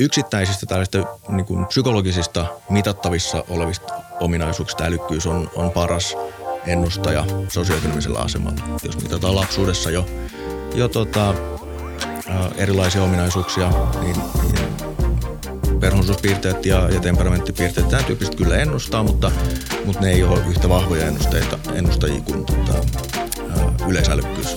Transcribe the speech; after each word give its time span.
yksittäisistä 0.00 0.66
tällaista 0.66 0.98
niin 1.28 1.46
kuin 1.46 1.66
psykologisista 1.66 2.46
mitattavissa 2.70 3.44
olevista 3.48 3.94
ominaisuuksista 4.20 4.84
älykkyys 4.84 5.26
on, 5.26 5.50
on 5.54 5.70
paras 5.70 6.16
ennustaja 6.66 7.24
sosioekonomisella 7.48 8.18
asemalla. 8.18 8.60
Jos 8.82 9.02
mitataan 9.02 9.36
lapsuudessa 9.36 9.90
jo, 9.90 10.06
jo 10.74 10.88
tota, 10.88 11.34
erilaisia 12.56 13.02
ominaisuuksia, 13.02 13.72
niin, 14.00 14.16
niin 14.42 14.70
perhonsuuspiirteet 15.80 16.66
ja, 16.66 16.88
ja 16.88 17.00
temperamenttipiirteet, 17.00 17.88
tämän 17.88 18.04
tyyppiset 18.04 18.34
kyllä 18.34 18.56
ennustaa, 18.56 19.02
mutta, 19.02 19.30
mutta 19.84 20.02
ne 20.02 20.10
ei 20.10 20.24
ole 20.24 20.40
yhtä 20.48 20.68
vahvoja 20.68 21.06
ennusteita, 21.06 21.58
ennustajia 21.74 22.20
kuin 22.20 22.44
tota, 22.44 22.74
yleisälykkyys, 23.88 24.56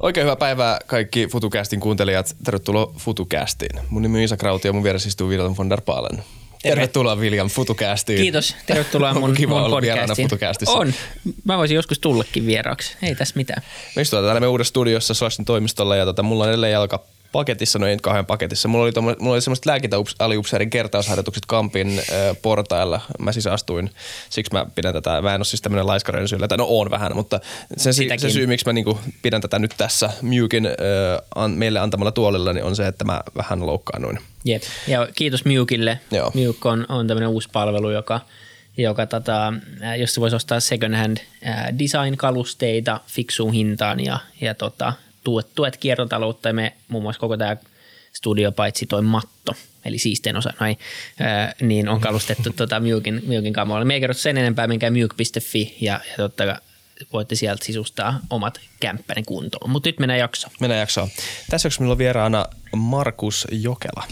Oikein 0.00 0.24
hyvää 0.24 0.36
päivää 0.36 0.78
kaikki 0.86 1.26
FutuCastin 1.26 1.80
kuuntelijat. 1.80 2.36
Tervetuloa 2.44 2.92
FutuCastiin. 2.98 3.80
Mun 3.90 4.02
nimi 4.02 4.18
on 4.18 4.24
Isa 4.24 4.36
Krauti 4.36 4.68
ja 4.68 4.72
mun 4.72 4.84
vieressä 4.84 5.08
istuu 5.08 5.28
William 5.28 5.54
von 5.58 5.70
der 5.70 5.80
Paalen. 5.80 6.22
Tervetuloa 6.62 7.16
William 7.16 7.48
FutuCastiin. 7.48 8.20
Kiitos. 8.20 8.56
Tervetuloa 8.66 9.14
mun, 9.14 9.34
kiva 9.36 9.68
mun 9.68 9.82
podcastiin. 10.30 10.68
On. 10.68 10.92
Mä 11.44 11.58
voisin 11.58 11.74
joskus 11.74 11.98
tullekin 11.98 12.46
vieraaksi. 12.46 12.96
Ei 13.02 13.14
tässä 13.14 13.36
mitään. 13.36 13.62
Me 13.96 14.02
istutaan 14.02 14.24
täällä 14.24 14.40
me 14.40 14.46
uudessa 14.46 14.68
studiossa 14.68 15.14
Slashin 15.14 15.44
toimistolla 15.44 15.96
ja 15.96 16.04
tota, 16.04 16.22
mulla 16.22 16.44
on 16.44 16.48
edelleen 16.50 16.72
jalka 16.72 17.02
paketissa, 17.36 17.78
no 17.78 17.86
ei 17.86 17.96
kahden 18.02 18.26
paketissa. 18.26 18.68
Mulla 18.68 18.84
oli, 18.84 18.92
tomo, 18.92 19.14
mulla 19.18 19.34
oli 19.34 19.40
semmoiset 19.40 19.66
lääkintäaliupseerin 19.66 20.70
kertausharjoitukset 20.70 21.46
Kampin 21.46 21.88
äh, 21.98 22.36
portailla. 22.42 23.00
Mä 23.18 23.32
siis 23.32 23.46
astuin, 23.46 23.90
siksi 24.30 24.52
mä 24.52 24.66
pidän 24.74 24.92
tätä, 24.92 25.22
mä 25.22 25.34
en 25.34 25.38
ole 25.38 25.44
siis 25.44 25.62
tämmöinen 25.62 25.86
laiskaren 25.86 26.28
syyllä, 26.28 26.48
tai 26.48 26.58
no 26.58 26.66
on 26.68 26.90
vähän, 26.90 27.12
mutta 27.14 27.40
se, 27.76 27.92
se 27.92 28.30
syy, 28.30 28.46
miksi 28.46 28.66
mä 28.66 28.72
niinku 28.72 28.98
pidän 29.22 29.40
tätä 29.40 29.58
nyt 29.58 29.74
tässä 29.76 30.10
Mukin 30.22 30.66
äh, 30.66 30.72
an, 31.34 31.50
meille 31.50 31.78
antamalla 31.78 32.12
tuolilla, 32.12 32.52
niin 32.52 32.64
on 32.64 32.76
se, 32.76 32.86
että 32.86 33.04
mä 33.04 33.20
vähän 33.36 33.66
loukkaannuin. 33.66 34.18
Jep, 34.44 34.62
ja 34.88 35.08
kiitos 35.14 35.44
Mukille. 35.44 36.00
Joo. 36.10 36.32
Muk 36.34 36.66
on, 36.66 36.86
on 36.88 37.06
tämmöinen 37.06 37.28
uusi 37.28 37.48
palvelu, 37.52 37.90
joka 37.90 38.20
joka 38.78 39.06
tota, 39.06 39.52
jos 39.98 40.14
se 40.14 40.20
voisi 40.20 40.36
ostaa 40.36 40.60
second 40.60 40.94
hand 40.94 41.16
design-kalusteita 41.78 43.00
fiksuun 43.06 43.52
hintaan 43.52 44.04
ja, 44.04 44.18
ja 44.40 44.54
tota, 44.54 44.92
tuet, 45.26 45.54
tuet 45.54 45.76
kiertotaloutta 45.76 46.48
ja 46.48 46.54
me 46.54 46.72
muun 46.88 47.02
muassa 47.02 47.20
koko 47.20 47.36
tämä 47.36 47.56
studio, 48.12 48.52
paitsi 48.52 48.86
toi 48.86 49.02
matto, 49.02 49.52
eli 49.84 49.98
siisteen 49.98 50.36
osa, 50.36 50.52
noin, 50.60 50.78
ää, 51.20 51.54
niin 51.60 51.88
on 51.88 52.00
kalustettu 52.00 52.50
tota 52.56 52.80
Mukin, 52.80 53.22
Mukin 53.26 53.52
kamoilla. 53.52 53.84
Me 53.84 53.94
ei 53.94 54.00
kerrota 54.00 54.20
sen 54.20 54.38
enempää, 54.38 54.66
menkää 54.66 54.90
muk.fi 54.90 55.76
ja, 55.80 56.00
ja 56.10 56.16
totta 56.16 56.60
voitte 57.12 57.34
sieltä 57.34 57.64
sisustaa 57.64 58.20
omat 58.30 58.60
kämppäni 58.80 59.22
kuntoon. 59.22 59.70
Mutta 59.70 59.88
nyt 59.88 59.98
mennään 59.98 60.20
jaksoon. 60.20 60.54
Mennään 60.60 60.80
jaksoon. 60.80 61.08
Tässä 61.50 61.66
jaksossa 61.66 61.80
meillä 61.80 61.92
on 61.92 61.98
vieraana 61.98 62.46
Markus 62.76 63.46
Jokela. 63.50 64.04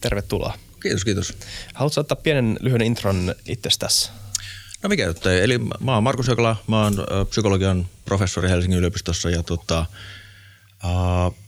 Tervetuloa. 0.00 0.54
Kiitos, 0.82 1.04
kiitos. 1.04 1.34
Haluatko 1.74 2.00
ottaa 2.00 2.16
pienen 2.16 2.56
lyhyen 2.60 2.82
intron 2.82 3.34
itsestäsi? 3.46 4.10
No 4.82 4.88
mikä 4.88 5.06
juttu 5.06 5.28
Eli 5.28 5.58
mä 5.80 5.94
oon 5.94 6.02
Markus 6.02 6.28
Jokela, 6.28 6.56
mä 6.66 6.82
oon 6.82 6.94
psykologian 7.30 7.86
professori 8.04 8.48
Helsingin 8.48 8.78
yliopistossa 8.78 9.30
ja 9.30 9.42
tota, 9.42 9.86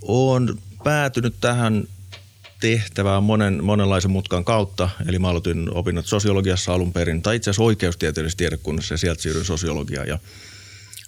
Olen 0.03 0.55
päätynyt 0.85 1.35
tähän 1.41 1.85
tehtävään 2.61 3.23
monen, 3.23 3.65
monenlaisen 3.65 4.11
mutkan 4.11 4.45
kautta. 4.45 4.89
Eli 5.09 5.19
mä 5.19 5.29
aloitin 5.29 5.75
opinnot 5.75 6.07
sosiologiassa 6.07 6.75
alun 6.75 6.93
perin, 6.93 7.23
tai 7.23 7.37
itse 7.37 7.51
asiassa 7.51 7.63
oikeustieteellisessä 7.63 8.39
tiedekunnassa 8.39 8.95
ja 8.95 8.99
sieltä 8.99 9.23
siirryin 9.23 9.47
sosiologiaan 9.47 10.09
ja 10.09 10.19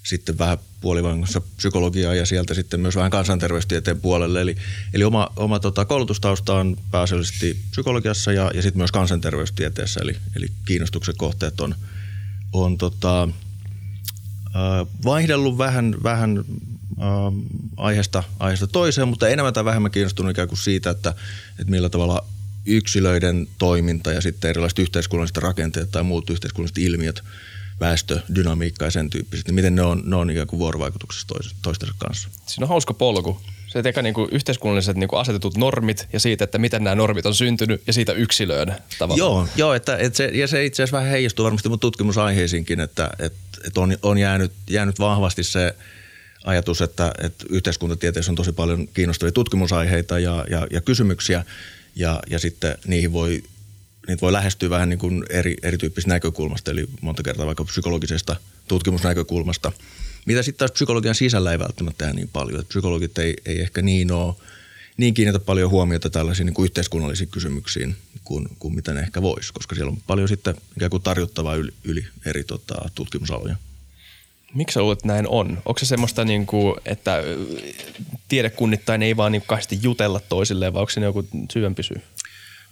sitten 0.02 0.38
vähän 0.38 0.58
puolivangossa 0.80 1.40
psykologiaa 1.40 2.14
ja 2.14 2.26
sieltä 2.26 2.54
sitten 2.54 2.80
myös 2.80 2.96
vähän 2.96 3.10
kansanterveystieteen 3.10 4.00
puolelle. 4.00 4.40
Eli, 4.40 4.56
eli 4.94 5.04
oma, 5.04 5.28
oma 5.36 5.60
tota, 5.60 5.84
koulutustausta 5.84 6.54
on 6.54 6.76
pääasiallisesti 6.90 7.58
psykologiassa 7.70 8.32
ja, 8.32 8.50
ja 8.54 8.62
sitten 8.62 8.78
myös 8.78 8.92
kansanterveystieteessä, 8.92 10.00
eli, 10.02 10.16
eli 10.36 10.46
kiinnostuksen 10.64 11.14
kohteet 11.16 11.60
on, 11.60 11.74
on 12.52 12.78
tota, 12.78 13.28
vaihdellut 15.04 15.58
vähän, 15.58 15.96
vähän 16.02 16.38
äh, 16.38 16.44
aiheesta, 17.76 18.22
aiheesta 18.38 18.66
toiseen, 18.66 19.08
mutta 19.08 19.28
enemmän 19.28 19.54
tai 19.54 19.64
vähemmän 19.64 19.90
kiinnostunut 19.90 20.30
ikään 20.30 20.48
kuin 20.48 20.58
siitä, 20.58 20.90
että, 20.90 21.14
että 21.50 21.70
millä 21.70 21.88
tavalla 21.88 22.24
yksilöiden 22.66 23.48
toiminta 23.58 24.12
ja 24.12 24.20
sitten 24.20 24.50
erilaiset 24.50 24.78
yhteiskunnalliset 24.78 25.36
rakenteet 25.36 25.90
tai 25.90 26.02
muut 26.02 26.30
yhteiskunnalliset 26.30 26.78
ilmiöt, 26.78 27.22
väestö, 27.80 28.20
dynamiikka 28.34 28.84
ja 28.84 28.90
sen 28.90 29.10
tyyppiset, 29.10 29.46
niin 29.46 29.54
miten 29.54 29.74
ne 29.74 29.82
on, 29.82 30.02
ne 30.04 30.16
on 30.16 30.30
ikään 30.30 30.46
kuin 30.46 30.60
vuorovaikutuksessa 30.60 31.26
toistensa 31.62 31.94
kanssa. 31.98 32.28
Siinä 32.46 32.64
on 32.64 32.68
hauska 32.68 32.94
polku. 32.94 33.40
Se 33.66 33.82
teka 33.82 34.02
niin 34.02 34.14
kuin 34.14 34.28
yhteiskunnalliset 34.32 34.96
niin 34.96 35.08
kuin 35.08 35.20
asetetut 35.20 35.56
normit 35.56 36.08
ja 36.12 36.20
siitä, 36.20 36.44
että 36.44 36.58
miten 36.58 36.84
nämä 36.84 36.94
normit 36.96 37.26
on 37.26 37.34
syntynyt 37.34 37.82
ja 37.86 37.92
siitä 37.92 38.12
yksilöön 38.12 38.74
tavallaan. 38.98 39.18
Joo, 39.18 39.48
joo 39.56 39.74
että, 39.74 39.96
että 39.96 40.16
se, 40.16 40.30
ja 40.34 40.46
se 40.46 40.64
itse 40.64 40.82
asiassa 40.82 40.96
vähän 40.96 41.10
heijastuu 41.10 41.44
varmasti 41.44 41.68
mun 41.68 41.80
tutkimusaiheisiinkin, 41.80 42.80
että, 42.80 43.10
että, 43.18 43.38
että 43.66 43.80
on, 43.80 43.96
on 44.02 44.18
jäänyt, 44.18 44.52
jäänyt 44.70 44.98
vahvasti 44.98 45.44
se– 45.44 45.74
ajatus, 46.48 46.80
että, 46.80 47.12
että 47.22 47.44
yhteiskuntatieteessä 47.50 48.32
on 48.32 48.36
tosi 48.36 48.52
paljon 48.52 48.88
kiinnostavia 48.88 49.32
tutkimusaiheita 49.32 50.18
ja, 50.18 50.44
ja, 50.50 50.66
ja 50.70 50.80
kysymyksiä 50.80 51.44
ja, 51.96 52.20
ja 52.30 52.38
sitten 52.38 52.78
niihin 52.86 53.12
voi, 53.12 53.42
niitä 54.08 54.20
voi 54.20 54.32
lähestyä 54.32 54.70
vähän 54.70 54.88
niin 54.88 54.98
kuin 54.98 55.24
eri, 55.30 55.56
erityyppisistä 55.62 56.14
näkökulmasta, 56.14 56.70
eli 56.70 56.86
monta 57.00 57.22
kertaa 57.22 57.46
vaikka 57.46 57.64
psykologisesta 57.64 58.36
tutkimusnäkökulmasta, 58.68 59.72
mitä 60.26 60.42
sitten 60.42 60.58
taas 60.58 60.72
psykologian 60.72 61.14
sisällä 61.14 61.52
ei 61.52 61.58
välttämättä 61.58 61.98
tehdä 61.98 62.12
niin 62.12 62.30
paljon. 62.32 62.60
Että 62.60 62.68
psykologit 62.68 63.18
ei, 63.18 63.36
ei 63.46 63.60
ehkä 63.60 63.82
niin 63.82 64.12
ole, 64.12 64.34
niin 64.96 65.14
kiinnitä 65.14 65.38
paljon 65.38 65.70
huomiota 65.70 66.10
tällaisiin 66.10 66.46
niin 66.46 66.54
kuin 66.54 66.64
yhteiskunnallisiin 66.64 67.30
kysymyksiin 67.30 67.96
kuin, 68.24 68.48
kuin 68.58 68.74
mitä 68.74 68.94
ne 68.94 69.00
ehkä 69.00 69.22
voisi, 69.22 69.52
koska 69.52 69.74
siellä 69.74 69.90
on 69.90 69.98
paljon 70.06 70.28
sitten 70.28 70.54
ikään 70.76 70.90
kuin 70.90 71.02
tarjottavaa 71.02 71.54
yli, 71.54 71.72
yli 71.84 72.06
eri 72.26 72.44
tota, 72.44 72.90
tutkimusaloja. 72.94 73.56
Miksi 74.54 74.74
sä 74.74 74.80
luulet, 74.80 74.98
että 74.98 75.08
näin 75.08 75.28
on? 75.28 75.62
Onko 75.64 75.78
se 75.78 75.86
semmoista, 75.86 76.24
niin 76.24 76.46
kuin, 76.46 76.74
että 76.84 77.22
tiedekunnittain 78.28 79.02
ei 79.02 79.16
vaan 79.16 79.32
niin 79.32 79.42
kahdesti 79.46 79.78
jutella 79.82 80.20
toisilleen, 80.20 80.72
vai 80.72 80.80
onko 80.80 80.90
se 80.90 81.00
joku 81.00 81.28
syvempi 81.52 81.82
syy? 81.82 82.02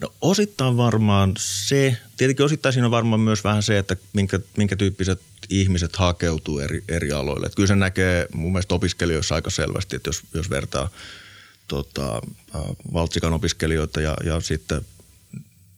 No 0.01 0.13
osittain 0.21 0.77
varmaan 0.77 1.35
se. 1.39 1.97
Tietenkin 2.17 2.45
osittain 2.45 2.73
siinä 2.73 2.87
on 2.87 2.91
varmaan 2.91 3.21
myös 3.21 3.45
vähän 3.45 3.63
se, 3.63 3.79
että 3.79 3.97
minkä, 4.13 4.41
minkä 4.57 4.77
tyyppiset 4.77 5.21
ihmiset 5.51 5.97
hakeutuu 5.97 6.59
eri, 6.59 6.85
eri 6.89 7.13
aloille. 7.13 7.47
Että 7.47 7.57
kyllä 7.57 7.67
se 7.67 7.77
näkee 7.77 8.27
mun 8.35 8.53
mielestä 8.53 8.75
opiskelijoissa 8.75 9.35
aika 9.35 9.51
selvästi, 9.51 9.97
että 9.97 10.09
jos, 10.09 10.23
jos 10.35 10.51
vertaa 10.51 10.89
tota, 11.69 12.21
valtsikan 12.93 13.33
opiskelijoita 13.33 14.01
ja, 14.01 14.17
ja 14.25 14.41
sitten 14.41 14.81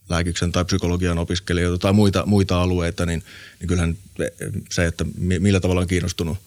lääkiksen 0.09 0.51
tai 0.51 0.65
psykologian 0.65 1.17
opiskelijoita 1.17 1.77
tai 1.77 1.93
muita, 1.93 2.25
muita 2.25 2.61
alueita, 2.61 3.05
niin, 3.05 3.23
niin 3.59 3.67
kyllähän 3.67 3.97
se, 4.71 4.85
että 4.85 5.05
millä 5.17 5.59
tavalla 5.59 5.81
on 5.81 5.87
kiinnostunut 5.87 6.37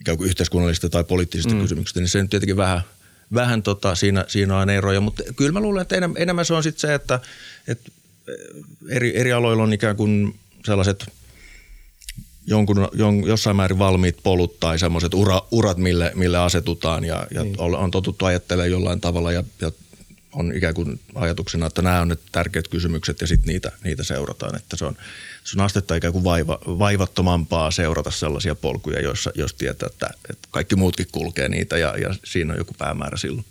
ikään 0.00 0.18
kuin 0.18 0.28
yhteiskunnallisista 0.28 0.88
tai 0.88 1.04
poliittisista 1.04 1.54
mm. 1.54 1.60
kysymyksistä, 1.60 2.00
niin 2.00 2.08
se 2.08 2.22
nyt 2.22 2.30
tietenkin 2.30 2.56
vähän, 2.56 2.80
vähän 3.34 3.62
tota, 3.62 3.94
siinä, 3.94 4.24
siinä 4.28 4.58
on 4.58 4.70
eroja. 4.70 5.00
Mutta 5.00 5.22
kyllä 5.36 5.52
mä 5.52 5.60
luulen, 5.60 5.82
että 5.82 5.96
enemmän, 5.96 6.22
enemmän 6.22 6.44
se 6.44 6.54
on 6.54 6.62
sitten 6.62 6.80
se, 6.80 6.94
että, 6.94 7.20
että 7.68 7.90
eri, 8.88 9.18
eri 9.20 9.32
aloilla 9.32 9.62
on 9.62 9.72
ikään 9.72 9.96
kuin 9.96 10.38
sellaiset 10.66 11.06
jonkun, 12.46 12.88
jon, 12.92 13.26
jossain 13.26 13.56
määrin 13.56 13.78
valmiit 13.78 14.16
polut 14.22 14.60
tai 14.60 14.78
semmoiset 14.78 15.14
ura, 15.14 15.42
urat, 15.50 15.76
mille, 15.76 16.12
mille 16.14 16.38
asetutaan 16.38 17.04
ja, 17.04 17.26
ja 17.34 17.42
niin. 17.42 17.60
on 17.60 17.90
totuttu 17.90 18.24
ajattelemaan 18.24 18.70
jollain 18.70 19.00
tavalla 19.00 19.32
ja, 19.32 19.44
ja 19.60 19.72
on 20.36 20.52
ikään 20.56 20.74
kuin 20.74 21.00
ajatuksena, 21.14 21.66
että 21.66 21.82
nämä 21.82 22.00
on 22.00 22.08
ne 22.08 22.16
tärkeät 22.32 22.68
kysymykset 22.68 23.20
ja 23.20 23.26
sitten 23.26 23.46
niitä, 23.46 23.72
niitä 23.84 24.04
seurataan. 24.04 24.56
Että 24.56 24.76
se 24.76 24.84
on, 24.84 24.96
se 25.44 25.58
on 25.58 25.64
astetta 25.64 25.94
ikään 25.94 26.12
kuin 26.12 26.24
vaiva, 26.24 26.58
vaivattomampaa 26.66 27.70
seurata 27.70 28.10
sellaisia 28.10 28.54
polkuja, 28.54 29.00
joissa, 29.00 29.30
jos 29.34 29.54
tietää, 29.54 29.86
että, 29.92 30.10
että 30.30 30.48
kaikki 30.50 30.76
muutkin 30.76 31.06
kulkee 31.12 31.48
niitä 31.48 31.78
ja, 31.78 31.96
ja 31.98 32.14
siinä 32.24 32.52
on 32.52 32.58
joku 32.58 32.74
päämäärä 32.78 33.16
silloin. 33.16 33.44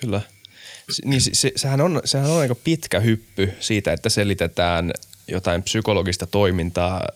Kyllä. 0.00 0.20
Niin 1.04 1.20
se, 1.20 1.52
sehän, 1.56 1.80
on, 1.80 2.00
sehän 2.04 2.30
on 2.30 2.40
aika 2.40 2.54
pitkä 2.54 3.00
hyppy 3.00 3.52
siitä, 3.60 3.92
että 3.92 4.08
selitetään 4.08 4.92
jotain 5.28 5.62
psykologista 5.62 6.26
toimintaa 6.26 7.08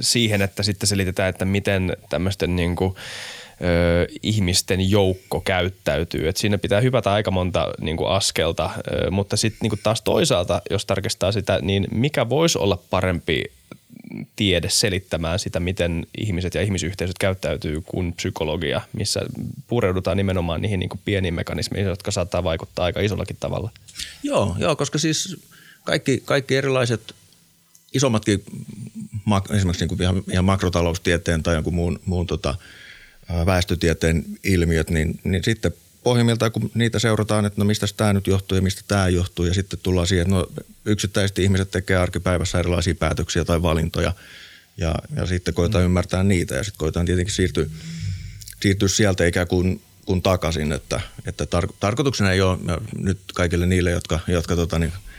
siihen, 0.00 0.42
että 0.42 0.62
sitten 0.62 0.86
selitetään, 0.86 1.28
että 1.28 1.44
miten 1.44 1.96
tämmöisten 2.08 2.56
niin 2.56 2.76
kuin– 2.76 2.94
ö, 3.62 4.06
ihmisten 4.22 4.90
joukko 4.90 5.40
käyttäytyy. 5.40 6.28
Et 6.28 6.36
siinä 6.36 6.58
pitää 6.58 6.80
hypätä 6.80 7.12
aika 7.12 7.30
monta 7.30 7.68
niin 7.80 7.96
kuin 7.96 8.10
askelta, 8.10 8.70
ö, 8.76 9.10
mutta 9.10 9.36
sitten 9.36 9.70
niin 9.70 9.80
taas 9.82 10.02
toisaalta, 10.02 10.62
jos 10.70 10.86
tarkistaa 10.86 11.32
sitä, 11.32 11.58
niin 11.62 11.86
mikä 11.90 12.28
voisi 12.28 12.58
olla 12.58 12.78
parempi 12.90 13.44
tiede 14.36 14.68
selittämään 14.68 15.38
sitä, 15.38 15.60
miten 15.60 16.06
ihmiset 16.18 16.54
ja 16.54 16.62
ihmisyhteisöt 16.62 17.18
käyttäytyy 17.18 17.80
kuin 17.86 18.12
psykologia, 18.12 18.80
missä 18.92 19.20
pureudutaan 19.66 20.16
nimenomaan 20.16 20.62
niihin 20.62 20.80
niin 20.80 20.88
kuin 20.88 21.00
pieniin 21.04 21.34
mekanismeihin, 21.34 21.88
jotka 21.88 22.10
saattaa 22.10 22.44
vaikuttaa 22.44 22.84
aika 22.84 23.00
isollakin 23.00 23.36
tavalla. 23.40 23.70
Joo, 24.22 24.56
joo 24.58 24.76
koska 24.76 24.98
siis 24.98 25.36
kaikki, 25.84 26.22
kaikki 26.24 26.56
erilaiset 26.56 27.14
isommatkin 27.94 28.44
esimerkiksi 29.50 29.82
niin 29.82 29.88
kuin 29.88 30.02
ihan, 30.02 30.22
ihan 30.32 30.44
makrotaloustieteen 30.44 31.42
tai 31.42 31.54
jonkun 31.54 31.74
muun, 31.74 32.00
muun 32.04 32.26
tota, 32.26 32.54
väestötieteen 33.46 34.24
ilmiöt, 34.44 34.90
niin, 34.90 35.20
niin 35.24 35.44
sitten 35.44 35.72
pohjimmiltaan, 36.02 36.52
kun 36.52 36.70
niitä 36.74 36.98
seurataan, 36.98 37.44
että 37.44 37.60
no 37.60 37.64
mistä 37.64 37.86
tämä 37.96 38.12
nyt 38.12 38.26
johtuu 38.26 38.56
ja 38.56 38.62
mistä 38.62 38.82
tämä 38.88 39.08
johtuu, 39.08 39.44
ja 39.44 39.54
sitten 39.54 39.78
tullaan 39.82 40.06
siihen, 40.06 40.22
että 40.26 40.34
no 40.34 40.46
yksittäisesti 40.84 41.42
ihmiset 41.42 41.70
tekee 41.70 41.96
arkipäivässä 41.96 42.58
erilaisia 42.58 42.94
päätöksiä 42.94 43.44
tai 43.44 43.62
valintoja, 43.62 44.12
ja, 44.76 44.94
ja 45.16 45.26
sitten 45.26 45.54
koetaan 45.54 45.82
mm. 45.82 45.86
ymmärtää 45.86 46.22
niitä, 46.22 46.54
ja 46.54 46.64
sitten 46.64 46.78
koetaan 46.78 47.06
tietenkin 47.06 47.34
siirtyä, 47.34 47.66
siirtyä 48.62 48.88
sieltä 48.88 49.26
ikään 49.26 49.46
kuin, 49.46 49.80
kuin 50.04 50.22
takaisin, 50.22 50.72
että, 50.72 51.00
että 51.26 51.44
tar- 51.44 51.74
tarkoituksena 51.80 52.32
ei 52.32 52.40
ole 52.40 52.58
nyt 52.98 53.18
kaikille 53.34 53.66
niille, 53.66 53.90
jotka, 53.90 54.20
jotka 54.28 54.56
tota, 54.56 54.78
niin,– 54.78 54.92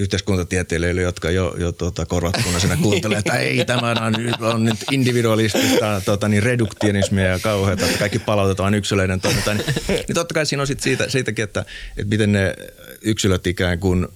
yhteiskuntatieteilijöille, 0.00 1.02
jotka 1.02 1.30
jo, 1.30 1.54
jo 1.58 1.72
tota, 1.72 2.06
korvat 2.06 2.34
punaisena 2.44 2.76
kuuntelee, 2.82 3.18
että 3.18 3.36
ei, 3.36 3.64
tämä 3.64 3.90
on, 3.90 4.16
on 4.40 4.64
nyt 4.64 4.84
individualistista 4.90 6.02
tota, 6.04 6.28
niin 6.28 6.42
reduktionismia 6.42 7.24
ja 7.24 7.38
kauheata, 7.38 7.86
että 7.86 7.98
kaikki 7.98 8.18
palautetaan 8.18 8.74
yksilöiden 8.74 9.20
toimintaan. 9.20 9.56
Niin, 9.56 9.74
niin 9.88 10.14
totta 10.14 10.34
kai 10.34 10.46
siinä 10.46 10.60
on 10.60 10.66
sit 10.66 10.80
siitä, 10.80 11.10
siitäkin, 11.10 11.42
että, 11.42 11.64
että 11.96 12.10
miten 12.10 12.32
ne 12.32 12.54
yksilöt 13.02 13.46
ikään 13.46 13.78
kuin 13.78 14.08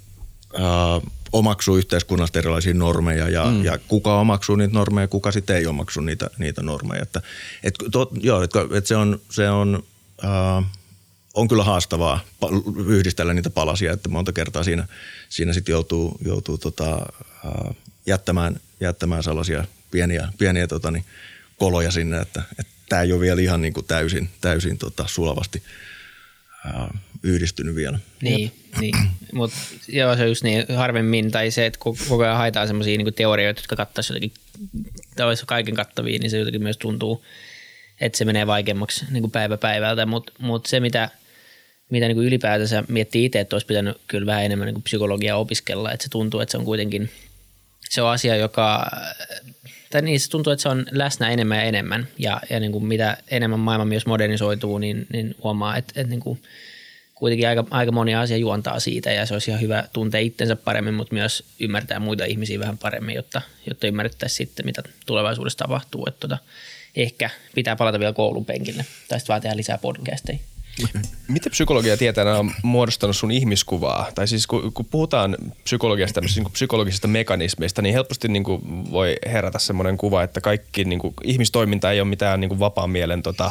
äh, 0.54 1.10
omaksuu 1.32 1.76
yhteiskunnasta 1.76 2.38
erilaisia 2.38 2.74
normeja 2.74 3.28
ja, 3.28 3.44
mm. 3.44 3.64
ja 3.64 3.78
kuka 3.88 4.20
omaksuu 4.20 4.56
niitä 4.56 4.74
normeja, 4.74 5.08
kuka 5.08 5.32
sitten 5.32 5.56
ei 5.56 5.66
omaksu 5.66 6.00
niitä, 6.00 6.30
niitä 6.38 6.62
normeja. 6.62 7.02
Että, 7.02 7.22
et, 7.62 7.74
to, 7.92 8.10
joo, 8.20 8.42
että, 8.42 8.60
että 8.60 8.88
se 8.88 8.96
on, 8.96 9.20
se 9.30 9.50
on 9.50 9.82
äh, 10.24 10.64
on 11.34 11.48
kyllä 11.48 11.64
haastavaa 11.64 12.20
yhdistellä 12.86 13.34
niitä 13.34 13.50
palasia, 13.50 13.92
että 13.92 14.08
monta 14.08 14.32
kertaa 14.32 14.64
siinä, 14.64 14.88
siinä 15.28 15.52
sitten 15.52 15.72
joutuu, 15.72 16.18
joutuu 16.24 16.58
tota, 16.58 17.06
jättämään, 18.06 18.60
jättämään 18.80 19.22
sellaisia 19.22 19.64
pieniä, 19.90 20.28
pieniä 20.38 20.66
tota, 20.66 20.90
niin, 20.90 21.04
koloja 21.58 21.90
sinne, 21.90 22.20
että 22.20 22.42
tämä 22.88 23.02
ei 23.02 23.12
ole 23.12 23.20
vielä 23.20 23.40
ihan 23.40 23.62
niin 23.62 23.72
kuin 23.72 23.86
täysin, 23.86 24.28
täysin 24.40 24.78
tota, 24.78 25.04
sulavasti 25.06 25.62
ää, 26.64 26.98
yhdistynyt 27.22 27.74
vielä. 27.74 27.98
Niin, 28.22 28.52
niin. 28.80 28.96
mutta 29.32 29.56
joo, 29.88 30.16
se 30.16 30.22
on 30.22 30.28
just 30.28 30.42
niin 30.42 30.64
harvemmin, 30.76 31.30
tai 31.30 31.50
se, 31.50 31.66
että 31.66 31.80
koko 32.08 32.22
ajan 32.22 32.36
haetaan 32.36 32.66
sellaisia 32.66 32.98
niin 32.98 33.14
teorioita, 33.14 33.60
jotka 33.60 33.76
kattaisi 33.76 34.12
jotenkin, 34.12 34.32
tai 35.16 35.34
kaiken 35.46 35.74
kattavia, 35.74 36.18
niin 36.18 36.30
se 36.30 36.38
jotenkin 36.38 36.62
myös 36.62 36.78
tuntuu, 36.78 37.24
että 38.00 38.18
se 38.18 38.24
menee 38.24 38.46
vaikeammaksi 38.46 39.04
niin 39.10 39.22
kuin 39.22 39.30
päivä 39.30 39.56
päivältä, 39.56 40.06
mutta 40.06 40.32
mut 40.38 40.66
se 40.66 40.80
mitä– 40.80 41.10
mitä 41.94 42.08
niin 42.08 42.16
kuin 42.16 42.26
ylipäätänsä 42.26 42.84
miettii 42.88 43.24
itse, 43.24 43.40
että 43.40 43.56
olisi 43.56 43.66
pitänyt 43.66 43.96
kyllä 44.06 44.26
vähän 44.26 44.44
enemmän 44.44 44.66
niin 44.66 44.74
kuin 44.74 44.82
psykologiaa 44.82 45.38
opiskella, 45.38 45.92
että 45.92 46.04
se 46.04 46.10
tuntuu, 46.10 46.40
että 46.40 46.52
se 46.52 46.58
on 46.58 46.64
kuitenkin 46.64 47.10
se 47.90 48.02
on 48.02 48.10
asia, 48.10 48.36
joka, 48.36 48.90
tai 49.90 50.02
niin 50.02 50.20
se 50.20 50.30
tuntuu, 50.30 50.52
että 50.52 50.62
se 50.62 50.68
on 50.68 50.86
läsnä 50.90 51.30
enemmän 51.30 51.58
ja 51.58 51.64
enemmän 51.64 52.08
ja, 52.18 52.40
ja 52.50 52.60
niin 52.60 52.72
kuin 52.72 52.86
mitä 52.86 53.16
enemmän 53.30 53.60
maailma 53.60 53.84
myös 53.84 54.06
modernisoituu, 54.06 54.78
niin, 54.78 55.06
niin 55.12 55.34
huomaa, 55.42 55.76
että, 55.76 56.00
että 56.00 56.10
niin 56.10 56.20
kuin 56.20 56.42
kuitenkin 57.14 57.48
aika, 57.48 57.64
aika 57.70 57.92
moni 57.92 58.14
asia 58.14 58.36
juontaa 58.36 58.80
siitä 58.80 59.12
ja 59.12 59.26
se 59.26 59.34
olisi 59.34 59.50
ihan 59.50 59.60
hyvä 59.60 59.84
tuntea 59.92 60.20
itsensä 60.20 60.56
paremmin, 60.56 60.94
mutta 60.94 61.14
myös 61.14 61.44
ymmärtää 61.60 61.98
muita 61.98 62.24
ihmisiä 62.24 62.60
vähän 62.60 62.78
paremmin, 62.78 63.14
jotta, 63.14 63.42
jotta 63.66 63.86
ymmärrettäisiin 63.86 64.36
sitten, 64.36 64.66
mitä 64.66 64.82
tulevaisuudessa 65.06 65.58
tapahtuu. 65.58 66.04
Että 66.08 66.20
tota, 66.20 66.38
ehkä 66.96 67.30
pitää 67.54 67.76
palata 67.76 67.98
vielä 67.98 68.12
koulun 68.12 68.44
penkille 68.44 68.84
tai 69.08 69.20
sitten 69.20 69.32
vaan 69.32 69.42
tehdä 69.42 69.56
lisää 69.56 69.78
podcasteja. 69.78 70.38
Miten 71.28 71.52
psykologia 71.52 71.96
tietää 71.96 72.38
on 72.38 72.52
muodostanut 72.62 73.16
sun 73.16 73.30
ihmiskuvaa? 73.30 74.08
Tai 74.14 74.28
siis 74.28 74.46
kun, 74.46 74.72
kun 74.72 74.84
puhutaan 74.84 75.36
psykologiasta, 75.64 76.20
niin 76.20 76.52
psykologisista 76.52 77.08
mekanismeista, 77.08 77.82
niin 77.82 77.94
helposti 77.94 78.28
niin 78.28 78.44
kuin 78.44 78.90
voi 78.90 79.16
herätä 79.26 79.58
semmoinen 79.58 79.96
kuva, 79.96 80.22
että 80.22 80.40
kaikki 80.40 80.84
niin 80.84 80.98
kuin, 80.98 81.14
ihmistoiminta 81.24 81.90
ei 81.90 82.00
ole 82.00 82.08
mitään 82.08 82.40
niin 82.40 82.48
kuin 82.48 82.60
vapaan 82.60 82.90
mielen 82.90 83.22
tota, 83.22 83.50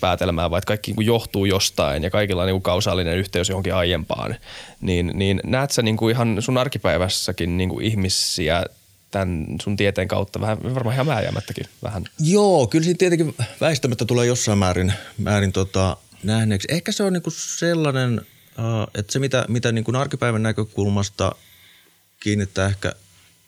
päätelmää, 0.00 0.50
vaan 0.50 0.58
että 0.58 0.68
kaikki 0.68 0.90
niin 0.90 0.96
kuin 0.96 1.06
johtuu 1.06 1.44
jostain 1.44 2.02
ja 2.02 2.10
kaikilla 2.10 2.42
on 2.42 2.46
niin 2.46 2.54
kuin 2.54 2.62
kausaalinen 2.62 3.18
yhteys 3.18 3.48
johonkin 3.48 3.74
aiempaan. 3.74 4.36
Niin, 4.80 5.10
niin 5.14 5.40
näet 5.44 5.70
sä 5.70 5.82
niin 5.82 5.96
kuin 5.96 6.14
ihan 6.14 6.36
sun 6.42 6.58
arkipäivässäkin 6.58 7.56
niin 7.56 7.68
kuin 7.68 7.84
ihmisiä 7.84 8.64
tämän 9.10 9.46
sun 9.62 9.76
tieteen 9.76 10.08
kautta 10.08 10.40
vähän, 10.40 10.74
varmaan 10.74 10.94
ihan 10.94 11.06
vääjäämättäkin 11.06 11.66
vähän. 11.82 12.04
Joo, 12.20 12.66
kyllä 12.66 12.84
siinä 12.84 12.98
tietenkin 12.98 13.34
väistämättä 13.60 14.04
tulee 14.04 14.26
jossain 14.26 14.58
määrin, 14.58 14.92
määrin 15.18 15.52
tota, 15.52 15.96
nähneeksi. 16.22 16.68
Ehkä 16.70 16.92
se 16.92 17.02
on 17.02 17.12
niinku 17.12 17.30
sellainen, 17.30 18.20
että 18.94 19.12
se 19.12 19.18
mitä, 19.18 19.44
mitä 19.48 19.72
niinku 19.72 19.96
arkipäivän 19.96 20.42
näkökulmasta 20.42 21.32
kiinnittää 22.20 22.66
ehkä 22.68 22.92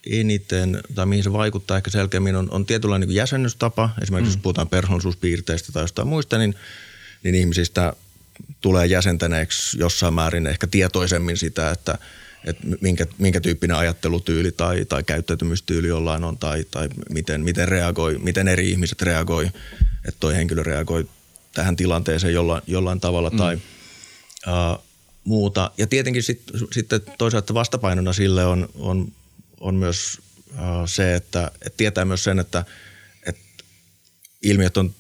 eniten, 0.07 0.81
tai 0.95 1.07
mihin 1.07 1.25
se 1.25 1.33
vaikuttaa 1.33 1.77
ehkä 1.77 1.91
selkeämmin, 1.91 2.37
on, 2.37 2.49
on 2.51 2.67
tietynlainen 2.67 3.09
niin 3.09 3.17
jäsennystapa. 3.17 3.91
Esimerkiksi 4.03 4.31
mm. 4.31 4.37
jos 4.37 4.43
puhutaan 4.43 4.69
persoonallisuuspiirteistä 4.69 5.73
tai 5.73 5.83
jostain 5.83 6.09
muista, 6.09 6.39
niin, 6.39 6.55
niin 7.23 7.35
ihmisistä 7.35 7.93
tulee 8.61 8.87
jäsentäneeksi 8.87 9.79
jossain 9.79 10.15
määrin 10.15 10.47
ehkä 10.47 10.67
tietoisemmin 10.67 11.37
sitä, 11.37 11.71
että, 11.71 11.99
että 12.45 12.67
minkä, 12.81 13.07
minkä 13.19 13.41
tyyppinen 13.41 13.77
ajattelutyyli 13.77 14.53
tai, 14.53 14.85
tai 14.85 15.03
käyttäytymistyyli 15.03 15.89
jollain 15.89 16.25
on 16.25 16.39
tai, 16.39 16.65
tai 16.71 16.89
miten, 17.11 17.41
miten, 17.41 17.69
reagoi, 17.69 18.19
miten 18.19 18.49
eri 18.49 18.71
ihmiset 18.71 19.03
reagoi, 19.03 19.47
että 20.09 20.21
toi 20.21 20.37
henkilö 20.37 20.63
reagoi 20.63 21.09
tähän 21.59 21.77
tilanteeseen 21.77 22.35
jollain, 22.35 22.63
jollain 22.67 23.01
tavalla 23.01 23.31
tai 23.31 23.57
mm. 23.57 23.63
uh, 24.47 24.85
muuta. 25.25 25.71
Ja 25.79 25.87
tietenkin 25.87 26.23
sit, 26.23 26.43
sitten 26.73 27.01
toisaalta 27.19 27.55
vastapainona 27.55 28.13
sille 28.13 28.47
on, 28.47 28.69
on, 28.75 29.13
on 29.61 29.75
myös 29.75 30.19
uh, 30.51 30.59
se, 30.87 31.15
että, 31.15 31.51
että 31.55 31.77
tietää 31.77 32.05
myös 32.05 32.25
sen, 32.25 32.39
että, 32.39 32.65
että 33.27 33.65
ilmiöt 34.43 34.77
on 34.77 34.95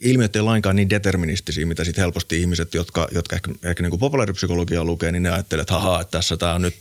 ilmiöt 0.00 0.36
ei 0.36 0.42
lainkaan 0.42 0.76
niin 0.76 0.90
deterministisia, 0.90 1.66
mitä 1.66 1.84
sitten 1.84 2.02
helposti 2.02 2.40
ihmiset, 2.40 2.74
jotka, 2.74 3.08
jotka 3.12 3.36
ehkä, 3.36 3.50
ehkä 3.62 3.82
niin 3.82 3.98
populaaripsykologiaa 3.98 4.84
lukee, 4.84 5.12
niin 5.12 5.22
ne 5.22 5.30
ajattelee, 5.30 5.62
että 5.62 5.74
haha, 5.74 6.00
että 6.00 6.18
tässä 6.18 6.36
tämä 6.36 6.54
on 6.54 6.62
nyt 6.62 6.76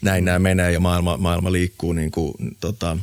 näin 0.00 0.24
nämä 0.24 0.38
menee 0.38 0.72
ja 0.72 0.80
maailma, 0.80 1.16
maailma 1.16 1.52
liikkuu 1.52 1.92
niin 1.92 2.10
kuin, 2.10 2.34
tota, 2.60 2.96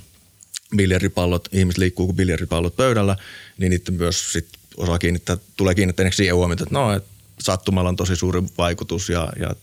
biljardipallot, 0.76 1.50
ihmiset 1.52 1.78
liikkuu 1.78 2.06
kuin 2.06 2.16
biljardipallot 2.16 2.76
pöydällä, 2.76 3.16
niin 3.58 3.70
niiden 3.70 3.94
myös 3.94 4.32
sit 4.32 4.59
osaa 4.80 5.00
kiinnittää, 5.00 5.38
tulee 5.58 5.76
kiinnittäneeksi 5.76 6.18
siihen 6.18 6.36
huomiota, 6.36 6.64
että 6.64 6.76
no, 6.76 6.94
että 6.94 7.10
sattumalla 7.40 7.90
on 7.90 7.96
tosi 7.96 8.16
suuri 8.16 8.44
vaikutus 8.58 9.10
ja, 9.10 9.34
ja 9.40 9.56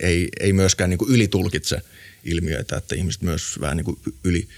ei, 0.00 0.28
ei 0.40 0.52
myöskään 0.52 0.90
niin 0.90 0.98
kuin 0.98 1.10
ylitulkitse 1.10 1.82
ilmiöitä, 2.24 2.76
että 2.76 2.94
ihmiset 2.94 3.22
myös 3.22 3.60
vähän 3.60 3.76
niin 3.76 3.84
kuin 3.84 3.98
yli, 4.24 4.48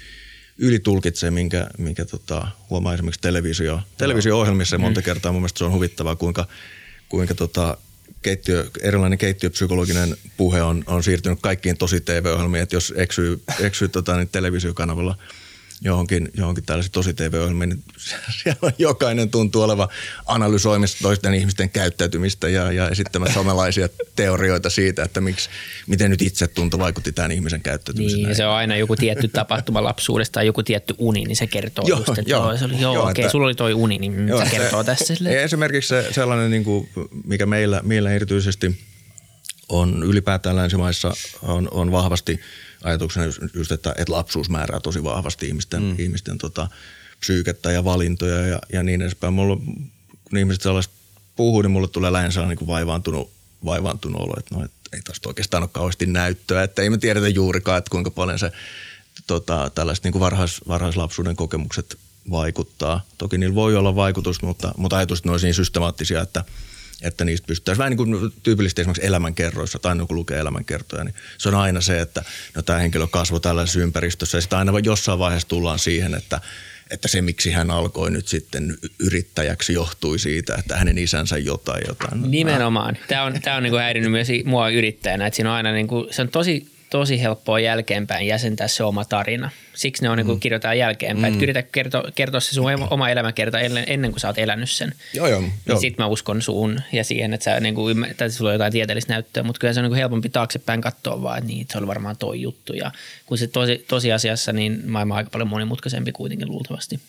ylitulkitsee, 0.58 1.30
minkä, 1.30 1.66
minkä 1.78 2.04
tota, 2.04 2.48
huomaa 2.70 2.94
esimerkiksi 2.94 3.20
televisio, 3.20 3.80
televisio-ohjelmissa 3.98 4.78
monta 4.78 5.00
mm. 5.00 5.04
kertaa. 5.04 5.32
Mun 5.32 5.40
mielestä 5.40 5.58
se 5.58 5.64
on 5.64 5.72
huvittavaa, 5.72 6.16
kuinka, 6.16 6.48
kuinka 7.08 7.34
tota, 7.34 7.76
keittiö, 8.22 8.70
erilainen 8.80 9.18
keittiöpsykologinen 9.18 10.16
puhe 10.36 10.62
on, 10.62 10.84
on 10.86 11.02
siirtynyt 11.02 11.38
kaikkiin 11.40 11.76
tosi 11.76 12.00
TV-ohjelmiin, 12.00 12.62
että 12.62 12.76
jos 12.76 12.94
eksyy, 12.96 13.42
eksyy 13.60 13.88
tota, 13.88 14.16
niin 14.16 14.28
televisiokanavalla– 14.28 15.18
johonkin, 15.84 16.28
johonkin 16.36 16.64
tällaisiin 16.64 16.92
tosi 16.92 17.14
TV-ohjelmiin, 17.14 17.68
niin 17.68 17.84
siellä 18.42 18.72
jokainen 18.78 19.30
tuntuu 19.30 19.62
olevan 19.62 19.88
analysoimista 20.26 20.98
toisten 21.02 21.34
ihmisten 21.34 21.70
käyttäytymistä 21.70 22.48
ja, 22.48 22.72
ja 22.72 22.88
esittämässä 22.88 23.34
samanlaisia 23.34 23.88
teorioita 24.16 24.70
siitä, 24.70 25.02
että 25.02 25.20
miksi, 25.20 25.50
miten 25.86 26.10
nyt 26.10 26.22
itse 26.22 26.46
tuntuu 26.46 26.80
vaikutti 26.80 27.12
tämän 27.12 27.32
ihmisen 27.32 27.60
käyttäytymiseen. 27.60 28.22
Niin, 28.22 28.36
se 28.36 28.46
on 28.46 28.54
aina 28.54 28.76
joku 28.76 28.96
tietty 28.96 29.28
tapahtuma 29.28 29.84
lapsuudesta 29.84 30.32
tai 30.32 30.46
joku 30.46 30.62
tietty 30.62 30.94
uni, 30.98 31.24
niin 31.24 31.36
se 31.36 31.46
kertoo 31.46 31.84
joo, 31.88 31.98
just, 31.98 32.18
että 32.18 32.30
joo, 32.30 32.56
se 32.56 32.64
oli, 32.64 32.80
joo, 32.80 32.94
joo 32.94 33.10
okei, 33.10 33.22
okay, 33.22 33.30
sulla 33.30 33.46
oli 33.46 33.54
toi 33.54 33.74
uni, 33.74 33.98
niin 33.98 34.28
joo, 34.28 34.44
se 34.44 34.50
kertoo 34.50 34.82
se, 34.82 34.86
tässä. 34.86 35.14
Silleen. 35.14 35.38
Esimerkiksi 35.38 35.88
se, 35.88 36.08
sellainen, 36.12 36.50
niin 36.50 36.64
kuin, 36.64 36.88
mikä 37.24 37.46
meillä, 37.46 37.80
meillä 37.84 38.10
erityisesti 38.10 38.80
on 39.68 40.02
ylipäätään 40.02 40.56
länsimaissa 40.56 41.14
on, 41.42 41.68
on 41.70 41.92
vahvasti– 41.92 42.40
ajatuksena 42.84 43.26
just, 43.54 43.72
että, 43.72 43.94
että 43.98 44.12
lapsuus 44.12 44.50
määrää 44.50 44.80
tosi 44.80 45.04
vahvasti 45.04 45.46
ihmisten, 45.46 45.82
mm. 45.82 45.94
ihmisten 45.98 46.38
tota, 46.38 46.68
psyykettä 47.20 47.72
ja 47.72 47.84
valintoja 47.84 48.46
ja, 48.46 48.58
ja 48.72 48.82
niin 48.82 49.02
edespäin. 49.02 49.34
Mulla, 49.34 49.56
kun 50.24 50.38
ihmiset 50.38 50.62
sellaista 50.62 50.94
puhuu, 51.36 51.62
niin 51.62 51.70
mulle 51.70 51.88
tulee 51.88 52.12
lähinnä 52.12 52.30
sellainen 52.30 52.58
niin 52.58 52.66
vaivaantunut, 52.66 53.30
vaivaantunut 53.64 54.22
olo, 54.22 54.34
että, 54.38 54.54
no, 54.54 54.64
että 54.64 54.76
ei 54.92 55.00
tästä 55.02 55.28
oikeastaan 55.28 55.62
ole 55.62 55.70
kauheasti 55.72 56.06
näyttöä, 56.06 56.62
että 56.62 56.82
ei 56.82 56.90
me 56.90 56.98
tiedetä 56.98 57.28
juurikaan, 57.28 57.78
että 57.78 57.90
kuinka 57.90 58.10
paljon 58.10 58.38
se 58.38 58.52
tota, 59.26 59.70
tällaiset 59.74 60.04
niin 60.04 60.12
kuin 60.12 60.20
varhais, 60.20 60.60
varhaislapsuuden 60.68 61.36
kokemukset 61.36 61.98
vaikuttaa. 62.30 63.04
Toki 63.18 63.38
niillä 63.38 63.54
voi 63.54 63.76
olla 63.76 63.96
vaikutus, 63.96 64.42
mutta, 64.42 64.74
mutta 64.76 64.96
ajatus, 64.96 65.18
että 65.18 65.28
ne 65.28 65.32
olisi 65.32 65.46
niin 65.46 65.54
systemaattisia, 65.54 66.22
että, 66.22 66.44
että 67.04 67.24
niistä 67.24 67.46
pystyttäisiin 67.46 67.78
vähän 67.78 67.90
niin 67.90 67.96
kuin 67.96 68.32
tyypillisesti 68.42 68.80
esimerkiksi 68.80 69.06
elämänkerroissa, 69.06 69.78
tai 69.78 69.90
aina 69.90 70.06
kun 70.06 70.16
lukee 70.16 70.38
elämänkertoja, 70.38 71.04
niin 71.04 71.14
se 71.38 71.48
on 71.48 71.54
aina 71.54 71.80
se, 71.80 72.00
että 72.00 72.24
no, 72.56 72.62
tämä 72.62 72.78
henkilö 72.78 73.06
kasvoi 73.06 73.40
tällaisessa 73.40 73.80
ympäristössä 73.80 74.36
ja 74.36 74.42
sitten 74.42 74.58
aina 74.58 74.72
jossain 74.84 75.18
vaiheessa 75.18 75.48
tullaan 75.48 75.78
siihen, 75.78 76.14
että 76.14 76.40
että 76.90 77.08
se 77.08 77.22
miksi 77.22 77.50
hän 77.50 77.70
alkoi 77.70 78.10
nyt 78.10 78.28
sitten 78.28 78.78
yrittäjäksi 78.98 79.72
johtui 79.72 80.18
siitä, 80.18 80.54
että 80.54 80.76
hänen 80.76 80.98
isänsä 80.98 81.38
jotain 81.38 81.82
jotain. 81.88 82.30
Nimenomaan. 82.30 82.98
Tämä 83.08 83.22
on, 83.22 83.40
tämä 83.42 83.56
on 83.56 83.62
niin 83.62 83.70
kuin 83.70 83.82
häirinyt 83.82 84.10
myös 84.10 84.28
mua 84.44 84.68
yrittäjänä, 84.68 85.26
että 85.26 85.36
siinä 85.36 85.50
on 85.50 85.56
aina 85.56 85.72
niin 85.72 85.86
kuin, 85.86 86.06
se 86.10 86.22
on 86.22 86.28
tosi 86.28 86.73
tosi 86.94 87.20
helppoa 87.20 87.60
jälkeenpäin 87.60 88.26
jäsentää 88.26 88.68
se 88.68 88.84
oma 88.84 89.04
tarina. 89.04 89.50
Siksi 89.74 90.02
ne 90.02 90.10
on 90.10 90.16
niin 90.16 90.26
kuin 90.26 90.36
mm. 90.36 90.40
kirjoitetaan 90.40 90.78
jälkeenpäin. 90.78 91.34
Mm. 91.34 91.42
Yritä 91.42 91.62
kertoa, 91.62 92.02
kertoa 92.14 92.40
se 92.40 92.52
sun 92.52 92.66
oma 92.90 93.08
elämäkerta 93.08 93.60
ennen, 93.60 93.84
ennen 93.86 94.10
kuin 94.10 94.20
sä 94.20 94.28
oot 94.28 94.38
elänyt 94.38 94.70
sen. 94.70 94.94
Joo, 95.14 95.26
joo. 95.26 95.40
Niin 95.40 95.52
joo. 95.66 95.80
Sitten 95.80 96.04
mä 96.04 96.08
uskon 96.08 96.42
suun 96.42 96.80
ja 96.92 97.04
siihen, 97.04 97.34
että, 97.34 97.44
sä, 97.44 97.60
niin 97.60 97.74
kuin, 97.74 98.04
että 98.04 98.28
sulla 98.28 98.50
on 98.50 98.54
jotain 98.54 98.72
tieteellistä 98.72 99.12
näyttöä. 99.12 99.42
Mutta 99.42 99.58
kyllä 99.58 99.72
se 99.72 99.80
on 99.80 99.84
niin 99.84 99.90
kuin 99.90 99.98
helpompi 99.98 100.28
taaksepäin 100.28 100.80
katsoa 100.80 101.22
vaan, 101.22 101.38
että 101.38 101.48
niin, 101.48 101.66
se 101.70 101.78
oli 101.78 101.86
varmaan 101.86 102.16
toi 102.16 102.40
juttu. 102.40 102.72
Ja 102.72 102.90
kun 103.26 103.38
se 103.38 103.46
tosi, 103.46 103.84
tosiasiassa, 103.88 104.52
niin 104.52 104.82
maailma 104.86 105.14
on 105.14 105.18
aika 105.18 105.30
paljon 105.30 105.48
monimutkaisempi 105.48 106.12
kuitenkin 106.12 106.48
luultavasti. 106.48 107.00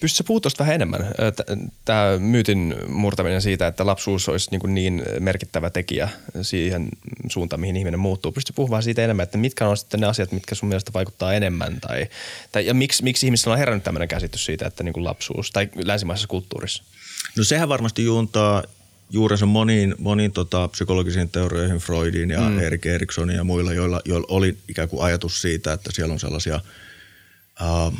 Pystytkö 0.00 0.26
puhua 0.26 0.40
tuosta 0.40 0.58
vähän 0.58 0.74
enemmän? 0.74 1.06
Tämä 1.84 2.18
myytin 2.18 2.74
murtaminen 2.88 3.42
siitä, 3.42 3.66
että 3.66 3.86
lapsuus 3.86 4.28
olisi 4.28 4.50
niin, 4.50 4.74
niin 4.74 5.02
merkittävä 5.20 5.70
tekijä 5.70 6.08
siihen 6.42 6.88
suuntaan, 7.28 7.60
mihin 7.60 7.76
ihminen 7.76 8.00
muuttuu. 8.00 8.32
Pystytkö 8.32 8.56
puhumaan 8.56 8.82
siitä 8.82 9.04
enemmän, 9.04 9.24
että 9.24 9.38
mitkä 9.38 9.68
on 9.68 9.76
sitten 9.76 10.00
ne 10.00 10.06
asiat, 10.06 10.32
mitkä 10.32 10.54
sun 10.54 10.68
mielestä 10.68 10.92
vaikuttaa 10.92 11.34
enemmän? 11.34 11.80
Tai, 11.80 12.06
tai 12.52 12.66
ja 12.66 12.74
miksi, 12.74 13.02
miksi 13.02 13.26
ihmisillä 13.26 13.52
on 13.52 13.58
herännyt 13.58 13.84
tämmöinen 13.84 14.08
käsitys 14.08 14.44
siitä, 14.44 14.66
että 14.66 14.84
niin 14.84 14.92
kuin 14.92 15.04
lapsuus 15.04 15.50
tai 15.50 15.68
länsimaisessa 15.84 16.28
kulttuurissa? 16.28 16.84
No 17.36 17.44
sehän 17.44 17.68
varmasti 17.68 18.04
juuntaa 18.04 18.62
juurensa 19.10 19.46
moniin, 19.46 19.94
moniin 19.98 20.32
tota, 20.32 20.68
psykologisiin 20.68 21.28
teorioihin, 21.28 21.78
Freudiin 21.78 22.30
ja 22.30 22.40
mm. 22.40 22.58
Erik 22.58 22.86
Erikssonin 22.86 23.36
ja 23.36 23.44
muilla, 23.44 23.72
joilla, 23.72 24.00
joilla 24.04 24.26
oli 24.30 24.56
ikään 24.68 24.88
kuin 24.88 25.04
ajatus 25.04 25.42
siitä, 25.42 25.72
että 25.72 25.90
siellä 25.92 26.12
on 26.12 26.20
sellaisia– 26.20 26.60
uh, 27.60 27.94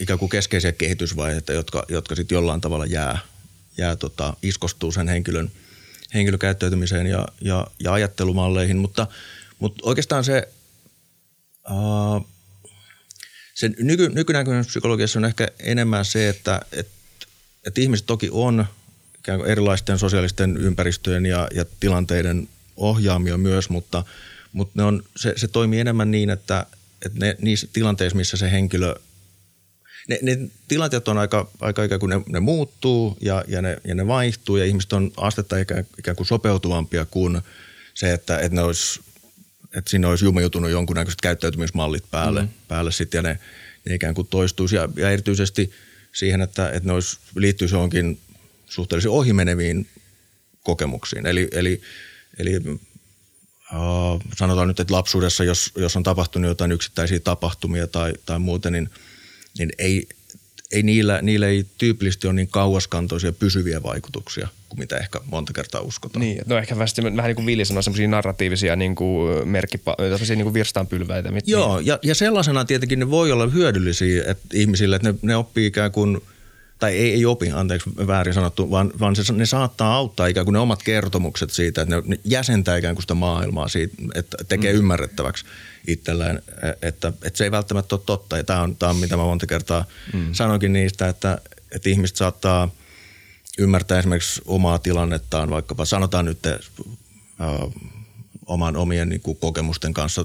ikään 0.00 0.18
kuin 0.18 0.28
keskeisiä 0.28 0.72
kehitysvaiheita, 0.72 1.52
jotka, 1.52 1.84
jotka 1.88 2.14
sitten 2.14 2.36
jollain 2.36 2.60
tavalla 2.60 2.86
jää, 2.86 3.18
jää 3.78 3.96
tota, 3.96 4.36
iskostuu 4.42 4.92
sen 4.92 5.08
henkilön, 5.08 5.50
henkilökäyttäytymiseen 6.14 7.06
ja, 7.06 7.28
ja, 7.40 7.66
ja 7.78 7.92
ajattelumalleihin, 7.92 8.76
mutta, 8.76 9.06
mutta 9.58 9.82
oikeastaan 9.86 10.24
se, 10.24 10.48
uh, 11.70 12.26
se 13.54 13.70
nyky, 13.78 14.08
nykynäköinen 14.08 14.66
psykologiassa 14.66 15.18
on 15.18 15.24
ehkä 15.24 15.48
enemmän 15.60 16.04
se, 16.04 16.28
että 16.28 16.60
et, 16.72 16.88
et 17.66 17.78
ihmiset 17.78 18.06
toki 18.06 18.28
on 18.32 18.66
ikään 19.18 19.38
kuin 19.38 19.50
erilaisten 19.50 19.98
sosiaalisten 19.98 20.56
ympäristöjen 20.56 21.26
ja, 21.26 21.48
ja 21.54 21.64
tilanteiden 21.80 22.48
ohjaamia 22.76 23.38
myös, 23.38 23.70
mutta, 23.70 24.04
mutta 24.52 24.72
ne 24.76 24.82
on, 24.82 25.02
se, 25.16 25.34
se 25.36 25.48
toimii 25.48 25.80
enemmän 25.80 26.10
niin, 26.10 26.30
että, 26.30 26.66
että 27.06 27.18
ne, 27.18 27.36
niissä 27.40 27.68
tilanteissa, 27.72 28.16
missä 28.16 28.36
se 28.36 28.50
henkilö, 28.50 28.94
ne, 30.08 30.18
ne 30.22 30.38
tilanteet 30.68 31.08
on 31.08 31.18
aika, 31.18 31.50
aika 31.60 31.84
ikään 31.84 32.00
kuin 32.00 32.10
ne, 32.10 32.20
ne 32.28 32.40
muuttuu 32.40 33.16
ja, 33.20 33.44
ja, 33.48 33.62
ne, 33.62 33.78
ja 33.84 33.94
ne 33.94 34.06
vaihtuu 34.06 34.56
ja 34.56 34.64
ihmiset 34.64 34.92
on 34.92 35.12
astetta 35.16 35.58
ikään, 35.58 35.86
ikään 35.98 36.16
kuin 36.16 36.26
sopeutuvampia 36.26 37.04
kuin 37.04 37.40
se, 37.94 38.12
että, 38.12 38.38
että 38.38 38.56
ne 38.56 38.62
olisi 38.62 39.00
että 39.74 39.90
siinä 39.90 40.08
olisi 40.08 40.24
jumiutunut 40.24 40.70
jonkunnäköiset 40.70 41.20
käyttäytymismallit 41.20 42.04
päälle, 42.10 42.42
mm. 42.42 42.48
päälle 42.68 42.92
sitten 42.92 43.18
ja 43.18 43.22
ne, 43.22 43.38
ne 43.84 43.94
ikään 43.94 44.14
kuin 44.14 44.26
toistuisi. 44.26 44.76
Ja, 44.76 44.88
ja 44.96 45.10
erityisesti 45.10 45.72
siihen, 46.12 46.40
että, 46.40 46.70
että 46.70 46.88
ne 46.88 46.92
olisi, 46.92 47.18
liittyisi 47.36 47.74
johonkin 47.74 48.20
suhteellisen 48.66 49.10
ohimeneviin 49.10 49.88
kokemuksiin. 50.62 51.26
Eli, 51.26 51.48
eli, 51.52 51.80
eli 52.38 52.50
sanotaan 54.36 54.68
nyt, 54.68 54.80
että 54.80 54.94
lapsuudessa, 54.94 55.44
jos, 55.44 55.72
jos 55.76 55.96
on 55.96 56.02
tapahtunut 56.02 56.48
jotain 56.48 56.72
yksittäisiä 56.72 57.20
tapahtumia 57.20 57.86
tai, 57.86 58.12
tai 58.26 58.38
muuten, 58.38 58.72
niin, 58.72 58.90
niin 59.58 59.70
ei, 59.78 60.08
ei 60.72 60.82
niillä, 60.82 61.22
niillä 61.22 61.46
ei 61.46 61.66
tyypillisesti 61.78 62.26
ole 62.26 62.34
niin 62.34 62.48
kauaskantoisia 62.48 63.32
pysyviä 63.32 63.82
vaikutuksia 63.82 64.48
kuin 64.68 64.78
mitä 64.78 64.96
ehkä 64.96 65.20
monta 65.24 65.52
kertaa 65.52 65.80
uskotaan. 65.80 66.20
Niin, 66.20 66.42
no 66.46 66.58
ehkä 66.58 66.74
vähän, 66.78 67.16
vähän 67.16 67.28
niin 67.28 67.36
kuin 67.36 67.46
Vili 67.46 67.64
sanoi, 67.64 67.82
semmoisia 67.82 68.08
narratiivisia 68.08 68.76
niin 68.76 68.94
kuin 68.94 69.48
merkkipa, 69.48 69.96
niin 70.28 70.42
kuin 70.42 70.54
virstaanpylväitä. 70.54 71.28
Joo, 71.46 71.80
ja, 71.80 71.98
ja 72.02 72.14
sellaisena 72.14 72.64
tietenkin 72.64 72.98
ne 72.98 73.10
voi 73.10 73.32
olla 73.32 73.46
hyödyllisiä 73.46 74.24
että 74.26 74.44
ihmisille, 74.54 74.96
että 74.96 75.12
ne, 75.12 75.18
ne 75.22 75.36
oppii 75.36 75.66
ikään 75.66 75.92
kuin– 75.92 76.20
tai 76.82 76.96
ei, 76.96 77.12
ei 77.12 77.26
opi, 77.26 77.50
anteeksi 77.50 77.90
väärin 78.06 78.34
sanottu, 78.34 78.70
vaan, 78.70 78.92
vaan 79.00 79.16
se, 79.16 79.32
ne 79.32 79.46
saattaa 79.46 79.94
auttaa 79.94 80.26
ikään 80.26 80.46
kuin 80.46 80.52
ne 80.52 80.58
omat 80.58 80.82
kertomukset 80.82 81.50
siitä, 81.50 81.82
että 81.82 81.96
ne, 81.96 82.02
ne 82.06 82.18
jäsentää 82.24 82.76
ikään 82.76 82.94
kuin 82.94 83.02
sitä 83.02 83.14
maailmaa 83.14 83.68
siitä, 83.68 83.94
että 84.14 84.36
tekee 84.48 84.72
mm. 84.72 84.78
ymmärrettäväksi 84.78 85.44
itselleen, 85.86 86.42
että, 86.82 87.12
että 87.22 87.38
se 87.38 87.44
ei 87.44 87.50
välttämättä 87.50 87.94
ole 87.94 88.02
totta. 88.06 88.36
Ja 88.36 88.44
tämä 88.44 88.62
on, 88.62 88.76
tämä 88.76 88.90
on 88.90 88.96
mitä 88.96 89.16
mä 89.16 89.22
monta 89.22 89.46
kertaa 89.46 89.84
mm. 90.12 90.32
sanoinkin 90.32 90.72
niistä, 90.72 91.08
että, 91.08 91.38
että 91.70 91.90
ihmiset 91.90 92.16
saattaa 92.16 92.68
ymmärtää 93.58 93.98
esimerkiksi 93.98 94.42
omaa 94.44 94.78
tilannettaan, 94.78 95.50
vaikkapa 95.50 95.84
sanotaan 95.84 96.24
nyt 96.24 96.46
äh, 96.46 96.58
oman 98.46 98.76
omien 98.76 99.08
niin 99.08 99.20
kuin, 99.20 99.36
kokemusten 99.36 99.94
kanssa 99.94 100.24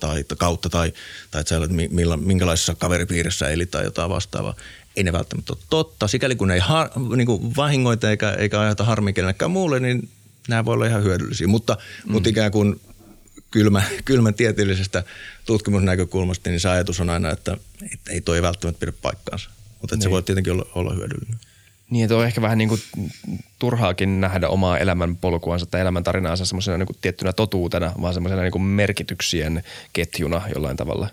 tai 0.00 0.24
kautta 0.38 0.68
tai, 0.68 0.92
tai 1.30 1.40
että, 1.40 1.56
että 1.56 1.76
millä, 1.90 2.16
minkälaisessa 2.16 2.74
kaveripiirissä 2.74 3.48
eli 3.48 3.66
tai 3.66 3.84
jotain 3.84 4.10
vastaavaa 4.10 4.54
ei 4.96 5.04
ne 5.04 5.12
välttämättä 5.12 5.52
ole 5.52 5.62
totta. 5.70 6.08
Sikäli 6.08 6.36
kun 6.36 6.48
ne 6.48 6.54
ei 6.54 6.60
har, 6.60 6.90
niin 7.16 7.26
kuin 7.26 7.56
vahingoita 7.56 8.10
eikä, 8.10 8.30
eikä 8.30 8.60
aiheuta 8.60 8.84
harmi 8.84 9.12
kenellekään 9.12 9.50
muulle, 9.50 9.80
niin 9.80 10.08
nämä 10.48 10.64
voi 10.64 10.74
olla 10.74 10.86
ihan 10.86 11.04
hyödyllisiä. 11.04 11.46
Mutta, 11.46 11.76
mm. 12.06 12.12
mutta 12.12 12.28
ikään 12.28 12.52
kuin 12.52 12.80
kylmä, 13.50 13.82
kylmän 14.04 14.34
tieteellisestä 14.34 15.04
tutkimusnäkökulmasta, 15.46 16.50
niin 16.50 16.60
se 16.60 16.68
ajatus 16.68 17.00
on 17.00 17.10
aina, 17.10 17.30
että, 17.30 17.56
että 17.92 18.12
ei 18.12 18.20
toi 18.20 18.42
välttämättä 18.42 18.80
pidä 18.80 18.92
paikkaansa. 19.02 19.50
Mutta 19.80 19.96
niin. 19.96 20.02
se 20.02 20.10
voi 20.10 20.22
tietenkin 20.22 20.52
olla, 20.52 20.66
olla 20.74 20.94
hyödyllinen. 20.94 21.38
Niin, 21.90 22.04
että 22.04 22.16
on 22.16 22.26
ehkä 22.26 22.42
vähän 22.42 22.58
niin 22.58 22.68
kuin 22.68 22.80
turhaakin 23.58 24.20
nähdä 24.20 24.48
omaa 24.48 24.78
elämän 24.78 25.16
polkuansa 25.16 25.66
tai 25.66 25.80
elämän 25.80 26.04
tarinaansa 26.04 26.44
semmoisena 26.44 26.78
niin 26.78 26.88
tiettynä 27.00 27.32
totuutena, 27.32 27.92
vaan 28.00 28.14
semmoisena 28.14 28.42
niin 28.42 28.62
merkityksien 28.62 29.62
ketjuna 29.92 30.42
jollain 30.54 30.76
tavalla. 30.76 31.08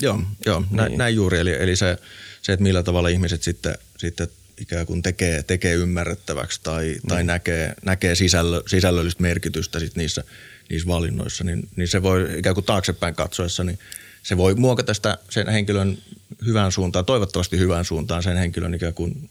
Joo, 0.00 0.20
joo 0.46 0.60
niin. 0.60 0.76
näin, 0.76 0.98
näin 0.98 1.14
juuri. 1.14 1.38
Eli, 1.38 1.62
eli 1.62 1.76
se, 1.76 1.98
se, 2.46 2.52
että 2.52 2.62
millä 2.62 2.82
tavalla 2.82 3.08
ihmiset 3.08 3.42
sitten, 3.42 3.74
sitten 3.98 4.28
ikään 4.58 4.86
kuin 4.86 5.02
tekee, 5.02 5.42
tekee 5.42 5.74
ymmärrettäväksi 5.74 6.60
tai, 6.62 6.96
mm. 7.02 7.08
tai 7.08 7.24
näkee, 7.24 7.74
näkee 7.84 8.14
sisällö, 8.14 8.62
sisällöllistä 8.66 9.22
merkitystä 9.22 9.78
sit 9.78 9.96
niissä, 9.96 10.24
niissä 10.70 10.88
valinnoissa, 10.88 11.44
niin, 11.44 11.68
niin 11.76 11.88
se 11.88 12.02
voi 12.02 12.38
ikään 12.38 12.54
kuin 12.54 12.64
taaksepäin 12.64 13.14
katsoessa, 13.14 13.64
niin 13.64 13.78
se 14.22 14.36
voi 14.36 14.54
muokata 14.54 14.94
sitä 14.94 15.18
sen 15.30 15.48
henkilön 15.48 15.98
hyvään 16.46 16.72
suuntaan, 16.72 17.04
toivottavasti 17.04 17.58
hyvään 17.58 17.84
suuntaan 17.84 18.22
sen 18.22 18.36
henkilön 18.36 18.74
ikään 18.74 18.94
kuin 18.94 19.30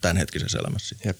tämänhetkisessä 0.00 0.58
elämässä. 0.58 0.96
Jep. 1.04 1.16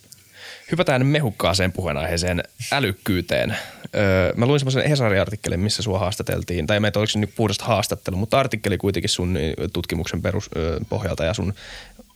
Hypätään 0.70 1.06
mehukkaaseen 1.06 1.72
puheenaiheeseen 1.72 2.42
älykkyyteen. 2.72 3.56
Öö, 3.96 4.32
mä 4.36 4.46
luin 4.46 4.60
semmoisen 4.60 4.88
Hesari-artikkelin, 4.88 5.60
missä 5.60 5.82
sua 5.82 5.98
haastateltiin, 5.98 6.66
tai 6.66 6.76
en 6.76 6.84
oliko 6.84 7.06
se 7.06 7.18
nyt 7.18 7.34
puhdasta 7.36 7.64
haastattelu, 7.64 8.16
mutta 8.16 8.40
artikkeli 8.40 8.78
kuitenkin 8.78 9.08
sun 9.08 9.38
tutkimuksen 9.72 10.22
perus, 10.22 10.50
ö, 10.56 10.80
pohjalta 10.88 11.24
ja 11.24 11.34
sun 11.34 11.54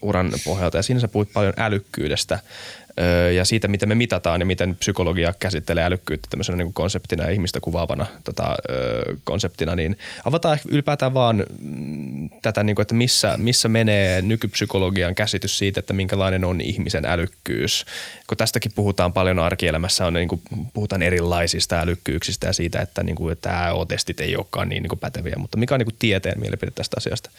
uran 0.01 0.31
pohjalta. 0.45 0.77
Ja 0.77 0.83
siinä 0.83 0.99
sä 0.99 1.07
puhuit 1.07 1.33
paljon 1.33 1.53
älykkyydestä 1.57 2.39
ja 3.35 3.45
siitä, 3.45 3.67
miten 3.67 3.89
me 3.89 3.95
mitataan 3.95 4.41
ja 4.41 4.45
miten 4.45 4.75
psykologia 4.75 5.33
käsittelee 5.39 5.83
älykkyyttä 5.83 6.27
tämmöisenä 6.29 6.57
niin 6.57 6.65
kuin 6.65 6.73
konseptina 6.73 7.23
ja 7.23 7.29
ihmistä 7.29 7.59
kuvaavana 7.59 8.05
tota, 8.23 8.55
konseptina, 9.23 9.75
niin 9.75 9.97
avataan 10.25 10.59
ylipäätään 10.67 11.13
vaan 11.13 11.45
mm, 11.59 12.29
tätä, 12.41 12.63
niin 12.63 12.75
kuin, 12.75 12.81
että 12.81 12.95
missä, 12.95 13.37
missä 13.37 13.69
menee 13.69 14.21
nykypsykologian 14.21 15.15
käsitys 15.15 15.57
siitä, 15.57 15.79
että 15.79 15.93
minkälainen 15.93 16.45
on 16.45 16.61
ihmisen 16.61 17.05
älykkyys. 17.05 17.85
Kun 18.27 18.37
tästäkin 18.37 18.71
puhutaan 18.75 19.13
paljon 19.13 19.39
arkielämässä, 19.39 20.05
on, 20.05 20.13
niin 20.13 20.27
kuin, 20.27 20.41
puhutaan 20.73 21.01
erilaisista 21.01 21.79
älykkyyksistä 21.79 22.47
ja 22.47 22.53
siitä, 22.53 22.81
että, 22.81 23.03
niin 23.03 23.15
kuin, 23.15 23.31
että 23.31 23.49
tämä 23.49 23.73
O-testit 23.73 24.19
ei 24.19 24.35
olekaan 24.35 24.69
niin, 24.69 24.83
niin 24.83 24.89
kuin 24.89 24.99
päteviä, 24.99 25.35
mutta 25.37 25.57
mikä 25.57 25.75
on 25.75 25.79
niin 25.79 25.85
kuin 25.85 25.95
tieteen 25.99 26.39
mielipide 26.39 26.71
tästä 26.71 26.97
asiasta? 26.97 27.29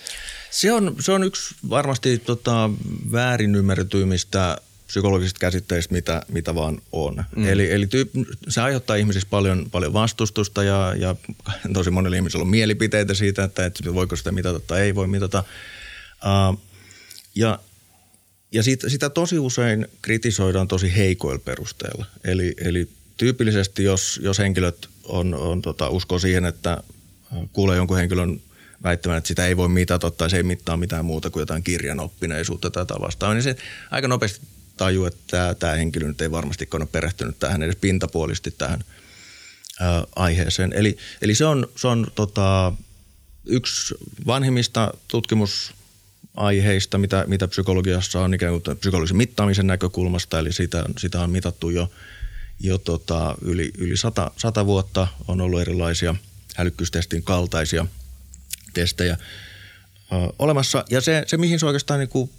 Se 0.51 0.73
on, 0.73 0.97
se 1.01 1.13
on 1.13 1.25
yksi 1.25 1.55
varmasti 1.71 2.19
tota, 2.19 2.71
väärin 3.13 3.55
ymmärretymistä 3.55 4.59
psykologisista 4.95 5.39
käsitteistä, 5.39 5.95
mitä, 5.95 6.23
mitä 6.29 6.55
vaan 6.55 6.83
on. 6.93 7.25
Mm. 7.37 7.49
Eli, 7.49 7.73
eli 7.73 7.87
tyyp, 7.87 8.11
se 8.49 8.61
aiheuttaa 8.61 8.97
ihmisissä 8.97 9.29
paljon, 9.31 9.71
paljon 9.71 9.93
vastustusta 9.93 10.65
ja, 10.65 10.95
ja 10.99 11.17
tosi 11.73 11.91
monilla 11.91 12.17
ihmisillä 12.17 12.43
on 12.43 12.49
mielipiteitä 12.49 13.15
siitä, 13.15 13.45
että, 13.45 13.67
että 13.67 13.95
voiko 13.95 14.17
sitä 14.17 14.33
mitata 14.33 14.61
tai 14.61 14.81
ei 14.81 14.95
voi 14.95 15.07
mitata. 15.07 15.45
Uh, 16.25 16.61
ja 17.35 17.59
ja 18.53 18.63
siitä, 18.63 18.89
sitä 18.89 19.11
tosi 19.11 19.39
usein 19.39 19.87
kritisoidaan 20.03 20.69
tosi 20.69 20.97
heikoilla 20.97 21.43
perusteilla. 21.45 22.07
Eli, 22.25 22.55
eli 22.59 22.89
tyypillisesti, 23.17 23.85
jos, 23.85 24.21
jos 24.23 24.39
henkilöt 24.39 24.89
on, 25.05 25.35
on 25.35 25.63
tota, 25.63 25.89
uskoo 25.89 26.19
siihen, 26.19 26.45
että 26.45 26.83
kuulee 27.53 27.77
jonkun 27.77 27.97
henkilön 27.97 28.41
väittämään, 28.83 29.19
että 29.19 29.29
sitä 29.29 29.47
ei 29.47 29.57
voi 29.57 29.69
mitata 29.69 30.11
tai 30.11 30.31
se 30.31 30.37
ei 30.37 30.43
mittaa 30.43 30.77
mitään 30.77 31.05
muuta 31.05 31.31
kuin 31.31 31.41
jotain 31.41 31.63
kirjanoppineisuutta 31.63 32.71
tai 32.71 32.85
vastaavaa, 33.01 33.35
niin 33.35 33.43
se 33.43 33.57
aika 33.91 34.09
nopeasti 34.09 34.54
tajuu, 34.77 35.07
että 35.07 35.21
tämä, 35.31 35.55
tämä 35.55 35.73
henkilö 35.73 36.09
nyt 36.09 36.21
ei 36.21 36.31
varmasti 36.31 36.69
ole 36.75 36.87
perehtynyt 36.87 37.39
tähän 37.39 37.63
edes 37.63 37.77
pintapuolisesti 37.77 38.51
tähän 38.51 38.85
ää, 39.81 40.05
aiheeseen. 40.17 40.73
Eli, 40.73 40.97
eli 41.23 41.35
se 41.35 41.45
on, 41.45 41.67
se 41.77 41.89
on 41.89 42.07
tota, 42.15 42.73
yksi 43.47 43.95
vanhimmista 44.27 44.95
tutkimusaiheista, 45.09 46.99
mitä, 46.99 47.25
mitä 47.27 47.49
psykologiassa 47.49 48.21
on 48.21 48.35
ikään 48.35 48.61
kuin 48.61 48.77
psykologisen 48.77 49.17
mittaamisen 49.17 49.67
näkökulmasta, 49.67 50.39
eli 50.39 50.53
sitä, 50.53 50.85
sitä 50.99 51.21
on 51.21 51.31
mitattu 51.31 51.71
jo, 51.71 51.91
jo 52.61 52.79
tota, 52.79 53.35
yli, 53.43 53.71
yli 53.79 53.97
sata, 53.97 54.31
sata 54.37 54.67
vuotta, 54.67 55.09
on 55.29 55.41
ollut 55.41 55.61
erilaisia 55.61 56.15
älykkyystestin 56.59 57.23
kaltaisia 57.23 57.87
testejä 58.75 59.17
ö, 60.13 60.33
olemassa. 60.39 60.85
Ja 60.91 61.01
se, 61.01 61.25
se, 61.27 61.37
mihin 61.37 61.61
se 61.61 61.67
oikeastaan 61.67 62.01
niin 62.01 62.09
kuin 62.09 62.31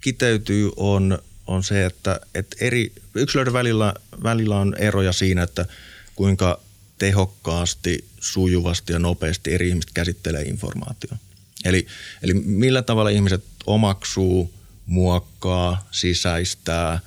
kiteytyy, 0.00 0.70
on, 0.76 1.18
on 1.50 1.64
se, 1.64 1.86
että, 1.86 2.20
että 2.34 2.56
eri 2.60 2.92
yksilöiden 3.14 3.52
välillä, 3.52 3.94
välillä 4.22 4.56
on 4.56 4.74
eroja 4.78 5.12
siinä, 5.12 5.42
että 5.42 5.66
kuinka 6.14 6.60
tehokkaasti, 6.98 8.04
sujuvasti 8.20 8.92
ja 8.92 8.98
nopeasti 8.98 9.54
eri 9.54 9.68
ihmiset 9.68 9.90
käsittelee 9.94 10.42
informaatiota. 10.42 11.16
Eli, 11.64 11.86
eli 12.22 12.34
millä 12.34 12.82
tavalla 12.82 13.10
ihmiset 13.10 13.44
omaksuu, 13.66 14.54
muokkaa, 14.86 15.88
sisäistää, 15.90 17.00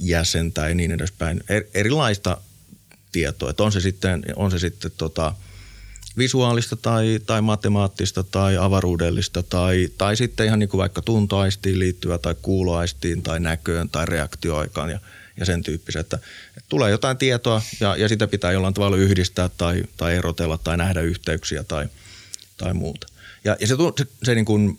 jäsentää 0.00 0.68
ja 0.68 0.74
niin 0.74 0.92
edespäin. 0.92 1.40
Er, 1.48 1.64
erilaista 1.74 2.36
tietoa. 3.12 3.50
Että 3.50 3.62
on 3.62 3.72
se 3.72 3.80
sitten, 3.80 4.24
on 4.36 4.50
se 4.50 4.58
sitten 4.58 4.90
tota, 4.96 5.34
visuaalista 6.18 6.76
tai, 6.76 7.20
tai 7.26 7.42
matemaattista 7.42 8.22
tai 8.22 8.56
avaruudellista 8.56 9.42
tai, 9.42 9.88
tai 9.98 10.16
sitten 10.16 10.46
ihan 10.46 10.58
niin 10.58 10.68
kuin 10.68 10.78
vaikka 10.78 11.02
tuntoaistiin 11.02 11.78
liittyvä 11.78 12.18
tai 12.18 12.34
kuuloaistiin 12.42 13.22
tai 13.22 13.40
näköön 13.40 13.88
tai 13.88 14.06
reaktioaikaan 14.06 14.90
ja, 14.90 15.00
ja 15.36 15.46
sen 15.46 15.62
tyyppistä, 15.62 16.00
että, 16.00 16.16
että 16.56 16.68
tulee 16.68 16.90
jotain 16.90 17.16
tietoa 17.16 17.62
ja, 17.80 17.96
ja 17.96 18.08
sitä 18.08 18.26
pitää 18.26 18.52
jollain 18.52 18.74
tavalla 18.74 18.96
yhdistää 18.96 19.48
tai, 19.48 19.84
tai 19.96 20.16
erotella 20.16 20.58
tai 20.58 20.76
nähdä 20.76 21.00
yhteyksiä 21.00 21.64
tai, 21.64 21.88
tai 22.56 22.74
muuta. 22.74 23.06
Ja, 23.44 23.56
ja 23.60 23.66
se, 23.66 23.74
se, 23.98 24.06
se 24.22 24.34
niin 24.34 24.44
kuin 24.44 24.78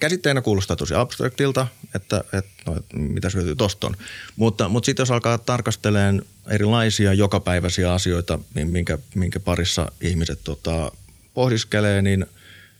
käsitteenä 0.00 0.40
kuulostaa 0.40 0.76
tosi 0.76 0.94
abstraktilta, 0.94 1.66
että, 1.94 2.24
että 2.32 2.50
no, 2.66 2.76
mitä 2.92 3.30
syötyy 3.30 3.56
tosta 3.56 3.86
on. 3.86 3.96
Mutta, 4.36 4.68
mutta 4.68 4.86
sitten 4.86 5.02
jos 5.02 5.10
alkaa 5.10 5.38
tarkastelemaan 5.38 6.22
erilaisia 6.48 7.12
jokapäiväisiä 7.12 7.92
asioita, 7.92 8.38
minkä, 8.64 8.98
minkä 9.14 9.40
parissa 9.40 9.92
ihmiset 10.00 10.40
tota, 10.44 10.92
pohdiskelee, 11.34 12.02
niin, 12.02 12.26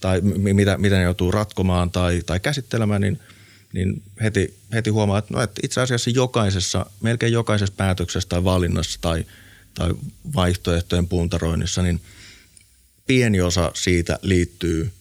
tai 0.00 0.20
mitä, 0.20 0.78
mitä 0.78 0.96
ne 0.96 1.02
joutuu 1.02 1.30
ratkomaan 1.30 1.90
tai, 1.90 2.22
tai 2.26 2.40
käsittelemään, 2.40 3.00
niin, 3.00 3.20
niin 3.72 4.02
heti, 4.22 4.54
heti 4.72 4.90
huomaa, 4.90 5.18
että, 5.18 5.34
no, 5.34 5.42
että 5.42 5.60
itse 5.64 5.80
asiassa 5.80 6.10
jokaisessa, 6.10 6.86
melkein 7.00 7.32
jokaisessa 7.32 7.74
päätöksessä 7.76 8.28
tai 8.28 8.44
valinnassa 8.44 8.98
tai, 9.00 9.24
tai 9.74 9.90
vaihtoehtojen 10.34 11.08
puntaroinnissa, 11.08 11.82
niin 11.82 12.00
pieni 13.06 13.40
osa 13.40 13.70
siitä 13.74 14.18
liittyy– 14.22 14.90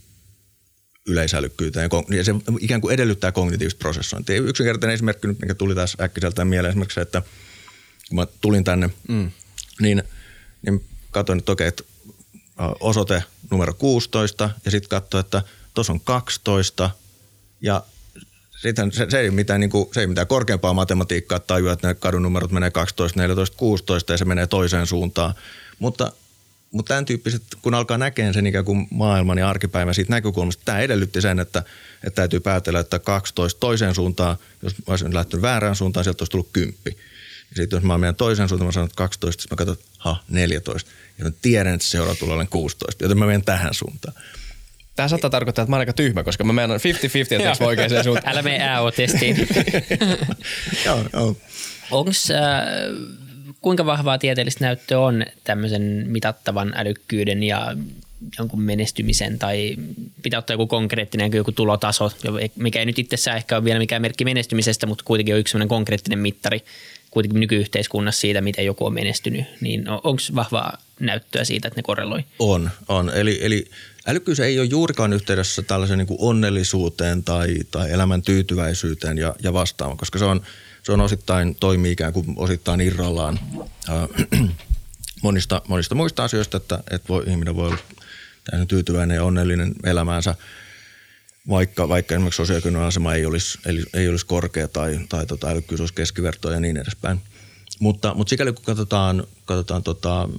yleisälykkyyteen 1.09 1.89
ja 2.17 2.23
se 2.23 2.31
ikään 2.59 2.81
kuin 2.81 2.93
edellyttää 2.93 3.31
kognitiivista 3.31 3.79
prosessointia. 3.79 4.41
Yksinkertainen 4.41 4.93
esimerkki 4.93 5.27
nyt, 5.27 5.39
mikä 5.41 5.53
tuli 5.53 5.75
taas 5.75 5.97
äkkiseltään 6.01 6.47
mieleen 6.47 6.69
esimerkiksi 6.69 6.95
se, 6.95 7.01
että 7.01 7.21
kun 8.09 8.15
mä 8.15 8.27
tulin 8.41 8.63
tänne, 8.63 8.89
mm. 9.07 9.31
niin, 9.81 10.03
niin 10.61 10.85
katsoin, 11.11 11.39
että 11.39 11.51
okei, 11.51 11.67
että 11.67 11.83
osoite 12.79 13.23
numero 13.51 13.73
16 13.73 14.49
ja 14.65 14.71
sitten 14.71 14.89
katsoin, 14.89 15.25
että 15.25 15.41
tuossa 15.73 15.93
on 15.93 15.99
12 15.99 16.89
ja 17.61 17.83
sitten 18.61 18.91
se, 18.91 19.07
se, 19.09 19.19
ei 19.19 19.31
mitään, 19.31 19.59
niin 19.59 19.69
kuin, 19.69 19.89
se 19.93 20.01
ei 20.01 20.07
mitään 20.07 20.27
korkeampaa 20.27 20.73
matematiikkaa 20.73 21.39
tajua, 21.39 21.71
että 21.71 21.87
ne 21.87 21.93
kadun 21.93 22.23
numerot 22.23 22.51
menee 22.51 22.71
12, 22.71 23.19
14, 23.19 23.57
16 23.57 24.13
ja 24.13 24.17
se 24.17 24.25
menee 24.25 24.47
toiseen 24.47 24.87
suuntaan. 24.87 25.33
Mutta 25.79 26.11
mutta 26.71 26.89
tämän 26.89 27.05
tyyppiset, 27.05 27.43
kun 27.61 27.73
alkaa 27.73 27.97
näkemään 27.97 28.33
sen 28.33 28.47
ikään 28.47 28.65
kuin 28.65 28.87
maailman 28.91 29.37
ja 29.37 29.49
arkipäivän 29.49 29.95
siitä 29.95 30.11
näkökulmasta, 30.11 30.61
tämä 30.65 30.79
edellytti 30.79 31.21
sen, 31.21 31.39
että, 31.39 31.63
että 32.03 32.15
täytyy 32.15 32.39
päätellä, 32.39 32.79
että 32.79 32.99
12 32.99 33.59
toiseen 33.59 33.95
suuntaan, 33.95 34.37
jos 34.61 34.75
olisin 34.87 35.13
lähtenyt 35.13 35.41
väärään 35.41 35.75
suuntaan, 35.75 36.03
sieltä 36.03 36.21
olisi 36.21 36.31
tullut 36.31 36.49
kymppi. 36.53 36.97
Ja 37.49 37.55
sitten 37.55 37.77
jos 37.77 37.83
mä 37.83 37.97
menen 37.97 38.15
toiseen 38.15 38.49
suuntaan, 38.49 38.67
mä 38.67 38.71
sanon, 38.71 38.85
että 38.85 38.95
12, 38.95 39.41
sitten 39.41 39.55
mä 39.55 39.57
katson, 39.57 39.73
että 39.73 39.85
ha, 39.97 40.23
14. 40.29 40.91
Ja 41.17 41.25
mä 41.25 41.31
tiedän, 41.41 41.73
että 41.73 41.87
seuraava 41.87 42.15
tulee 42.15 42.33
olemaan 42.33 42.51
16, 42.51 43.03
joten 43.03 43.17
mä 43.17 43.25
menen 43.25 43.45
tähän 43.45 43.73
suuntaan. 43.73 44.15
Tämä 44.95 45.07
saattaa 45.07 45.29
tarkoittaa, 45.29 45.63
että 45.63 45.69
mä 45.69 45.75
olen 45.75 45.81
aika 45.81 45.93
tyhmä, 45.93 46.23
koska 46.23 46.43
mä 46.43 46.53
menen 46.53 46.79
50-50, 46.79 46.79
että 47.31 47.35
jos 47.35 47.61
oikein 47.61 48.03
suuntaan. 48.03 48.33
Älä 48.33 48.41
mene 48.41 48.69
AO-testiin. 48.69 49.37
joo, 50.85 51.05
joo. 51.13 51.37
Onko 51.91 52.11
äh, 52.31 52.39
kuinka 53.61 53.85
vahvaa 53.85 54.17
tieteellistä 54.17 54.65
näyttöä 54.65 54.99
on 54.99 55.25
tämmöisen 55.43 56.03
mitattavan 56.07 56.73
älykkyyden 56.75 57.43
ja 57.43 57.75
jonkun 58.37 58.61
menestymisen 58.61 59.39
tai 59.39 59.75
pitää 60.21 60.39
ottaa 60.39 60.53
joku 60.53 60.67
konkreettinen 60.67 61.31
joku 61.33 61.51
tulotaso, 61.51 62.11
mikä 62.55 62.79
ei 62.79 62.85
nyt 62.85 62.99
itsessään 62.99 63.37
ehkä 63.37 63.55
ole 63.55 63.63
vielä 63.63 63.79
mikään 63.79 64.01
merkki 64.01 64.25
menestymisestä, 64.25 64.85
mutta 64.85 65.03
kuitenkin 65.03 65.35
on 65.35 65.39
yksi 65.39 65.57
konkreettinen 65.67 66.19
mittari 66.19 66.63
kuitenkin 67.11 67.39
nykyyhteiskunnassa 67.39 68.21
siitä, 68.21 68.41
miten 68.41 68.65
joku 68.65 68.85
on 68.85 68.93
menestynyt, 68.93 69.45
niin 69.61 69.89
onko 69.89 70.21
vahvaa 70.35 70.77
näyttöä 70.99 71.43
siitä, 71.43 71.67
että 71.67 71.77
ne 71.77 71.83
korreloi? 71.83 72.23
On, 72.39 72.69
on. 72.87 73.09
Eli, 73.09 73.39
eli 73.41 73.65
älykkyys 74.07 74.39
ei 74.39 74.59
ole 74.59 74.67
juurikaan 74.67 75.13
yhteydessä 75.13 75.61
tällaisen 75.61 75.97
niin 75.97 76.07
onnellisuuteen 76.17 77.23
tai, 77.23 77.55
tai 77.71 77.91
elämän 77.91 78.21
tyytyväisyyteen 78.21 79.17
ja, 79.17 79.35
ja 79.43 79.53
vastaavaan, 79.53 79.97
koska 79.97 80.19
se 80.19 80.25
on– 80.25 80.41
se 80.83 80.91
on 80.91 81.01
osittain 81.01 81.55
toimii 81.55 81.91
ikään 81.91 82.13
kuin 82.13 82.25
osittain 82.35 82.81
irrallaan 82.81 83.39
äh, 83.89 84.49
monista, 85.23 85.61
monista 85.67 85.95
muista 85.95 86.23
asioista, 86.23 86.57
että, 86.57 86.83
että 86.91 87.07
voi, 87.09 87.23
ihminen 87.27 87.55
voi 87.55 87.67
olla 87.67 87.77
täysin 88.51 88.67
tyytyväinen 88.67 89.15
ja 89.15 89.23
onnellinen 89.23 89.73
elämäänsä, 89.83 90.35
vaikka, 91.49 91.89
vaikka 91.89 92.15
esimerkiksi 92.15 92.37
sosioekonominen 92.37 92.87
asema 92.87 93.13
ei 93.13 93.25
olisi, 93.25 93.59
ei, 93.65 93.83
ei 93.93 94.09
olisi 94.09 94.25
korkea 94.25 94.67
tai, 94.67 94.99
tai 95.09 95.25
tota, 95.25 95.49
älykkyys 95.49 95.79
olisi 95.79 95.93
keskivertoa 95.93 96.53
ja 96.53 96.59
niin 96.59 96.77
edespäin. 96.77 97.21
Mutta, 97.79 98.13
mutta 98.13 98.29
sikäli 98.29 98.53
kun 98.53 98.65
katsotaan, 98.65 99.23
katsotaan 99.45 99.83
tota, 99.83 100.29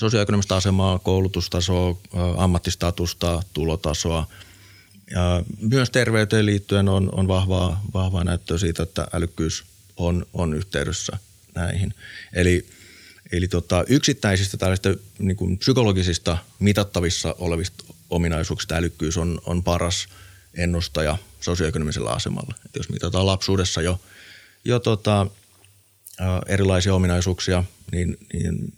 sosioekonomista 0.00 0.56
asemaa, 0.56 0.98
koulutustasoa, 0.98 1.90
äh, 1.90 2.42
ammattistatusta, 2.42 3.42
tulotasoa– 3.54 4.26
ja 5.10 5.42
myös 5.60 5.90
terveyteen 5.90 6.46
liittyen 6.46 6.88
on, 6.88 7.08
on 7.12 7.28
vahvaa, 7.28 7.84
vahvaa 7.94 8.24
näyttöä 8.24 8.58
siitä, 8.58 8.82
että 8.82 9.08
älykkyys 9.12 9.64
on, 9.96 10.26
on 10.32 10.54
yhteydessä 10.54 11.18
näihin. 11.54 11.94
Eli, 12.32 12.66
eli 13.32 13.48
tota, 13.48 13.84
yksittäisistä 13.88 14.56
tällaista 14.56 14.94
niin 15.18 15.36
kuin 15.36 15.58
psykologisista 15.58 16.38
mitattavissa 16.58 17.34
olevista 17.38 17.84
ominaisuuksista 18.10 18.74
älykkyys 18.74 19.16
on, 19.16 19.40
on 19.46 19.62
paras 19.62 20.08
ennustaja 20.54 21.18
sosioekonomisella 21.40 22.10
asemalla. 22.10 22.54
Et 22.64 22.76
jos 22.76 22.88
mitataan 22.88 23.26
lapsuudessa 23.26 23.82
jo, 23.82 24.00
jo 24.64 24.78
tota, 24.78 25.26
erilaisia 26.46 26.94
ominaisuuksia, 26.94 27.64
niin, 27.92 28.18
niin 28.32 28.72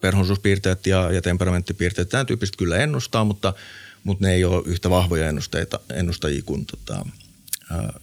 perhonsuuspiirteet 0.00 0.86
ja, 0.86 1.12
ja 1.12 1.22
temperamenttipiirteet, 1.22 2.08
tämän 2.08 2.26
tyyppiset 2.26 2.56
kyllä 2.56 2.76
ennustaa, 2.76 3.24
mutta– 3.24 3.54
mutta 4.06 4.26
ne 4.26 4.34
ei 4.34 4.44
ole 4.44 4.62
yhtä 4.66 4.90
vahvoja 4.90 5.28
ennusteita, 5.28 5.80
ennustajia 5.94 6.42
kuin 6.46 6.66
tota, 6.66 7.06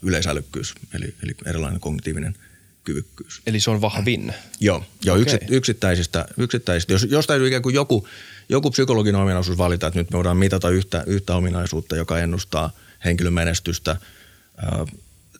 yleisälykkyys, 0.01 0.73
eli, 0.93 1.13
eli 1.23 1.35
erilainen 1.45 1.79
kognitiivinen 1.79 2.35
kyvykkyys. 2.83 3.41
Eli 3.47 3.59
se 3.59 3.71
on 3.71 3.81
vahvin? 3.81 4.33
Joo, 4.59 4.83
joo 5.05 5.17
okay. 5.21 5.39
yksittäisistä, 5.49 6.25
yksittäisistä. 6.37 6.93
Jos, 6.93 7.07
jos 7.09 7.27
täytyy 7.27 7.47
ikään 7.47 7.61
kuin 7.61 7.75
joku, 7.75 8.07
joku 8.49 8.71
psykologinen 8.71 9.21
ominaisuus 9.21 9.57
valita, 9.57 9.87
että 9.87 9.99
nyt 9.99 10.11
me 10.11 10.17
voidaan 10.17 10.37
mitata 10.37 10.69
yhtä, 10.69 11.03
yhtä 11.07 11.35
ominaisuutta, 11.35 11.95
joka 11.95 12.19
ennustaa 12.19 12.71
henkilön 13.05 13.33
menestystä 13.33 13.97
ää, 14.57 14.85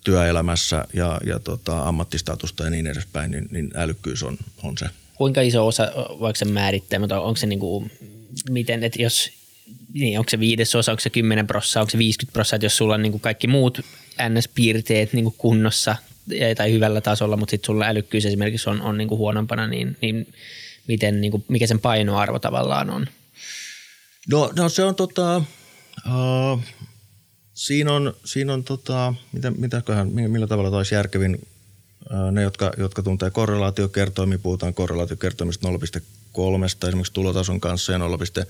työelämässä 0.04 0.86
ja, 0.94 1.22
ja 1.26 1.40
tota, 1.40 1.84
ammattistatusta 1.84 2.64
ja 2.64 2.70
niin 2.70 2.88
edespäin, 2.88 3.32
niin, 3.32 3.48
niin 3.52 3.72
älykkyys 3.76 4.24
on, 4.24 4.38
on 4.64 4.78
se. 4.78 4.86
Kuinka 5.16 5.42
iso 5.42 5.68
osa, 5.68 5.92
vaikka 5.96 6.40
se 6.40 6.46
määrittää, 6.46 7.00
mutta 7.00 7.22
onko 7.22 7.38
se 7.38 7.48
niin 7.48 7.60
kuin, 7.60 7.92
miten, 8.50 8.84
että 8.84 9.02
jos 9.02 9.43
niin 9.94 10.20
onko 10.20 10.30
se 10.30 10.40
viidesosa, 10.40 10.92
onko 10.92 11.00
se 11.00 11.10
10 11.10 11.48
prosenttia, 11.48 11.82
onko 11.82 11.90
se 11.90 11.98
50 11.98 12.34
prosenttia, 12.34 12.66
jos 12.66 12.78
sulla 12.78 12.94
on 12.94 13.02
niin 13.02 13.12
kuin 13.12 13.22
kaikki 13.22 13.48
muut 13.48 13.80
NS-piirteet 14.30 15.14
niin 15.14 15.26
kuin 15.26 15.36
kunnossa 15.38 15.96
tai 16.58 16.72
hyvällä 16.72 17.02
tasolla, 17.02 17.38
mutta 17.38 17.52
sitten 17.52 17.66
sulla 17.66 17.86
älykkyys 17.86 18.26
esimerkiksi 18.26 18.70
on, 18.70 18.82
on 18.82 18.98
niin 18.98 19.08
kuin 19.08 19.20
huonompana, 19.20 19.68
niin, 19.68 19.98
niin 20.02 20.34
miten, 20.88 21.22
niin 21.22 21.32
kuin, 21.32 21.46
mikä 21.48 21.68
sen 21.68 21.80
painoarvo 21.80 22.40
tavallaan 22.40 22.90
on? 22.90 23.08
No, 24.32 24.52
no 24.56 24.70
se 24.70 24.84
on 24.84 24.96
tota, 24.96 25.38
uh, 26.08 26.62
siinä 27.54 27.94
on, 27.94 28.14
siinä 28.26 28.54
on 28.54 28.64
tota, 28.64 29.14
mitä, 29.32 29.52
mitäköhän, 29.52 30.08
millä 30.08 30.48
tavalla 30.48 30.72
taisi 30.72 30.96
järkevin 30.96 31.42
uh, 32.12 32.32
ne, 32.32 32.42
jotka, 32.42 32.72
jotka 32.78 33.04
tuntee 33.04 33.30
korrelaatiokertoimia, 33.30 34.40
puhutaan 34.40 34.74
korrelaatiokertoimista 34.74 35.68
0,3 35.68 36.88
esimerkiksi 36.88 37.14
tulotason 37.14 37.60
kanssa 37.60 37.92
ja 37.92 37.98
0,5 37.98 38.48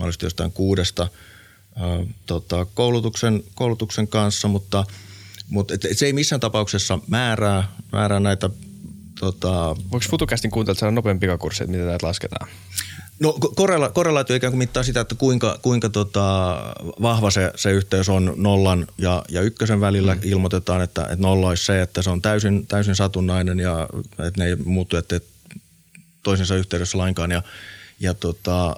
mahdollisesti 0.00 0.26
jostain 0.26 0.52
kuudesta 0.52 1.08
ää, 1.76 1.98
tota, 2.26 2.66
koulutuksen, 2.74 3.44
koulutuksen 3.54 4.08
kanssa, 4.08 4.48
mutta, 4.48 4.84
mutta 5.48 5.74
et, 5.74 5.84
et 5.84 5.98
se 5.98 6.06
ei 6.06 6.12
missään 6.12 6.40
tapauksessa 6.40 6.98
määrää, 7.08 7.72
määrää 7.92 8.20
näitä 8.20 8.50
Tota... 9.20 9.76
Voiko 9.90 10.06
FutuCastin 10.10 10.50
kuuntelijat 10.50 10.78
saada 10.78 10.90
nopean 10.90 11.20
pikakurssi, 11.20 11.62
että 11.62 11.70
miten 11.70 11.86
näitä 11.86 12.06
lasketaan? 12.06 12.48
No 13.20 13.32
korrela, 13.32 13.88
korrelaatio 13.88 14.36
ikään 14.36 14.52
kuin 14.52 14.58
mittaa 14.58 14.82
sitä, 14.82 15.00
että 15.00 15.14
kuinka, 15.14 15.58
kuinka 15.62 15.88
tota, 15.88 16.56
vahva 17.02 17.30
se, 17.30 17.52
se 17.56 17.70
yhteys 17.70 18.08
on 18.08 18.32
nollan 18.36 18.86
ja, 18.98 19.24
ja 19.28 19.42
ykkösen 19.42 19.80
välillä. 19.80 20.14
Mm. 20.14 20.20
Ilmoitetaan, 20.24 20.82
että, 20.82 21.02
että 21.02 21.16
nolla 21.16 21.48
olisi 21.48 21.64
se, 21.64 21.82
että 21.82 22.02
se 22.02 22.10
on 22.10 22.22
täysin, 22.22 22.66
täysin 22.66 22.96
satunnainen 22.96 23.58
ja 23.58 23.88
että 24.10 24.40
ne 24.40 24.46
ei 24.46 24.56
muuttu 24.56 24.96
että 24.96 25.20
toisensa 26.22 26.56
yhteydessä 26.56 26.98
lainkaan. 26.98 27.30
Ja, 27.30 27.42
ja 28.00 28.14
tota, 28.14 28.76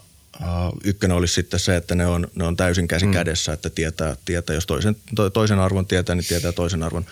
ykkönen 0.85 1.17
olisi 1.17 1.35
sitten 1.35 1.61
se, 1.61 1.77
että 1.77 1.95
ne 1.95 2.07
on, 2.07 2.29
ne 2.35 2.45
on 2.45 2.57
täysin 2.57 2.89
käsi 2.89 3.07
mm. 3.07 3.13
kädessä, 3.13 3.53
että 3.53 3.71
tietää, 3.71 4.17
tietää, 4.25 4.55
jos 4.55 4.67
toisen, 4.67 4.97
to, 5.15 5.31
toisen 5.31 5.59
arvon 5.59 5.87
tietää, 5.87 6.15
niin 6.15 6.27
tietää 6.29 6.53
toisen 6.53 6.83
arvon 6.83 7.07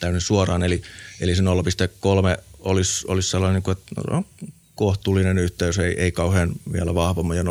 täysin 0.00 0.20
suoraan. 0.20 0.62
Eli, 0.62 0.82
eli 1.20 1.34
se 1.34 1.42
0,3 1.42 2.42
olisi, 2.58 3.04
olisi 3.08 3.30
sellainen, 3.30 3.62
niin 3.66 3.78
että 3.78 4.10
no, 4.10 4.24
kohtuullinen 4.74 5.38
yhteys, 5.38 5.78
ei, 5.78 6.00
ei 6.00 6.12
kauhean 6.12 6.52
vielä 6.72 6.94
vahva, 6.94 7.34
ja 7.34 7.42
0,6 7.42 7.48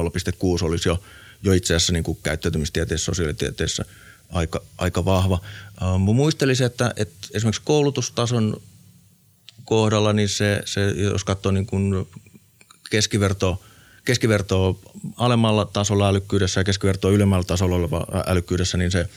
olisi 0.65 0.89
jo, 0.89 1.03
jo 1.43 1.53
itse 1.53 1.75
asiassa 1.75 1.93
niin 1.93 2.03
kuin 2.03 2.17
käyttäytymistieteessä, 2.23 3.05
sosiaalitieteessä 3.05 3.85
aika, 4.29 4.61
aika 4.77 5.05
vahva. 5.05 5.41
Uh, 5.81 5.99
muistelisin, 5.99 6.65
että, 6.65 6.93
että 6.95 7.27
esimerkiksi 7.33 7.61
koulutustason 7.65 8.61
kohdalla, 9.65 10.13
niin 10.13 10.29
se, 10.29 10.61
se 10.65 10.89
jos 10.89 11.23
katsoo 11.23 11.51
niin 11.51 11.65
kuin 11.65 12.07
keskiverto, 12.89 13.61
keskiverto 14.05 14.79
alemmalla 15.17 15.65
tasolla 15.65 16.09
älykkyydessä 16.09 16.59
ja 16.59 16.63
keskiverto 16.63 17.11
ylemmällä 17.11 17.43
tasolla 17.43 17.75
oleva 17.75 18.07
älykkyydessä, 18.25 18.77
niin 18.77 18.91
se, 18.91 19.09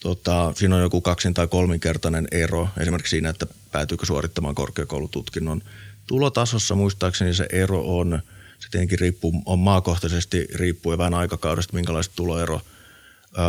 tota, 0.00 0.52
siinä 0.56 0.76
on 0.76 0.82
joku 0.82 1.00
kaksin- 1.00 1.34
tai 1.34 1.48
kolminkertainen 1.48 2.28
ero. 2.30 2.68
Esimerkiksi 2.80 3.10
siinä, 3.10 3.28
että 3.28 3.46
päätyykö 3.72 4.06
suorittamaan 4.06 4.54
korkeakoulututkinnon– 4.54 5.62
tulotasossa. 6.06 6.74
Muistaakseni 6.74 7.34
se 7.34 7.46
ero 7.52 7.98
on, 7.98 8.22
se 8.58 8.68
tietenkin 8.70 8.98
riippuu, 8.98 9.42
on 9.46 9.58
maakohtaisesti 9.58 10.48
riippuen 10.54 10.98
vähän 10.98 11.14
aikakaudesta, 11.14 11.74
minkälaiset 11.74 12.12
tuloero 12.16 12.60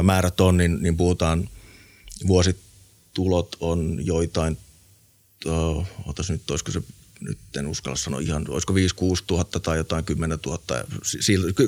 määrät 0.03 0.39
on, 0.39 0.57
niin, 0.57 0.83
niin 0.83 0.97
puhutaan 0.97 1.49
vuositulot 2.27 3.55
on 3.59 3.99
joitain, 4.05 4.57
uh, 5.45 5.88
otas 6.05 6.29
nyt, 6.29 6.51
olisiko 6.51 6.71
se 6.71 6.81
nyt 7.23 7.38
en 7.57 7.67
uskalla 7.67 7.97
sanoa 7.97 8.19
ihan, 8.19 8.45
olisiko 8.49 8.73
5-6 8.73 8.77
tuhatta 9.27 9.59
tai 9.59 9.77
jotain 9.77 10.05
10 10.05 10.39
000, 10.45 10.59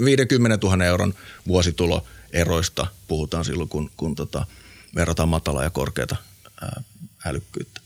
50 0.05 0.67
000 0.67 0.85
euron 0.85 1.13
vuosituloeroista 1.47 2.87
puhutaan 3.07 3.45
silloin, 3.45 3.69
kun, 3.69 3.91
kun 3.97 4.15
tota, 4.15 4.45
verrataan 4.95 5.29
matala 5.29 5.63
ja 5.63 5.69
korkeata 5.69 6.15
ää, 6.61 6.83
älykkyyttä. 7.25 7.81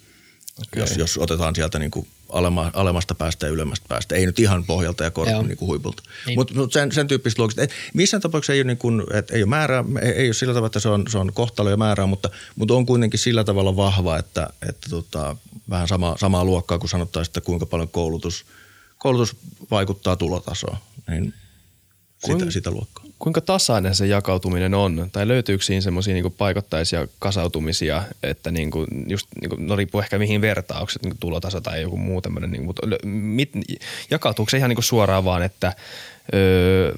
Okay. 0.61 0.83
Jos, 0.83 0.97
jos 0.97 1.17
otetaan 1.17 1.55
sieltä 1.55 1.79
niin 1.79 1.91
kuin 1.91 2.07
alema, 2.29 2.71
alemmasta 2.73 3.15
päästä 3.15 3.45
ja 3.45 3.51
ylemmästä 3.51 3.85
päästä. 3.89 4.15
Ei 4.15 4.25
nyt 4.25 4.39
ihan 4.39 4.63
pohjalta 4.63 5.03
ja 5.03 5.11
korkealta 5.11 5.47
niin 5.47 5.59
huipulta. 5.61 6.03
Niin. 6.25 6.39
Mutta 6.39 6.53
mut 6.53 6.73
sen, 6.73 6.91
sen 6.91 7.07
tyyppistä 7.07 7.41
loogista. 7.41 7.61
Missään 7.93 8.21
tapauksessa 8.21 8.53
ei 8.53 8.59
ole, 8.59 8.67
niin 8.67 8.77
kuin, 8.77 9.03
että 9.13 9.35
ei 9.35 9.43
ole 9.43 9.49
määrää, 9.49 9.83
ei, 10.01 10.11
ei 10.11 10.27
ole 10.27 10.33
sillä 10.33 10.53
tavalla, 10.53 10.67
että 10.67 10.79
se 10.79 10.89
on, 10.89 11.05
se 11.09 11.17
on 11.17 11.33
kohtalo 11.33 11.69
ja 11.69 11.77
määrää, 11.77 12.05
mutta, 12.05 12.29
mutta 12.55 12.73
on 12.73 12.85
kuitenkin 12.85 13.19
sillä 13.19 13.43
tavalla 13.43 13.75
vahva, 13.75 14.17
että, 14.17 14.47
että 14.69 14.89
tota, 14.89 15.35
vähän 15.69 15.87
sama, 15.87 16.15
samaa 16.17 16.45
luokkaa 16.45 16.79
kuin 16.79 16.89
sanottaisiin, 16.89 17.29
että 17.29 17.41
kuinka 17.41 17.65
paljon 17.65 17.89
koulutus, 17.89 18.45
koulutus 18.97 19.35
vaikuttaa 19.71 20.15
tulotasoon. 20.15 20.77
Niin 21.07 21.33
sitä, 22.25 22.51
sitä 22.51 22.71
luokkaa 22.71 23.09
kuinka 23.19 23.41
tasainen 23.41 23.95
se 23.95 24.05
jakautuminen 24.05 24.73
on? 24.73 25.09
Tai 25.11 25.27
löytyykö 25.27 25.63
siinä 25.63 25.81
semmoisia 25.81 26.13
niin 26.13 26.31
paikottaisia 26.37 27.07
kasautumisia, 27.19 28.03
että 28.23 28.51
niin 28.51 28.71
kuin, 28.71 28.87
just, 29.07 29.27
niin 29.41 29.49
kuin, 29.49 29.67
no 29.67 29.75
riippuu 29.75 30.01
ehkä 30.01 30.17
mihin 30.17 30.41
vertaukset, 30.41 31.03
niin 31.03 31.17
tulotaso 31.19 31.61
tai 31.61 31.81
joku 31.81 31.97
muu 31.97 32.21
tämmöinen, 32.21 32.51
niin, 32.51 32.63
mutta 32.63 32.81
mit, 33.05 33.51
jakautuuko 34.09 34.49
se 34.49 34.57
ihan 34.57 34.69
niin 34.69 34.75
kuin 34.75 34.83
suoraan 34.83 35.25
vaan, 35.25 35.43
että 35.43 35.73
öö, 36.33 36.95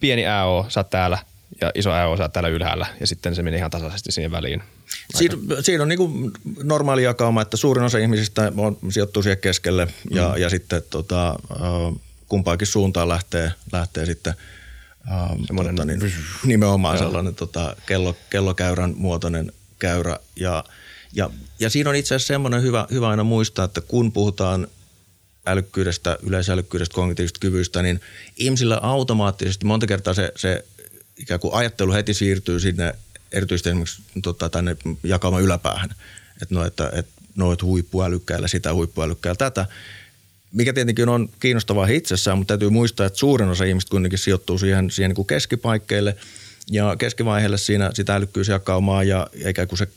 pieni 0.00 0.26
AO 0.26 0.66
saat 0.68 0.90
täällä 0.90 1.18
ja 1.60 1.70
iso 1.74 1.92
AO 1.92 2.16
saat 2.16 2.32
täällä 2.32 2.48
ylhäällä 2.48 2.86
ja 3.00 3.06
sitten 3.06 3.34
se 3.34 3.42
menee 3.42 3.58
ihan 3.58 3.70
tasaisesti 3.70 4.12
siihen 4.12 4.32
väliin? 4.32 4.62
Siinä, 5.14 5.36
siinä 5.60 5.82
on 5.82 5.88
niin 5.88 6.32
normaali 6.62 7.02
jakauma, 7.02 7.42
että 7.42 7.56
suurin 7.56 7.84
osa 7.84 7.98
ihmisistä 7.98 8.52
on, 8.56 8.78
sijoittuu 8.90 9.22
siihen 9.22 9.38
keskelle 9.38 9.88
ja, 10.10 10.28
mm. 10.28 10.40
ja 10.40 10.50
sitten 10.50 10.82
tota, 10.90 11.38
kumpaankin 12.28 12.66
suuntaan 12.66 13.08
lähtee, 13.08 13.52
lähtee 13.72 14.06
sitten– 14.06 14.34
Ähm, 15.10 15.66
tota, 15.66 15.84
niin, 15.84 16.12
nimenomaan 16.44 16.98
sellainen 16.98 17.34
tota, 17.34 17.76
kello, 17.86 18.16
kellokäyrän 18.30 18.94
muotoinen 18.96 19.52
käyrä. 19.78 20.18
Ja, 20.36 20.64
ja, 21.12 21.30
ja 21.60 21.70
siinä 21.70 21.90
on 21.90 21.96
itse 21.96 22.14
asiassa 22.14 22.34
semmoinen 22.34 22.62
hyvä, 22.62 22.86
hyvä 22.90 23.08
aina 23.08 23.24
muistaa, 23.24 23.64
että 23.64 23.80
kun 23.80 24.12
puhutaan 24.12 24.68
älykkyydestä, 25.46 26.18
yleisälykkyydestä, 26.22 26.94
kognitiivisesta 26.94 27.40
kyvystä, 27.40 27.82
niin 27.82 28.00
ihmisillä 28.36 28.78
automaattisesti 28.82 29.66
monta 29.66 29.86
kertaa 29.86 30.14
se, 30.14 30.32
se 30.36 30.64
ikään 31.16 31.40
kuin 31.40 31.54
ajattelu 31.54 31.92
heti 31.92 32.14
siirtyy 32.14 32.60
sinne 32.60 32.94
erityisesti 33.32 33.68
esimerkiksi 33.68 34.02
tota, 34.22 34.48
tänne 34.48 34.76
jakauman 35.02 35.42
yläpäähän. 35.42 35.90
Että 36.42 36.54
no, 36.54 36.64
että, 36.64 36.90
että 36.94 37.12
no, 37.36 37.52
että 37.52 37.64
huippuälykkäillä 37.64 38.48
sitä, 38.48 38.74
huippuälykkäillä 38.74 39.36
tätä 39.36 39.66
mikä 40.52 40.72
tietenkin 40.72 41.08
on 41.08 41.28
kiinnostavaa 41.40 41.86
itsessään, 41.86 42.38
mutta 42.38 42.52
täytyy 42.52 42.70
muistaa, 42.70 43.06
että 43.06 43.18
suurin 43.18 43.48
osa 43.48 43.64
ihmistä 43.64 43.90
kuitenkin 43.90 44.18
sijoittuu 44.18 44.58
siihen, 44.58 44.90
siihen 44.90 45.08
niin 45.08 45.16
kuin 45.16 45.26
keskipaikkeille 45.26 46.16
ja 46.70 46.96
keskivaiheelle 46.98 47.58
siinä 47.58 47.90
sitä 47.94 48.14
älykkyysjakaumaa 48.14 49.04
ja 49.04 49.26
eikä 49.44 49.66
kun 49.66 49.78
se 49.78 49.88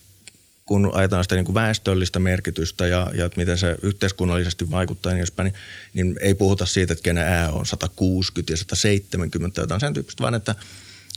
kun 0.66 0.92
ajetaan 0.94 1.24
sitä 1.24 1.36
niin 1.36 1.46
kuin 1.46 1.54
väestöllistä 1.54 2.20
merkitystä 2.20 2.88
ja, 2.88 3.12
ja 3.14 3.30
miten 3.38 3.58
se 3.58 3.76
yhteiskunnallisesti 3.82 4.72
vaikuttaa 4.72 5.12
niin 5.12 5.20
edespäin, 5.20 5.54
niin, 5.94 6.08
niin 6.08 6.18
ei 6.22 6.36
puhuta 6.36 6.66
siitä, 6.66 6.94
että 6.94 7.04
kenen 7.04 7.24
ää 7.24 7.52
on 7.52 7.66
160 7.66 8.54
ja 8.54 8.58
170 8.58 9.62
jotain 9.62 9.80
sen 9.80 9.94
tyyppistä, 9.94 10.24
vaan 10.24 10.36
että, 10.36 10.56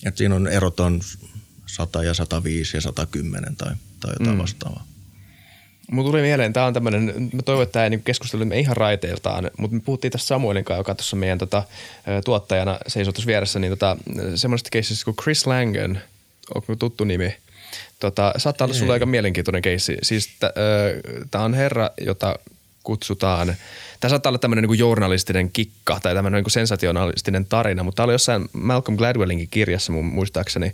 että 0.06 0.18
siinä 0.18 0.34
on 0.34 0.48
erot 0.48 0.80
on 0.80 1.00
100 1.68 2.02
ja 2.02 2.14
105 2.14 2.76
ja 2.76 2.80
110 2.80 3.56
tai, 3.56 3.72
tai 4.00 4.12
jotain 4.12 4.36
mm. 4.36 4.42
vastaavaa. 4.42 4.84
Mulla 5.90 6.10
tuli 6.10 6.22
mieleen, 6.22 6.52
tämä 6.52 6.66
on 6.66 6.74
tämmöinen, 6.74 7.30
mä 7.32 7.42
toivon, 7.44 7.62
että 7.62 7.72
tämä 7.72 7.84
ei 7.84 7.90
niin 7.90 8.02
keskustelu 8.02 8.42
ihan 8.54 8.76
raiteiltaan, 8.76 9.50
mutta 9.58 9.76
me 9.76 9.82
puhuttiin 9.84 10.12
tässä 10.12 10.26
Samuelin 10.26 10.64
kanssa, 10.64 10.80
joka 10.80 10.94
tuossa 10.94 11.16
meidän 11.16 11.38
tota, 11.38 11.62
tuottajana 12.24 12.78
seisoi 12.86 13.12
tuossa 13.12 13.26
vieressä, 13.26 13.58
niin 13.58 13.70
tota, 13.70 13.96
semmoisesta 14.34 14.70
keissistä 14.70 15.04
kuin 15.04 15.16
Chris 15.16 15.46
Langen, 15.46 16.02
onko 16.54 16.76
tuttu 16.76 17.04
nimi? 17.04 17.36
Tota, 18.00 18.32
saattaa 18.36 18.64
olla 18.64 18.74
sulla 18.74 18.92
aika 18.92 19.06
mielenkiintoinen 19.06 19.62
keissi. 19.62 19.96
Siis 20.02 20.30
tämä 21.30 21.44
on 21.44 21.54
herra, 21.54 21.90
jota 22.00 22.38
kutsutaan– 22.88 23.54
Tämä 24.00 24.10
saattaa 24.10 24.30
olla 24.30 24.38
tämmöinen 24.38 24.64
niin 24.64 24.78
journalistinen 24.78 25.50
kikka 25.50 26.00
tai 26.02 26.14
tämmöinen 26.14 26.42
niin 26.42 26.50
sensationalistinen 26.50 27.44
tarina, 27.44 27.82
mutta 27.82 27.96
tämä 27.96 28.04
oli 28.04 28.14
jossain 28.14 28.48
Malcolm 28.52 28.96
Gladwellingin 28.96 29.48
kirjassa 29.50 29.92
mun 29.92 30.04
muistaakseni, 30.04 30.72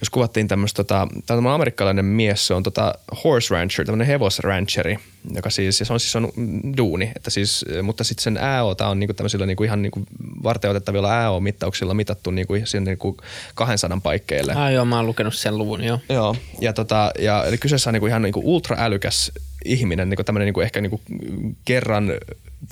jos 0.00 0.10
kuvattiin 0.10 0.48
tämmöistä, 0.48 0.76
tota, 0.76 1.08
tämä 1.26 1.54
amerikkalainen 1.54 2.04
mies, 2.04 2.46
se 2.46 2.54
on 2.54 2.62
tota 2.62 2.94
horse 3.24 3.54
rancher, 3.54 3.86
tämmöinen 3.86 4.06
hevosrancheri, 4.06 4.98
joka 5.34 5.50
siis, 5.50 5.80
ja 5.80 5.86
se 5.86 5.92
on 5.92 6.00
siis 6.00 6.16
on 6.16 6.32
duuni, 6.76 7.12
että 7.16 7.30
siis, 7.30 7.64
mutta 7.82 8.04
sitten 8.04 8.22
sen 8.22 8.44
AO, 8.44 8.74
tämä 8.74 8.90
on 8.90 9.00
niinku 9.00 9.14
tämmöisillä 9.14 9.46
niinku 9.46 9.64
ihan 9.64 9.82
niinku 9.82 10.02
varteutettavilla 10.42 11.26
AO-mittauksilla 11.26 11.94
mitattu 11.94 12.30
niinku 12.30 12.54
sinne 12.64 12.90
niinku 12.90 13.16
200 13.54 14.00
paikkeille. 14.02 14.52
Ah, 14.52 14.72
joo, 14.72 14.84
mä 14.84 14.96
oon 14.96 15.06
lukenut 15.06 15.34
sen 15.34 15.58
luvun, 15.58 15.84
joo. 15.84 15.98
Joo, 16.08 16.36
ja, 16.60 16.72
tota, 16.72 17.10
ja 17.18 17.44
eli 17.44 17.58
kyseessä 17.58 17.90
on 17.90 17.94
niinku 17.94 18.06
ihan 18.06 18.22
niinku 18.22 18.42
ultra-älykäs 18.44 19.32
ihminen, 19.64 20.08
niinku 20.08 20.24
tämmöinen 20.24 20.46
niinku 20.46 20.60
ehkä 20.60 20.80
niinku 20.80 21.00
kerran 21.64 22.12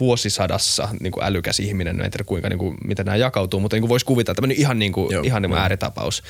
vuosisadassa 0.01 0.88
niin 1.01 1.12
kuin 1.12 1.24
älykäs 1.24 1.61
ihminen, 1.61 2.01
en 2.01 2.11
tiedä 2.11 2.24
kuinka, 2.24 2.48
niin 2.48 2.59
kuin, 2.59 2.77
miten 2.85 3.07
nämä 3.07 3.16
jakautuu, 3.16 3.61
mutta 3.61 3.77
niin 3.77 3.88
voisi 3.88 4.07
kuvitella 4.07 4.35
tämmöinen 4.35 4.57
ihan, 4.57 4.79
niin 4.79 4.92
kuin, 4.92 5.12
Joo, 5.12 5.22
ihan 5.22 5.42
niin 5.42 5.51
kuin 5.51 5.61
ääritapaus. 5.61 6.22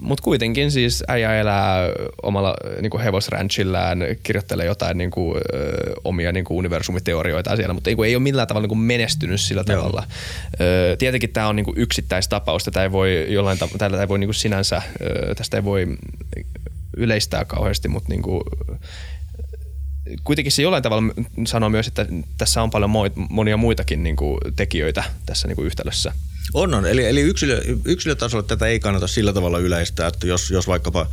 Mutta 0.00 0.22
kuitenkin 0.22 0.70
siis 0.70 1.04
äijä 1.08 1.40
elää 1.40 1.88
omalla 2.22 2.54
niin 2.80 2.90
kuin 2.90 3.02
hevosranchillään, 3.02 3.98
kirjoittelee 4.22 4.66
jotain 4.66 4.98
niin 4.98 5.10
kuin, 5.10 5.36
ö, 5.54 5.92
omia 6.04 6.32
niin 6.32 6.44
kuin 6.44 6.58
universumiteorioita 6.58 7.56
siellä, 7.56 7.74
mutta 7.74 7.90
niin 7.90 7.96
kuin, 7.96 8.08
ei 8.08 8.16
ole 8.16 8.22
millään 8.22 8.48
tavalla 8.48 8.64
niin 8.64 8.68
kuin 8.68 8.78
menestynyt 8.78 9.40
sillä 9.40 9.64
Joo. 9.68 9.76
tavalla. 9.76 10.06
Ö, 10.60 10.96
tietenkin 10.96 11.32
tämä 11.32 11.48
on 11.48 11.56
niin 11.56 11.64
kuin 11.64 11.78
yksittäistapaus, 11.78 12.64
tätä 12.64 12.82
ei 12.82 12.92
voi 12.92 13.26
jollain 13.28 13.58
tavalla, 13.58 13.78
tätä 13.78 14.00
ei 14.00 14.08
voi 14.08 14.18
niin 14.18 14.28
kuin 14.28 14.34
sinänsä, 14.34 14.82
ö, 15.02 15.34
tästä 15.34 15.56
ei 15.56 15.64
voi 15.64 15.86
yleistää 16.96 17.44
kauheasti, 17.44 17.88
mutta 17.88 18.08
niin 18.08 18.22
kuin, 18.22 18.42
kuitenkin 20.24 20.52
se 20.52 20.62
jollain 20.62 20.82
tavalla 20.82 21.14
sanoo 21.46 21.68
myös, 21.68 21.88
että 21.88 22.06
tässä 22.38 22.62
on 22.62 22.70
paljon 22.70 22.90
monia 23.30 23.56
muitakin 23.56 24.02
niin 24.02 24.16
kuin, 24.16 24.38
tekijöitä 24.56 25.04
tässä 25.26 25.48
niin 25.48 25.56
kuin 25.56 25.66
yhtälössä. 25.66 26.12
On, 26.54 26.74
on. 26.74 26.86
Eli, 26.86 27.06
eli 27.06 27.20
yksilö, 27.20 27.62
yksilötasolla 27.84 28.42
tätä 28.42 28.66
ei 28.66 28.80
kannata 28.80 29.06
sillä 29.06 29.32
tavalla 29.32 29.58
yleistää, 29.58 30.06
että 30.06 30.26
jos, 30.26 30.50
jos 30.50 30.66
vaikkapa 30.66 31.06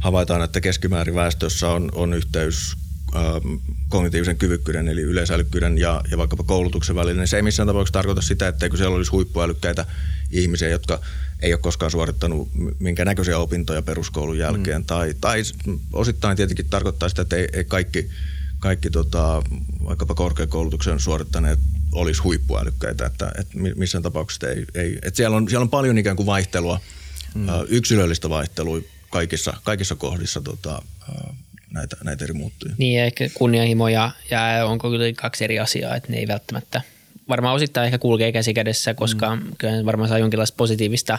havaitaan, 0.00 0.42
että 0.42 0.60
keskimäärin 0.60 1.14
väestössä 1.14 1.68
on, 1.68 1.88
on 1.94 2.14
yhteys 2.14 2.76
ähm, 3.16 3.54
kognitiivisen 3.88 4.36
kyvykkyyden 4.36 4.88
eli 4.88 5.02
yleisälykkyyden 5.02 5.78
ja, 5.78 6.00
ja 6.10 6.18
vaikkapa 6.18 6.42
koulutuksen 6.42 6.96
välillä, 6.96 7.20
niin 7.20 7.28
se 7.28 7.36
ei 7.36 7.42
missään 7.42 7.66
tapauksessa 7.66 7.92
tarkoita 7.92 8.22
sitä, 8.22 8.48
etteikö 8.48 8.76
siellä 8.76 8.96
olisi 8.96 9.10
huippuälykkäitä 9.10 9.86
ihmisiä, 10.30 10.68
jotka 10.68 11.00
ei 11.42 11.52
ole 11.52 11.60
koskaan 11.60 11.90
suorittanut 11.90 12.48
minkä 12.78 13.04
näköisiä 13.04 13.38
opintoja 13.38 13.82
peruskoulun 13.82 14.38
jälkeen. 14.38 14.82
Mm. 14.82 14.86
Tai, 14.86 15.14
tai 15.20 15.42
osittain 15.92 16.36
tietenkin 16.36 16.66
tarkoittaa 16.70 17.08
sitä, 17.08 17.22
että 17.22 17.36
ei, 17.36 17.48
ei 17.52 17.64
kaikki, 17.64 18.10
kaikki 18.64 18.90
tota, 18.90 19.42
vaikkapa 19.84 20.14
korkeakoulutuksen 20.14 21.00
suorittaneet 21.00 21.58
olisi 21.92 22.22
huippuälykkäitä, 22.22 23.06
että, 23.06 23.32
että 23.38 23.58
missään 23.76 24.02
tapauksessa 24.02 24.48
ei, 24.48 24.64
ei 24.74 24.98
että 25.02 25.16
siellä, 25.16 25.36
on, 25.36 25.48
siellä 25.48 25.62
on 25.62 25.70
paljon 25.70 25.98
ikään 25.98 26.16
kuin 26.16 26.26
vaihtelua, 26.26 26.80
mm. 27.34 27.46
yksilöllistä 27.68 28.28
vaihtelua 28.30 28.80
kaikissa, 29.10 29.54
kaikissa 29.64 29.94
kohdissa 29.94 30.40
tota, 30.40 30.82
näitä, 31.70 31.96
näitä 32.04 32.24
eri 32.24 32.34
muuttuja. 32.34 32.74
Niin, 32.78 33.00
ehkä 33.00 33.28
kunnianhimo 33.34 33.88
ja, 33.88 34.10
ja 34.30 34.66
onko 34.66 34.88
kuitenkin 34.88 35.16
kaksi 35.16 35.44
eri 35.44 35.58
asiaa, 35.58 35.96
että 35.96 36.12
ne 36.12 36.18
ei 36.18 36.28
välttämättä 36.28 36.82
varmaan 37.28 37.54
osittain 37.54 37.86
ehkä 37.86 37.98
kulkee 37.98 38.32
käsi 38.32 38.54
kädessä, 38.54 38.94
koska 38.94 39.36
mm. 39.36 39.42
kyllä 39.58 39.84
varmaan 39.84 40.08
saa 40.08 40.18
jonkinlaista 40.18 40.56
positiivista 40.56 41.18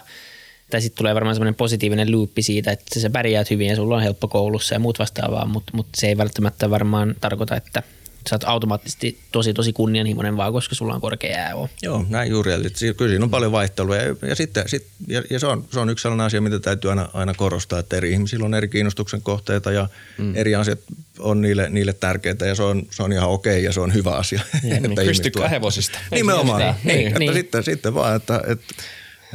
tai 0.70 0.82
sitten 0.82 0.98
tulee 0.98 1.16
varmaan 1.16 1.36
semmoinen 1.36 1.56
positiivinen 1.56 2.12
loopi 2.12 2.42
siitä, 2.42 2.72
että 2.72 3.00
sä 3.00 3.10
pärjäät 3.10 3.50
hyvin 3.50 3.68
ja 3.68 3.76
sulla 3.76 3.96
on 3.96 4.02
helppo 4.02 4.28
koulussa 4.28 4.76
ja 4.76 4.80
muut 4.80 5.00
vastaavaa, 5.00 5.46
mutta, 5.46 5.72
mutta 5.76 5.92
se 6.02 6.08
ei 6.08 6.18
välttämättä 6.18 6.70
varmaan 6.70 7.16
tarkoita, 7.22 7.56
että 7.56 7.84
sä 8.30 8.36
oot 8.36 8.44
automaattisesti 8.44 9.20
tosi 9.32 9.54
tosi 9.54 9.74
kunnianhimoinen 9.74 10.38
vaan, 10.38 10.54
koska 10.54 10.76
sulla 10.76 10.94
on 10.94 11.02
korkea 11.02 11.50
AO. 11.50 11.70
Joo, 11.82 12.06
näin 12.10 12.32
juuri. 12.32 12.54
Eli 12.54 12.70
kyllä 12.98 13.12
siinä 13.12 13.24
on 13.24 13.30
paljon 13.30 13.52
vaihtelua 13.52 13.96
ja, 13.96 14.16
ja, 14.28 14.36
sitten, 14.36 14.70
sit, 14.70 14.88
ja, 15.08 15.24
ja 15.30 15.40
se, 15.40 15.48
on, 15.48 15.66
se 15.72 15.80
on 15.80 15.90
yksi 15.90 16.02
sellainen 16.04 16.26
asia, 16.26 16.42
mitä 16.42 16.60
täytyy 16.60 16.90
aina, 16.90 17.10
aina 17.14 17.34
korostaa, 17.34 17.80
että 17.80 17.98
eri 17.98 18.12
ihmisillä 18.12 18.46
on 18.46 18.54
eri 18.54 18.68
kiinnostuksen 18.68 19.22
kohteita 19.22 19.72
ja 19.72 19.90
mm. 20.18 20.36
eri 20.36 20.56
asiat 20.56 20.80
on 21.20 21.42
niille, 21.42 21.70
niille 21.70 21.94
tärkeitä 21.94 22.46
ja 22.46 22.56
se 22.56 22.64
on, 22.64 22.84
se 22.92 23.04
on 23.04 23.14
ihan 23.14 23.30
okei 23.30 23.64
ja 23.64 23.74
se 23.74 23.80
on 23.80 23.94
hyvä 23.94 24.12
asia. 24.12 24.42
Ja, 24.64 24.80
niin, 24.80 24.96
pystykää 24.96 25.48
hevosista. 25.48 26.00
Nimenomaan. 26.12 26.62
Niin, 26.62 26.76
niin, 26.84 26.98
niin. 27.06 27.20
niin. 27.20 27.34
Sitten, 27.34 27.64
sitten 27.64 27.94
vaan, 27.94 28.16
että, 28.16 28.42
että, 28.48 28.74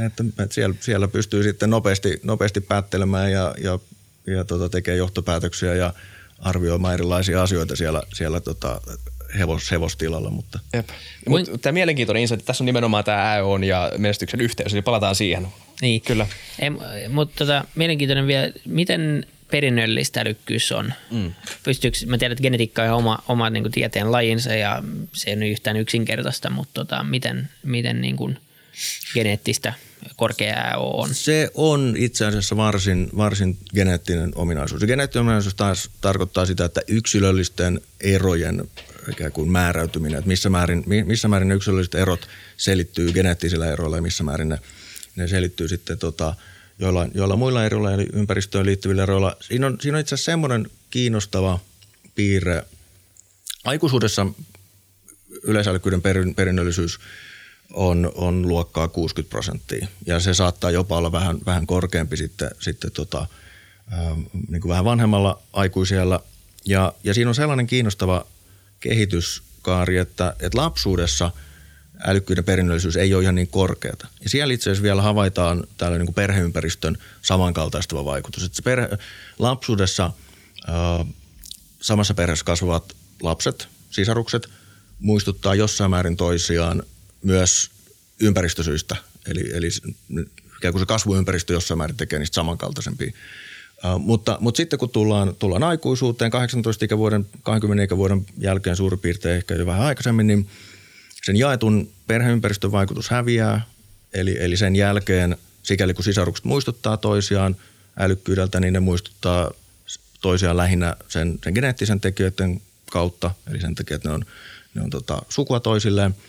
että, 0.06 0.24
että 0.42 0.54
siellä, 0.54 0.76
siellä 0.80 1.08
pystyy 1.08 1.42
sitten 1.42 1.70
nopeasti, 1.70 2.20
nopeasti 2.22 2.60
päättelemään 2.60 3.32
ja, 3.32 3.54
ja, 3.58 3.78
ja 4.26 4.44
tota, 4.44 4.68
tekee 4.68 4.96
johtopäätöksiä 4.96 5.74
ja– 5.74 5.94
arvioimaan 6.40 6.94
erilaisia 6.94 7.42
asioita 7.42 7.76
siellä, 7.76 8.02
siellä 8.14 8.40
tota, 8.40 8.80
hevos, 9.38 9.70
hevostilalla. 9.70 10.30
Mutta. 10.30 10.58
Jep. 10.72 10.88
Mut, 11.28 11.50
tämä 11.62 11.72
mielenkiintoinen 11.72 12.20
insight, 12.20 12.44
tässä 12.44 12.64
on 12.64 12.66
nimenomaan 12.66 13.04
tämä 13.04 13.34
AON 13.34 13.64
ja 13.64 13.92
menestyksen 13.98 14.40
yhteys, 14.40 14.72
eli 14.72 14.82
palataan 14.82 15.14
siihen. 15.14 15.48
Niin. 15.80 16.00
Kyllä. 16.00 16.26
Mutta 17.08 17.36
tota, 17.36 17.64
mielenkiintoinen 17.74 18.26
vielä, 18.26 18.52
miten 18.66 19.26
perinnöllistä 19.50 20.20
älykkyys 20.20 20.72
on? 20.72 20.92
Mm. 21.10 21.32
Pystyykö, 21.62 21.98
mä 22.06 22.18
tiedän, 22.18 22.32
että 22.32 22.42
genetiikka 22.42 22.82
on 22.82 22.90
oma, 22.90 23.18
oma 23.28 23.50
niin 23.50 23.62
kuin 23.62 23.72
tieteen 23.72 24.12
lajinsa 24.12 24.54
ja 24.54 24.82
se 25.12 25.30
ei 25.30 25.36
ole 25.36 25.48
yhtään 25.48 25.76
yksinkertaista, 25.76 26.50
mutta 26.50 26.74
tota, 26.74 27.04
miten, 27.04 27.48
miten 27.62 28.00
niin 28.00 28.16
kuin 28.16 28.38
geneettistä 29.14 29.74
korkea 30.16 30.72
on? 30.76 31.14
Se 31.14 31.50
on 31.54 31.94
itse 31.98 32.26
asiassa 32.26 32.56
varsin, 32.56 33.10
varsin 33.16 33.58
geneettinen 33.74 34.32
ominaisuus. 34.34 34.82
Geneettinen 34.82 35.20
ominaisuus 35.20 35.54
taas 35.54 35.90
tarkoittaa 36.00 36.46
sitä, 36.46 36.64
että 36.64 36.80
yksilöllisten 36.88 37.80
erojen 38.00 38.68
ikään 39.10 39.32
kuin 39.32 39.50
määräytyminen, 39.50 40.18
että 40.18 40.28
missä 40.28 40.50
määrin, 40.50 40.84
missä 41.04 41.28
määrin 41.28 41.48
ne 41.48 41.54
yksilölliset 41.54 41.94
erot 41.94 42.28
selittyy 42.56 43.12
geneettisillä 43.12 43.72
eroilla 43.72 43.96
ja 43.96 44.02
missä 44.02 44.24
määrin 44.24 44.48
ne, 44.48 44.58
ne 45.16 45.28
selittyy 45.28 45.68
sitten 45.68 45.98
tota, 45.98 46.34
joilla, 46.78 47.06
joilla 47.14 47.36
muilla 47.36 47.64
eroilla 47.64 47.92
eli 47.92 48.06
ympäristöön 48.12 48.66
liittyvillä 48.66 49.02
eroilla. 49.02 49.36
Siinä 49.40 49.66
on, 49.66 49.78
siinä 49.80 49.96
on 49.96 50.00
itse 50.00 50.14
asiassa 50.14 50.32
semmoinen 50.32 50.70
kiinnostava 50.90 51.60
piirre. 52.14 52.64
Aikuisuudessa 53.64 54.26
yleisälykkyyden 55.42 56.02
perinnöllisyys– 56.36 56.98
on, 57.72 58.12
on 58.14 58.48
luokkaa 58.48 58.88
60 58.88 59.30
prosenttia 59.30 59.86
ja 60.06 60.20
se 60.20 60.34
saattaa 60.34 60.70
jopa 60.70 60.96
olla 60.96 61.12
vähän, 61.12 61.38
vähän 61.46 61.66
korkeampi 61.66 62.16
sitten, 62.16 62.50
sitten 62.58 62.92
tota, 62.92 63.26
ää, 63.90 64.16
niin 64.48 64.60
kuin 64.60 64.68
vähän 64.68 64.84
vanhemmalla 64.84 65.42
aikuisella. 65.52 66.22
Ja, 66.64 66.92
ja 67.04 67.14
siinä 67.14 67.30
on 67.30 67.34
sellainen 67.34 67.66
kiinnostava 67.66 68.26
kehityskaari, 68.80 69.96
että, 69.96 70.36
että 70.40 70.58
lapsuudessa 70.58 71.30
älykkyyden 72.04 72.44
perinnöllisyys 72.44 72.96
ei 72.96 73.14
ole 73.14 73.22
ihan 73.22 73.34
niin 73.34 73.48
korkeata. 73.48 74.06
Ja 74.22 74.28
siellä 74.28 74.54
itse 74.54 74.70
asiassa 74.70 74.82
vielä 74.82 75.02
havaitaan 75.02 75.64
täällä 75.76 75.98
niin 75.98 76.06
kuin 76.06 76.14
perheympäristön 76.14 76.98
samankaltaistava 77.22 78.04
vaikutus. 78.04 78.44
Että 78.44 78.56
se 78.56 78.62
perhe, 78.62 78.88
lapsuudessa 79.38 80.10
ää, 80.66 81.04
samassa 81.80 82.14
perheessä 82.14 82.44
kasvavat 82.44 82.96
lapset, 83.22 83.68
sisarukset, 83.90 84.48
muistuttaa 84.98 85.54
jossain 85.54 85.90
määrin 85.90 86.16
toisiaan 86.16 86.82
myös 87.22 87.70
ympäristösyistä. 88.20 88.96
Eli, 89.26 89.50
eli 89.52 89.68
ikään 90.56 90.72
kuin 90.72 90.80
se 90.80 90.86
kasvuympäristö 90.86 91.52
jossain 91.52 91.78
määrin 91.78 91.96
tekee 91.96 92.18
niistä 92.18 92.34
samankaltaisempia. 92.34 93.12
Uh, 93.84 94.00
mutta, 94.00 94.38
mutta 94.40 94.56
sitten 94.56 94.78
kun 94.78 94.90
tullaan, 94.90 95.34
tullaan 95.38 95.62
aikuisuuteen 95.62 96.30
18 96.30 96.84
ikävuoden, 96.84 97.26
20 97.42 97.82
ikävuoden 97.84 98.26
jälkeen 98.38 98.76
suurin 98.76 99.00
piirtein 99.00 99.36
ehkä 99.36 99.54
jo 99.54 99.66
vähän 99.66 99.86
aikaisemmin, 99.86 100.26
niin 100.26 100.48
sen 101.24 101.36
jaetun 101.36 101.92
perheympäristön 102.06 102.72
vaikutus 102.72 103.10
häviää. 103.10 103.66
Eli, 104.12 104.36
eli 104.40 104.56
sen 104.56 104.76
jälkeen, 104.76 105.36
sikäli 105.62 105.94
kun 105.94 106.04
sisarukset 106.04 106.44
muistuttaa 106.44 106.96
toisiaan 106.96 107.56
älykkyydeltä, 107.98 108.60
niin 108.60 108.72
ne 108.72 108.80
muistuttaa 108.80 109.50
toisiaan 110.20 110.56
lähinnä 110.56 110.96
sen, 111.08 111.38
sen 111.44 111.54
geneettisen 111.54 112.00
tekijöiden 112.00 112.60
kautta, 112.90 113.30
eli 113.50 113.60
sen 113.60 113.74
takia, 113.74 113.96
että 113.96 114.08
ne 114.08 114.14
on, 114.14 114.24
ne 114.74 114.82
on 114.82 114.90
tota, 114.90 115.22
sukua 115.28 115.60
toisilleen– 115.60 116.14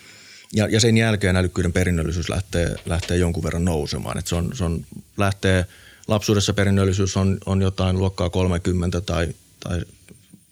ja, 0.54 0.68
ja 0.68 0.80
sen 0.80 0.98
jälkeen 0.98 1.36
älykkyyden 1.36 1.74
perinnöllisyys 1.74 2.30
lähtee, 2.30 2.76
lähtee 2.86 3.18
jonkun 3.18 3.44
verran 3.44 3.66
nousemaan. 3.66 4.18
Et 4.18 4.28
se 4.28 4.36
on, 4.36 4.52
se 4.56 4.64
on, 4.64 4.86
lähtee, 5.18 5.66
lapsuudessa 6.08 6.54
perinnöllisyys 6.54 7.18
on, 7.18 7.38
on 7.46 7.62
jotain 7.62 7.98
luokkaa 8.00 8.30
30 8.30 9.02
tai, 9.02 9.28
tai 9.60 9.82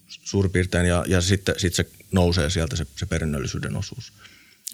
suurin 0.07 0.51
piirtein 0.51 0.85
ja, 0.85 1.05
ja 1.07 1.21
sitten 1.21 1.55
sit 1.57 1.73
se 1.73 1.85
nousee 2.11 2.49
sieltä 2.49 2.75
se, 2.75 2.85
se 2.95 3.05
perinnöllisyyden 3.05 3.75
osuus. 3.75 4.13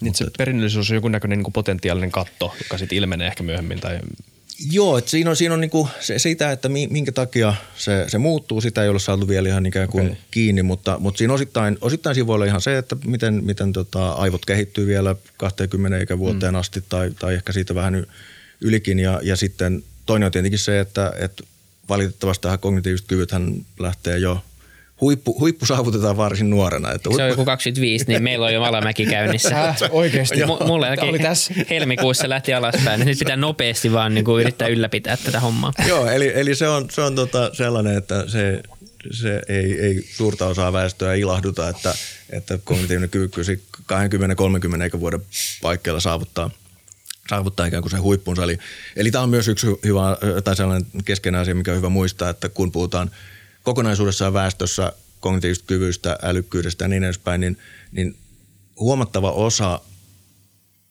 Niin 0.00 0.14
se 0.14 0.26
perinnöllisyys 0.38 0.90
on 0.90 0.94
jonkunnäköinen 0.94 1.38
niin 1.38 1.52
potentiaalinen 1.52 2.12
katto, 2.12 2.54
joka 2.62 2.78
sitten 2.78 2.98
ilmenee 2.98 3.26
ehkä 3.26 3.42
myöhemmin 3.42 3.80
tai 3.80 4.00
Joo, 4.70 4.98
että 4.98 5.10
siinä 5.10 5.30
on, 5.30 5.36
siinä 5.36 5.54
on 5.54 5.60
niinku 5.60 5.88
se, 6.00 6.18
sitä, 6.18 6.52
että 6.52 6.68
minkä 6.68 7.12
takia 7.12 7.54
se, 7.76 8.04
se 8.08 8.18
muuttuu, 8.18 8.60
sitä 8.60 8.82
ei 8.82 8.88
ole 8.88 8.98
saatu 8.98 9.28
vielä 9.28 9.48
ihan 9.48 9.66
ikään 9.66 9.88
kuin 9.88 10.06
okay. 10.06 10.16
kiinni, 10.30 10.62
mutta, 10.62 10.96
mutta 10.98 11.18
siinä 11.18 11.34
osittain, 11.34 11.78
osittain 11.80 12.14
siinä 12.14 12.26
voi 12.26 12.34
olla 12.34 12.44
ihan 12.44 12.60
se, 12.60 12.78
että 12.78 12.96
miten, 13.06 13.44
miten 13.44 13.72
tota, 13.72 14.12
aivot 14.12 14.46
kehittyy 14.46 14.86
vielä 14.86 15.16
20 15.36 15.98
ikävuoteen 15.98 16.54
mm. 16.54 16.58
asti 16.58 16.84
tai, 16.88 17.10
tai 17.18 17.34
ehkä 17.34 17.52
siitä 17.52 17.74
vähän 17.74 18.06
ylikin 18.60 18.98
ja, 18.98 19.20
ja 19.22 19.36
sitten 19.36 19.84
toinen 20.06 20.26
on 20.26 20.32
tietenkin 20.32 20.58
se, 20.58 20.80
että, 20.80 21.12
että 21.18 21.44
valitettavasti 21.88 22.42
tähän 22.42 22.58
kognitiiviset 22.58 23.06
kyvythän 23.06 23.54
lähtee 23.78 24.18
jo 24.18 24.44
huippu, 25.00 25.40
huippu 25.40 25.66
saavutetaan 25.66 26.16
varsin 26.16 26.50
nuorena. 26.50 26.92
Että 26.92 27.08
huippu... 27.08 27.18
Se 27.18 27.22
on 27.22 27.28
joku 27.28 27.44
25, 27.44 28.04
niin 28.08 28.22
meillä 28.22 28.46
on 28.46 28.54
jo 28.54 28.62
alamäki 28.62 29.06
käynnissä. 29.06 29.64
Äh, 29.64 29.76
oikeasti? 29.90 30.36
M- 30.36 30.66
mulle 30.66 30.96
oli 31.00 31.18
tässä. 31.18 31.54
helmikuussa 31.70 32.28
lähti 32.28 32.54
alaspäin. 32.54 33.00
Nyt 33.04 33.18
pitää 33.18 33.36
nopeasti 33.36 33.92
vaan 33.92 34.14
niin 34.14 34.24
kuin 34.24 34.40
yrittää 34.40 34.68
ylläpitää 34.68 35.16
tätä 35.16 35.40
hommaa. 35.40 35.72
Joo, 35.86 36.06
eli, 36.06 36.32
eli 36.34 36.54
se 36.54 36.68
on, 36.68 36.90
se 36.90 37.00
on 37.00 37.14
tota 37.14 37.54
sellainen, 37.54 37.96
että 37.96 38.24
se, 38.26 38.62
se 39.10 39.42
ei, 39.48 39.80
ei 39.80 40.04
suurta 40.10 40.46
osaa 40.46 40.72
väestöä 40.72 41.14
ilahduta, 41.14 41.68
että, 41.68 41.94
että 42.30 42.58
kognitiivinen 42.64 43.10
kyvykkyys 43.10 43.48
20-30 43.48 45.00
vuoden 45.00 45.20
paikkeilla 45.62 46.00
saavuttaa– 46.00 46.50
saavuttaa 47.30 47.66
ikään 47.66 47.82
kuin 47.82 47.90
se 47.90 47.96
huippunsa. 47.96 48.44
Eli, 48.44 48.58
eli 48.96 49.10
tämä 49.10 49.22
on 49.22 49.30
myös 49.30 49.48
yksi 49.48 49.66
hyvä 49.84 50.16
tai 50.44 50.56
sellainen 50.56 50.86
keskeinen 51.04 51.40
asia, 51.40 51.54
mikä 51.54 51.70
on 51.70 51.76
hyvä 51.76 51.88
muistaa, 51.88 52.30
että 52.30 52.48
kun 52.48 52.72
puhutaan– 52.72 53.10
kokonaisuudessaan 53.66 54.32
väestössä 54.32 54.92
kognitiivisesta 55.20 55.66
kyvystä, 55.66 56.18
älykkyydestä 56.22 56.84
ja 56.84 56.88
niin 56.88 57.04
edespäin, 57.04 57.40
niin, 57.40 57.58
niin 57.92 58.16
huomattava 58.80 59.30
osa 59.30 59.80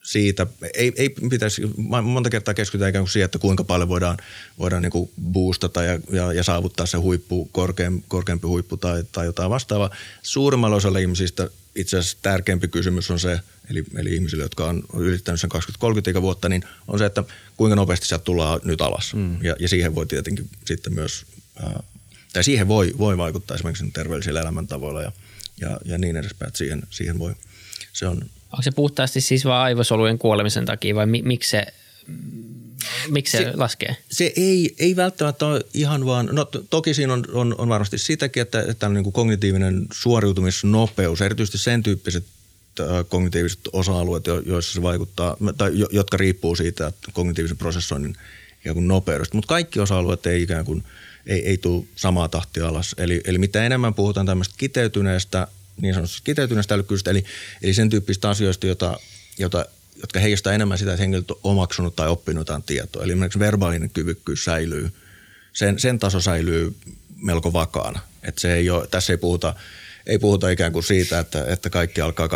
siitä, 0.04 0.48
ei, 0.74 0.94
ei 0.96 1.10
pitäisi, 1.10 1.62
monta 2.04 2.30
kertaa 2.30 2.54
keskitytään 2.54 2.90
ikään 2.90 3.04
kuin 3.04 3.12
siihen, 3.12 3.26
että 3.26 3.40
kuinka 3.40 3.64
paljon 3.64 3.90
voidaan, 3.90 4.18
voidaan 4.60 4.82
niin 4.82 4.92
kuin 4.92 5.10
boostata 5.22 5.84
ja, 5.84 6.00
ja, 6.12 6.34
ja, 6.34 6.44
saavuttaa 6.44 6.86
se 6.86 6.98
huippu, 6.98 7.50
korkeampi, 7.52 8.06
korkeampi 8.08 8.48
huippu 8.48 8.78
tai, 8.78 9.04
tai 9.12 9.26
jotain 9.26 9.50
vastaavaa. 9.50 9.90
Suurimmalla 10.22 10.76
osalla 10.76 11.00
ihmisistä 11.00 11.50
itse 11.76 11.98
asiassa 11.98 12.18
tärkeämpi 12.22 12.68
kysymys 12.68 13.12
on 13.12 13.20
se, 13.20 13.40
eli, 13.70 13.84
eli 13.98 14.14
ihmisille, 14.14 14.44
jotka 14.44 14.66
on 14.66 14.84
ylittänyt 14.98 15.42
sen 15.42 15.50
20-30 15.54 16.10
ikävuotta, 16.10 16.50
niin 16.50 16.64
on 16.88 17.00
se, 17.00 17.06
että 17.06 17.24
kuinka 17.58 17.76
nopeasti 17.76 18.08
sieltä 18.08 18.24
tullaan 18.24 18.60
nyt 18.64 18.82
alas. 18.82 19.14
Mm. 19.14 19.44
Ja, 19.44 19.56
ja 19.60 19.70
siihen 19.70 19.96
voi 19.96 20.06
tietenkin 20.06 20.50
sitten 20.66 20.94
myös 20.94 21.26
äh, 21.64 21.74
tai 22.36 22.44
siihen 22.44 22.68
voi, 22.68 22.94
voi 22.98 23.18
vaikuttaa 23.18 23.56
esimerkiksi 23.56 23.92
terveellisillä 23.94 24.42
elämäntavoilla 24.42 25.02
ja, 25.02 25.12
ja, 25.62 25.78
ja 25.86 25.98
niin 25.98 26.18
edespäin, 26.18 26.48
että 26.48 26.58
siihen, 26.58 26.84
siihen 26.90 27.20
voi, 27.20 27.36
se 27.94 28.08
on. 28.08 28.18
Onko 28.52 28.62
se 28.62 28.72
puhtaasti 28.72 29.22
siis 29.22 29.46
vain 29.46 29.64
aivosolujen 29.64 30.18
kuolemisen 30.18 30.66
takia 30.66 30.96
vai 30.96 31.06
mi, 31.06 31.22
miksi 31.22 31.50
se, 31.50 31.66
miksi 33.10 33.38
se, 33.38 33.44
se 33.44 33.52
laskee? 33.56 33.96
Se 34.12 34.34
ei, 34.36 34.76
ei 34.80 34.96
välttämättä 34.96 35.46
ole 35.46 35.62
ihan 35.74 36.06
vaan, 36.06 36.30
no 36.32 36.46
toki 36.46 36.94
siinä 36.94 37.14
on, 37.14 37.24
on, 37.34 37.56
on 37.58 37.70
varmasti 37.70 37.98
sitäkin, 37.98 38.42
että, 38.42 38.66
että 38.68 38.90
niin 38.90 39.04
kuin 39.04 39.14
kognitiivinen 39.14 39.86
suoriutumisnopeus, 39.94 41.22
erityisesti 41.22 41.58
sen 41.58 41.84
tyyppiset 41.84 42.26
kognitiiviset 43.10 43.60
osa-alueet, 43.74 44.24
joissa 44.46 44.74
se 44.74 44.82
vaikuttaa, 44.82 45.38
tai 45.58 45.72
jotka 45.92 46.18
riippuu 46.18 46.56
siitä, 46.56 46.88
että 46.88 47.12
kognitiivisen 47.14 47.58
prosessoinnin 47.58 48.16
ikään 48.62 48.74
kuin 48.74 48.88
nopeudesta. 48.88 49.36
Mutta 49.36 49.48
kaikki 49.48 49.80
osa-alueet 49.80 50.26
ei 50.26 50.42
ikään 50.42 50.66
kuin, 50.66 50.84
ei, 51.28 51.48
ei 51.48 51.58
tule 51.58 51.86
samaa 51.96 52.30
tahtia 52.30 52.68
alas. 52.68 52.96
Eli, 52.98 53.22
eli 53.26 53.38
mitä 53.38 53.66
enemmän 53.66 53.94
puhutaan 53.94 54.26
tämmöistä 54.26 54.56
kiteytyneestä, 54.58 55.48
niin 55.82 55.94
sanotusta 55.94 56.22
kiteytyneestä 56.24 56.76
älykkyydestä, 56.76 57.12
eli, 57.12 57.26
eli 57.62 57.74
sen 57.74 57.90
tyyppistä 57.90 58.30
asioista, 58.30 58.68
jota, 58.68 59.00
jota, 59.40 59.66
jotka 60.02 60.20
heijastaa 60.20 60.54
enemmän 60.54 60.78
sitä, 60.78 60.92
että 60.92 61.02
henkilöt 61.02 61.32
on 61.32 61.40
omaksunut 61.44 61.96
tai 61.96 62.08
oppinut 62.08 62.42
jotain 62.42 62.64
tietoa. 62.64 63.04
Eli 63.04 63.12
esimerkiksi 63.12 63.40
verbaalinen 63.40 63.90
kyvykkyys 63.90 64.44
säilyy, 64.44 64.92
sen, 65.54 65.80
sen 65.80 66.00
taso 66.00 66.22
säilyy 66.22 66.76
melko 67.22 67.54
vakaana. 67.54 68.00
Että 68.24 68.42
se 68.42 68.54
ei 68.54 68.70
ole, 68.70 68.88
tässä 68.88 69.14
ei 69.14 69.18
puhuta– 69.18 69.56
ei 70.08 70.20
puhuta 70.20 70.50
ikään 70.50 70.72
kuin 70.72 70.84
siitä, 70.84 71.20
että, 71.20 71.46
että 71.48 71.70
kaikki 71.70 72.02
alkaa 72.02 72.28
20-30 72.28 72.32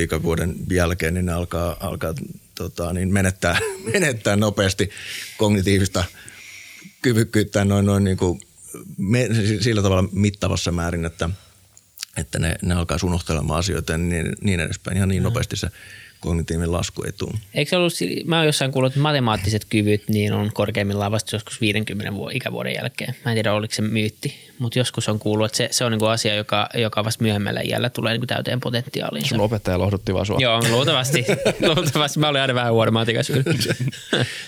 ikävuoden 0.00 0.54
jälkeen, 0.70 1.14
niin 1.14 1.26
ne 1.26 1.32
alkaa, 1.32 1.76
alkaa 1.80 2.14
tota, 2.54 2.92
niin 2.92 3.12
menettää, 3.12 3.58
menettää 3.92 4.36
nopeasti 4.36 4.90
kognitiivista 5.38 6.04
kyvykkyyttä 7.02 7.64
noin, 7.64 7.86
noin 7.86 8.04
niin 8.04 8.16
kuin 8.16 8.40
me, 8.96 9.28
sillä 9.60 9.82
tavalla 9.82 10.08
mittavassa 10.12 10.72
määrin, 10.72 11.04
että, 11.04 11.30
että 12.16 12.38
ne, 12.38 12.56
ne 12.62 12.74
alkaa 12.74 12.98
unohtelemaan 13.04 13.58
asioita 13.58 13.92
ja 13.92 13.98
niin, 13.98 14.36
niin 14.40 14.60
edespäin. 14.60 14.96
Ihan 14.96 15.08
niin 15.08 15.22
nopeasti 15.22 15.56
se 15.56 15.68
kognitiivinen 16.22 16.72
lasku 16.72 17.02
ei 17.02 17.12
tule. 17.12 17.32
Eikö 17.54 17.76
ollut, 17.76 17.92
mä 18.24 18.36
oon 18.36 18.46
jossain 18.46 18.72
kuullut, 18.72 18.92
että 18.92 19.00
matemaattiset 19.00 19.64
kyvyt 19.64 20.08
niin 20.08 20.32
on 20.32 20.50
korkeimmillaan 20.52 21.12
vasta 21.12 21.36
joskus 21.36 21.60
50 21.60 22.14
vuoden, 22.14 22.36
ikävuoden 22.36 22.74
jälkeen. 22.74 23.14
Mä 23.24 23.30
en 23.30 23.36
tiedä, 23.36 23.52
oliko 23.52 23.74
se 23.74 23.82
myytti, 23.82 24.34
mutta 24.58 24.78
joskus 24.78 25.08
on 25.08 25.18
kuullut, 25.18 25.46
että 25.46 25.56
se, 25.56 25.68
se 25.70 25.84
on 25.84 25.92
niin 25.92 26.10
asia, 26.10 26.34
joka, 26.34 26.68
joka 26.74 27.04
vasta 27.04 27.22
myöhemmällä 27.22 27.60
iällä 27.60 27.90
tulee 27.90 28.18
niin 28.18 28.26
täyteen 28.26 28.60
potentiaaliin. 28.60 29.28
Sun 29.28 29.40
opettaja 29.40 29.78
lohdutti 29.78 30.14
vaan 30.14 30.26
sua. 30.26 30.38
Joo, 30.40 30.62
luultavasti. 30.70 31.24
luultavasti. 31.76 32.18
Mä 32.18 32.28
olin 32.28 32.40
aina 32.40 32.54
vähän 32.54 32.72
huono 32.72 32.92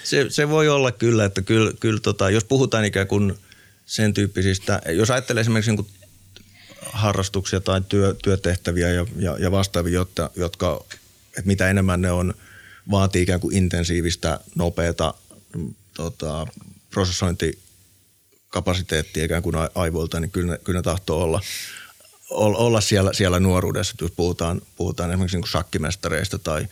se, 0.05 0.27
se, 0.29 0.49
voi 0.49 0.69
olla 0.69 0.93
kyllä, 0.93 1.25
että 1.25 1.43
kyllä, 1.43 1.73
kyllä 1.81 2.01
tota, 2.01 2.31
jos 2.31 2.45
puhutaan 2.45 2.85
ikään 2.85 3.07
kuin 3.07 3.35
sen 3.87 4.15
tyyppisistä, 4.15 4.83
jos 4.89 5.11
ajattelee 5.11 5.41
esimerkiksi 5.41 5.73
niin 5.73 5.87
harrastuksia 6.93 7.61
tai 7.61 7.81
työ, 7.89 8.15
työtehtäviä 8.23 8.93
ja, 8.93 9.07
ja, 9.17 9.37
ja 9.39 9.51
vastaavia, 9.51 9.93
jotka, 9.93 10.31
jotka 10.37 10.85
että 11.39 11.47
mitä 11.47 11.71
enemmän 11.71 12.03
ne 12.03 12.11
on, 12.11 12.35
vaatii 12.91 13.23
ikään 13.23 13.41
kuin 13.41 13.57
intensiivistä, 13.57 14.41
nopeata 14.55 15.15
mm, 15.57 15.75
tota, 15.95 16.47
prosessointikapasiteettia 16.91 19.25
ikään 19.25 19.43
kuin 19.43 19.57
aivoilta, 19.75 20.21
niin 20.21 20.31
kyllä 20.31 20.53
ne, 20.53 20.59
kyllä 20.65 20.79
ne 20.79 20.83
tahtoo 20.83 21.23
olla, 21.23 21.41
olla 22.31 22.81
siellä, 22.81 23.13
siellä 23.13 23.41
nuoruudessa, 23.41 23.95
jos 24.01 24.13
puhutaan, 24.17 24.63
puhutaan 24.77 25.11
esimerkiksi 25.11 25.37
niin 25.37 25.49
shakkimestareista 25.49 26.39
tai, 26.39 26.67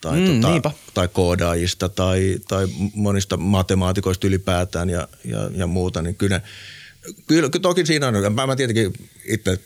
tai, 0.00 0.20
mm, 0.20 0.40
tota, 0.40 0.70
tai 0.94 1.08
koodaajista 1.08 1.88
tai, 1.88 2.38
tai 2.48 2.66
monista 2.94 3.36
matemaatikoista 3.36 4.26
ylipäätään 4.26 4.90
ja, 4.90 5.08
ja, 5.24 5.50
ja 5.54 5.66
muuta, 5.66 6.02
niin 6.02 6.14
kyllä, 6.14 6.40
kyllä 7.26 7.48
toki 7.62 7.86
siinä 7.86 8.08
on, 8.08 8.34
mä, 8.34 8.46
mä 8.46 8.56
tietenkin 8.56 8.92
itse 9.24 9.60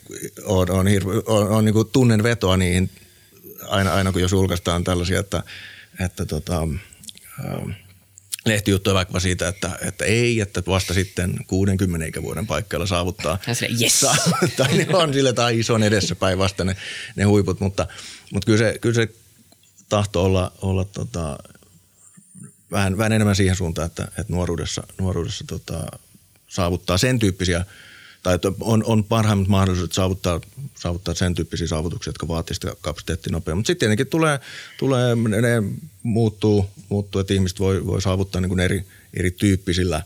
on, 0.44 0.70
on, 0.70 0.86
on, 0.86 1.22
on, 1.26 1.48
on 1.48 1.64
niin 1.64 1.74
tunnen 1.92 2.22
vetoa 2.22 2.56
niihin 2.56 2.90
aina, 3.70 3.94
aina 3.94 4.12
kun 4.12 4.22
jos 4.22 4.32
julkaistaan 4.32 4.84
tällaisia, 4.84 5.20
että, 5.20 5.42
että 6.00 6.26
tota, 6.26 6.68
äh, 7.44 7.76
lehtijuttuja 8.46 8.94
vaikka 8.94 9.20
siitä, 9.20 9.48
että, 9.48 9.78
että 9.82 10.04
ei, 10.04 10.40
että 10.40 10.62
vasta 10.66 10.94
sitten 10.94 11.34
60 11.46 12.06
ikävuoden 12.06 12.46
paikkeilla 12.46 12.86
saavuttaa. 12.86 13.38
yes. 13.82 14.00
saavuttaa 14.00 14.66
niin 14.76 14.96
on 14.96 15.12
sille 15.14 15.32
tai 15.32 15.58
ison 15.58 15.82
edessäpäin 15.82 16.38
vasta 16.38 16.64
ne, 16.64 16.76
ne 17.16 17.24
huiput, 17.24 17.60
mutta, 17.60 17.86
mutta 18.32 18.46
kyllä, 18.46 18.58
se, 18.58 18.78
kyllä 18.80 18.94
se 18.94 19.08
tahto 19.88 20.24
olla, 20.24 20.52
olla 20.62 20.84
tota, 20.84 21.38
vähän, 22.70 22.98
vähän 22.98 23.12
enemmän 23.12 23.36
siihen 23.36 23.56
suuntaan, 23.56 23.86
että, 23.86 24.02
että 24.02 24.32
nuoruudessa, 24.32 24.82
nuoruudessa 24.98 25.44
tota, 25.46 25.86
saavuttaa 26.48 26.98
sen 26.98 27.18
tyyppisiä– 27.18 27.64
tai 28.22 28.38
on, 28.60 28.84
on 28.84 29.04
parhaimmat 29.04 29.48
mahdollisuudet 29.48 29.92
saavuttaa, 29.92 30.40
saavuttaa 30.74 31.14
sen 31.14 31.34
tyyppisiä 31.34 31.66
saavutuksia, 31.66 32.08
jotka 32.08 32.28
vaatii 32.28 32.54
sitä 32.54 32.72
kapasiteettia 32.80 33.32
nopeammin. 33.32 33.58
Mutta 33.58 33.66
sitten 33.66 33.86
tietenkin 33.86 34.06
tulee, 34.06 34.40
tulee, 34.78 35.16
ne 35.16 35.62
muuttuu, 36.02 36.70
muuttuu, 36.88 37.20
että 37.20 37.34
ihmiset 37.34 37.60
voi, 37.60 37.86
voi 37.86 38.02
saavuttaa 38.02 38.40
niin 38.40 38.48
kuin 38.48 38.60
eri, 38.60 38.84
erityyppisillä 39.14 40.02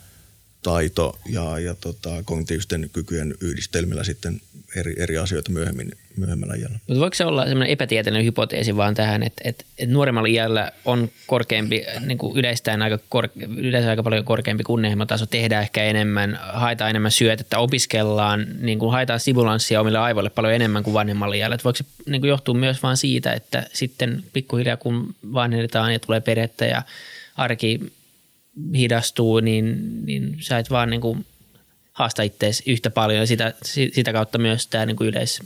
taito- 0.63 1.19
ja, 1.27 1.59
ja 1.59 1.75
tota, 1.75 2.11
kognitiivisten 2.25 2.91
kykyjen 2.93 3.35
yhdistelmillä 3.41 4.05
sitten 4.05 4.41
eri, 4.77 4.95
eri 4.99 5.19
asioita 5.19 5.51
myöhemmin, 5.51 5.93
myöhemmällä 6.17 6.55
iällä. 6.55 6.79
Mutta 6.87 7.01
voiko 7.01 7.15
se 7.15 7.25
olla 7.25 7.43
sellainen 7.43 7.73
epätieteellinen 7.73 8.27
hypoteesi 8.27 8.77
vaan 8.77 8.95
tähän, 8.95 9.23
että, 9.23 9.43
että, 9.45 9.65
että 9.79 9.93
nuoremmalla 9.93 10.29
iällä 10.29 10.73
on 10.85 11.11
korkeampi, 11.27 11.85
niin 12.01 12.19
kuin 12.19 12.37
yleistään 12.37 12.83
aika, 12.83 12.99
kor, 13.09 13.29
yleensä 13.57 13.91
aika 13.91 14.03
paljon 14.03 14.25
korkeampi 14.25 14.65
kunnianhimotaso, 14.65 15.27
tehdään 15.27 15.63
ehkä 15.63 15.85
enemmän, 15.85 16.39
haetaan 16.43 16.91
enemmän 16.91 17.11
syötettä, 17.11 17.59
opiskellaan, 17.59 18.47
niin 18.61 18.79
kuin 18.79 18.93
haetaan 18.93 19.21
stimulanssia 19.21 19.81
omille 19.81 19.99
aivoille 19.99 20.31
paljon 20.31 20.55
enemmän 20.55 20.83
kuin 20.83 20.95
vanhemmalla 20.95 21.35
iällä. 21.35 21.55
Että 21.55 21.65
voiko 21.65 21.77
se 21.77 21.85
niin 22.07 22.23
kuin 22.23 22.57
myös 22.57 22.83
vain 22.83 22.97
siitä, 22.97 23.33
että 23.33 23.67
sitten 23.73 24.25
pikkuhiljaa 24.33 24.77
kun 24.77 25.15
vanhennetaan 25.33 25.93
ja 25.93 25.99
tulee 25.99 26.21
perhettä 26.21 26.67
ja 26.67 26.83
arki 27.37 27.81
hidastuu, 28.75 29.41
niin, 29.41 29.77
niin 30.07 30.37
sä 30.41 30.59
et 30.59 30.71
vaan 30.71 30.91
niin 30.91 31.01
kuin 31.01 31.27
haasta 31.93 32.23
itseäsi 32.23 32.63
yhtä 32.67 32.91
paljon 32.91 33.19
ja 33.21 33.27
sitä, 33.27 33.55
sitä 33.93 34.13
kautta 34.13 34.39
myös 34.39 34.67
tämä 34.67 34.87
niin 34.87 34.97
yleis 35.01 35.41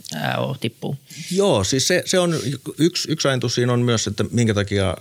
tippuu. 0.59 0.97
Joo, 1.31 1.63
siis 1.63 1.87
se, 1.87 2.03
se 2.05 2.19
on 2.19 2.35
yksi, 2.79 3.11
yksi 3.11 3.27
ajatus 3.27 3.55
siinä 3.55 3.73
on 3.73 3.81
myös, 3.81 4.07
että 4.07 4.25
minkä 4.31 4.53
takia 4.53 4.97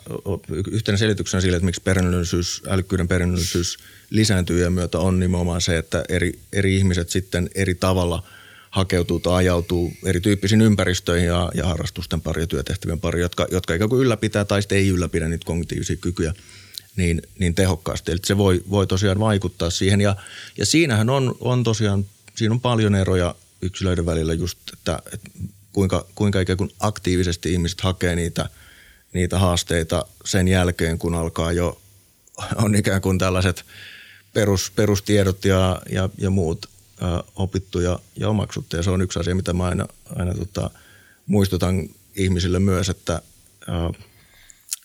yhtenä 0.71 0.99
selityksenä 0.99 1.40
sille, 1.40 1.57
että 1.57 1.64
miksi 1.64 1.81
perinnöllisyys, 1.85 2.62
älykkyyden 2.69 3.09
perinnöllisyys 3.09 3.79
lisääntyy 4.11 4.62
ja 4.62 4.71
myötä 4.71 4.99
on 4.99 5.21
nimenomaan 5.21 5.61
se, 5.61 5.79
että 5.79 6.05
eri, 6.09 6.38
eri 6.53 6.77
ihmiset 6.77 7.11
sitten 7.11 7.51
eri 7.55 7.75
tavalla 7.75 8.23
hakeutuu 8.71 9.21
tai 9.21 9.35
ajautuu 9.35 9.92
erityyppisiin 10.05 10.61
ympäristöihin 10.61 11.27
ja, 11.27 11.51
ja 11.55 11.66
harrastusten 11.66 12.21
pari 12.21 12.42
ja 12.42 12.47
työtehtävien 12.47 13.01
pari, 13.01 13.21
jotka, 13.21 13.47
jotka 13.51 13.75
ikään 13.75 13.90
kuin 13.90 14.03
ylläpitää 14.03 14.45
tai 14.45 14.62
sitten 14.62 14.79
ei 14.79 14.88
ylläpidä 14.88 15.29
niitä 15.29 15.47
kognitiivisia 15.47 15.97
kykyjä– 15.97 16.35
niin, 16.97 17.23
niin 17.39 17.55
tehokkaasti. 17.55 18.13
Eli 18.13 18.21
se 18.25 18.37
voi, 18.37 18.63
voi 18.71 18.87
tosiaan 18.87 19.21
vaikuttaa 19.21 19.71
siihen. 19.71 20.01
Ja, 20.01 20.17
ja 20.59 20.67
siinähän 20.67 21.11
on, 21.11 21.35
on 21.41 21.65
tosiaan, 21.65 22.05
siinä 22.35 22.55
on 22.55 22.61
paljon 22.61 22.95
eroja 22.95 23.35
yksilöiden 23.63 24.07
välillä 24.07 24.35
just, 24.35 24.59
että, 24.73 24.99
että 25.13 25.31
kuinka, 25.73 26.07
kuinka 26.15 26.41
ikään 26.41 26.57
kuin 26.57 26.71
aktiivisesti 26.81 27.53
ihmiset 27.53 27.81
hakee 27.81 28.17
niitä, 28.17 28.49
niitä 29.13 29.39
haasteita 29.39 30.07
sen 30.25 30.49
jälkeen, 30.49 30.99
kun 30.99 31.15
alkaa 31.15 31.53
jo, 31.53 31.81
on 32.57 32.75
ikään 32.75 33.01
kuin 33.01 33.19
tällaiset 33.19 33.65
perus, 34.33 34.73
perustiedot 34.77 35.45
ja, 35.45 35.83
ja, 35.91 36.09
ja 36.19 36.31
muut 36.31 36.67
ä, 37.03 37.23
opittu 37.35 37.81
ja, 37.81 37.99
ja 38.17 38.29
omaksuttu. 38.29 38.77
Ja 38.77 38.83
se 38.83 38.91
on 38.91 39.03
yksi 39.03 39.19
asia, 39.19 39.35
mitä 39.35 39.53
mä 39.53 39.65
aina, 39.65 39.89
aina 40.17 40.35
tota, 40.35 40.71
muistutan 41.27 41.89
ihmisille 42.17 42.59
myös, 42.59 42.89
että 42.89 43.23
ä, 43.69 44.03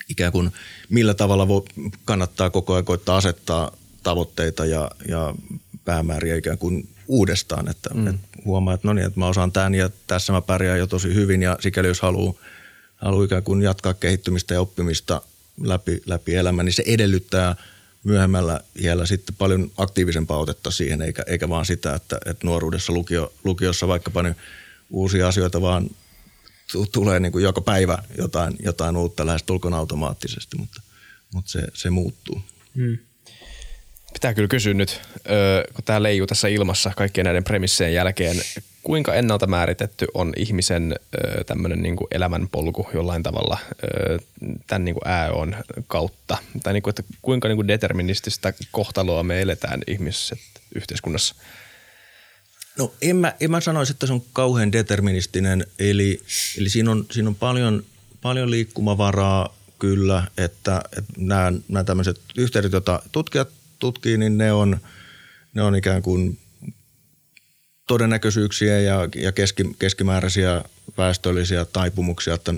ikään 0.09 0.31
kuin 0.31 0.51
millä 0.89 1.13
tavalla 1.13 1.47
voi, 1.47 1.63
kannattaa 2.05 2.49
koko 2.49 2.73
ajan 2.73 2.85
koittaa 2.85 3.17
asettaa 3.17 3.71
tavoitteita 4.03 4.65
ja, 4.65 4.91
ja 5.07 5.35
päämääriä 5.85 6.35
ikään 6.35 6.57
kuin 6.57 6.89
uudestaan, 7.07 7.69
että 7.69 7.89
mm. 7.93 8.07
et 8.07 8.15
huomaa, 8.45 8.73
että 8.73 8.87
no 8.87 8.93
niin, 8.93 9.07
että 9.07 9.19
mä 9.19 9.27
osaan 9.27 9.51
tämän 9.51 9.75
ja 9.75 9.89
tässä 10.07 10.33
mä 10.33 10.41
pärjään 10.41 10.79
jo 10.79 10.87
tosi 10.87 11.13
hyvin 11.13 11.41
ja 11.41 11.57
sikäli 11.59 11.87
jos 11.87 12.01
haluaa, 12.01 12.33
haluaa 12.95 13.25
ikään 13.25 13.43
kuin 13.43 13.61
jatkaa 13.61 13.93
kehittymistä 13.93 14.53
ja 14.53 14.61
oppimista 14.61 15.21
läpi, 15.61 16.01
läpi 16.05 16.35
elämän, 16.35 16.65
niin 16.65 16.73
se 16.73 16.83
edellyttää 16.85 17.55
myöhemmällä 18.03 18.59
iällä 18.81 19.05
sitten 19.05 19.35
paljon 19.35 19.71
aktiivisempaa 19.77 20.37
otetta 20.37 20.71
siihen, 20.71 21.01
eikä, 21.01 21.23
eikä 21.27 21.49
vaan 21.49 21.65
sitä, 21.65 21.95
että, 21.95 22.17
että 22.25 22.47
nuoruudessa 22.47 22.93
lukio, 22.93 23.33
lukiossa 23.43 23.87
vaikkapa 23.87 24.23
niin 24.23 24.35
uusia 24.89 25.27
asioita 25.27 25.61
vaan 25.61 25.89
tulee 26.91 27.19
niin 27.19 27.31
kuin 27.31 27.43
joka 27.43 27.61
päivä 27.61 27.97
jotain, 28.17 28.55
jotain 28.63 28.97
uutta 28.97 29.25
lähes 29.25 29.43
tulkoon 29.43 29.73
automaattisesti, 29.73 30.57
mutta, 30.57 30.81
mutta 31.33 31.51
se, 31.51 31.61
se 31.73 31.89
muuttuu. 31.89 32.41
Hmm. 32.75 32.97
Pitää 34.13 34.33
kyllä 34.33 34.47
kysyä 34.47 34.73
nyt, 34.73 35.01
kun 35.73 35.83
tämä 35.83 36.03
leijuu 36.03 36.27
tässä 36.27 36.47
ilmassa 36.47 36.91
kaikkien 36.97 37.25
näiden 37.25 37.43
premissien 37.43 37.93
jälkeen, 37.93 38.37
kuinka 38.83 39.13
ennalta 39.13 39.47
määritetty 39.47 40.07
on 40.13 40.33
ihmisen 40.37 40.95
tämmöinen 41.45 41.81
niin 41.81 41.97
elämänpolku 42.11 42.87
jollain 42.93 43.23
tavalla 43.23 43.57
tämän 44.67 44.85
niin 44.85 44.95
ääon 45.05 45.55
kautta? 45.87 46.37
Tai 46.63 46.73
niin 46.73 46.83
kuin, 46.83 46.91
että 46.91 47.03
kuinka 47.21 47.47
niin 47.47 47.55
kuin 47.55 47.67
determinististä 47.67 48.53
kohtaloa 48.71 49.23
me 49.23 49.41
eletään 49.41 49.81
ihmiset 49.87 50.39
yhteiskunnassa? 50.75 51.35
No 52.81 52.93
en 53.01 53.15
mä, 53.15 53.33
en 53.39 53.51
mä 53.51 53.61
sanoisi, 53.61 53.91
että 53.91 54.07
se 54.07 54.13
on 54.13 54.23
kauhean 54.33 54.71
deterministinen, 54.71 55.65
eli, 55.79 56.21
eli 56.57 56.69
siinä, 56.69 56.91
on, 56.91 57.05
siinä 57.11 57.29
on 57.29 57.35
paljon, 57.35 57.83
paljon 58.21 58.51
liikkumavaraa 58.51 59.55
kyllä, 59.79 60.27
että, 60.37 60.81
että 60.97 61.13
nämä, 61.17 61.53
nämä 61.67 61.83
tämmöiset 61.83 62.21
yhteydet, 62.37 62.71
joita 62.71 63.01
tutkijat 63.11 63.49
tutkii, 63.79 64.17
niin 64.17 64.37
ne 64.37 64.53
on, 64.53 64.77
ne 65.53 65.61
on 65.61 65.75
ikään 65.75 66.01
kuin 66.01 66.39
todennäköisyyksiä 67.87 68.79
ja, 68.79 69.09
ja 69.15 69.31
keski, 69.31 69.75
keskimääräisiä 69.79 70.63
väestöllisiä 70.97 71.65
taipumuksia, 71.65 72.33
että 72.33 72.53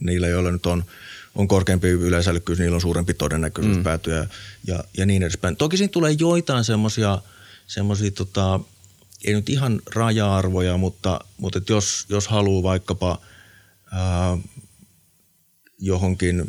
niillä, 0.00 0.28
joilla 0.28 0.50
nyt 0.50 0.66
on, 0.66 0.84
on 1.34 1.48
korkeampi 1.48 1.88
yleisälykkyys, 1.88 2.58
niillä 2.58 2.74
on 2.74 2.80
suurempi 2.80 3.14
todennäköisyys 3.14 3.76
mm. 3.76 3.82
päätyä 3.84 4.26
ja, 4.66 4.84
ja, 4.96 5.06
niin 5.06 5.22
edespäin. 5.22 5.56
Toki 5.56 5.76
siinä 5.76 5.90
tulee 5.90 6.12
joitain 6.18 6.64
semmoisia 6.64 7.18
semmoisia 7.66 8.10
tota, 8.10 8.60
ei 9.26 9.34
nyt 9.34 9.48
ihan 9.48 9.80
raja-arvoja, 9.94 10.76
mutta, 10.76 11.20
mutta 11.36 11.58
että 11.58 11.72
jos, 11.72 12.06
jos 12.08 12.28
haluaa 12.28 12.62
vaikkapa 12.62 13.20
ää, 13.92 14.38
johonkin, 15.78 16.44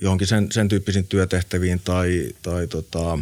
johonkin 0.00 0.26
sen, 0.26 0.52
sen 0.52 0.68
tyyppisiin 0.68 1.06
työtehtäviin 1.06 1.80
tai, 1.84 2.32
tai 2.42 2.66
tota, 2.66 3.18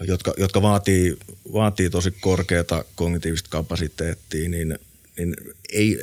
jotka, 0.00 0.34
jotka 0.36 0.62
vaatii, 0.62 1.16
vaatii 1.52 1.90
tosi 1.90 2.10
korkeata 2.10 2.84
kognitiivista 2.94 3.50
kapasiteettia, 3.50 4.48
niin, 4.48 4.78
niin 5.18 5.36
ei, 5.72 5.98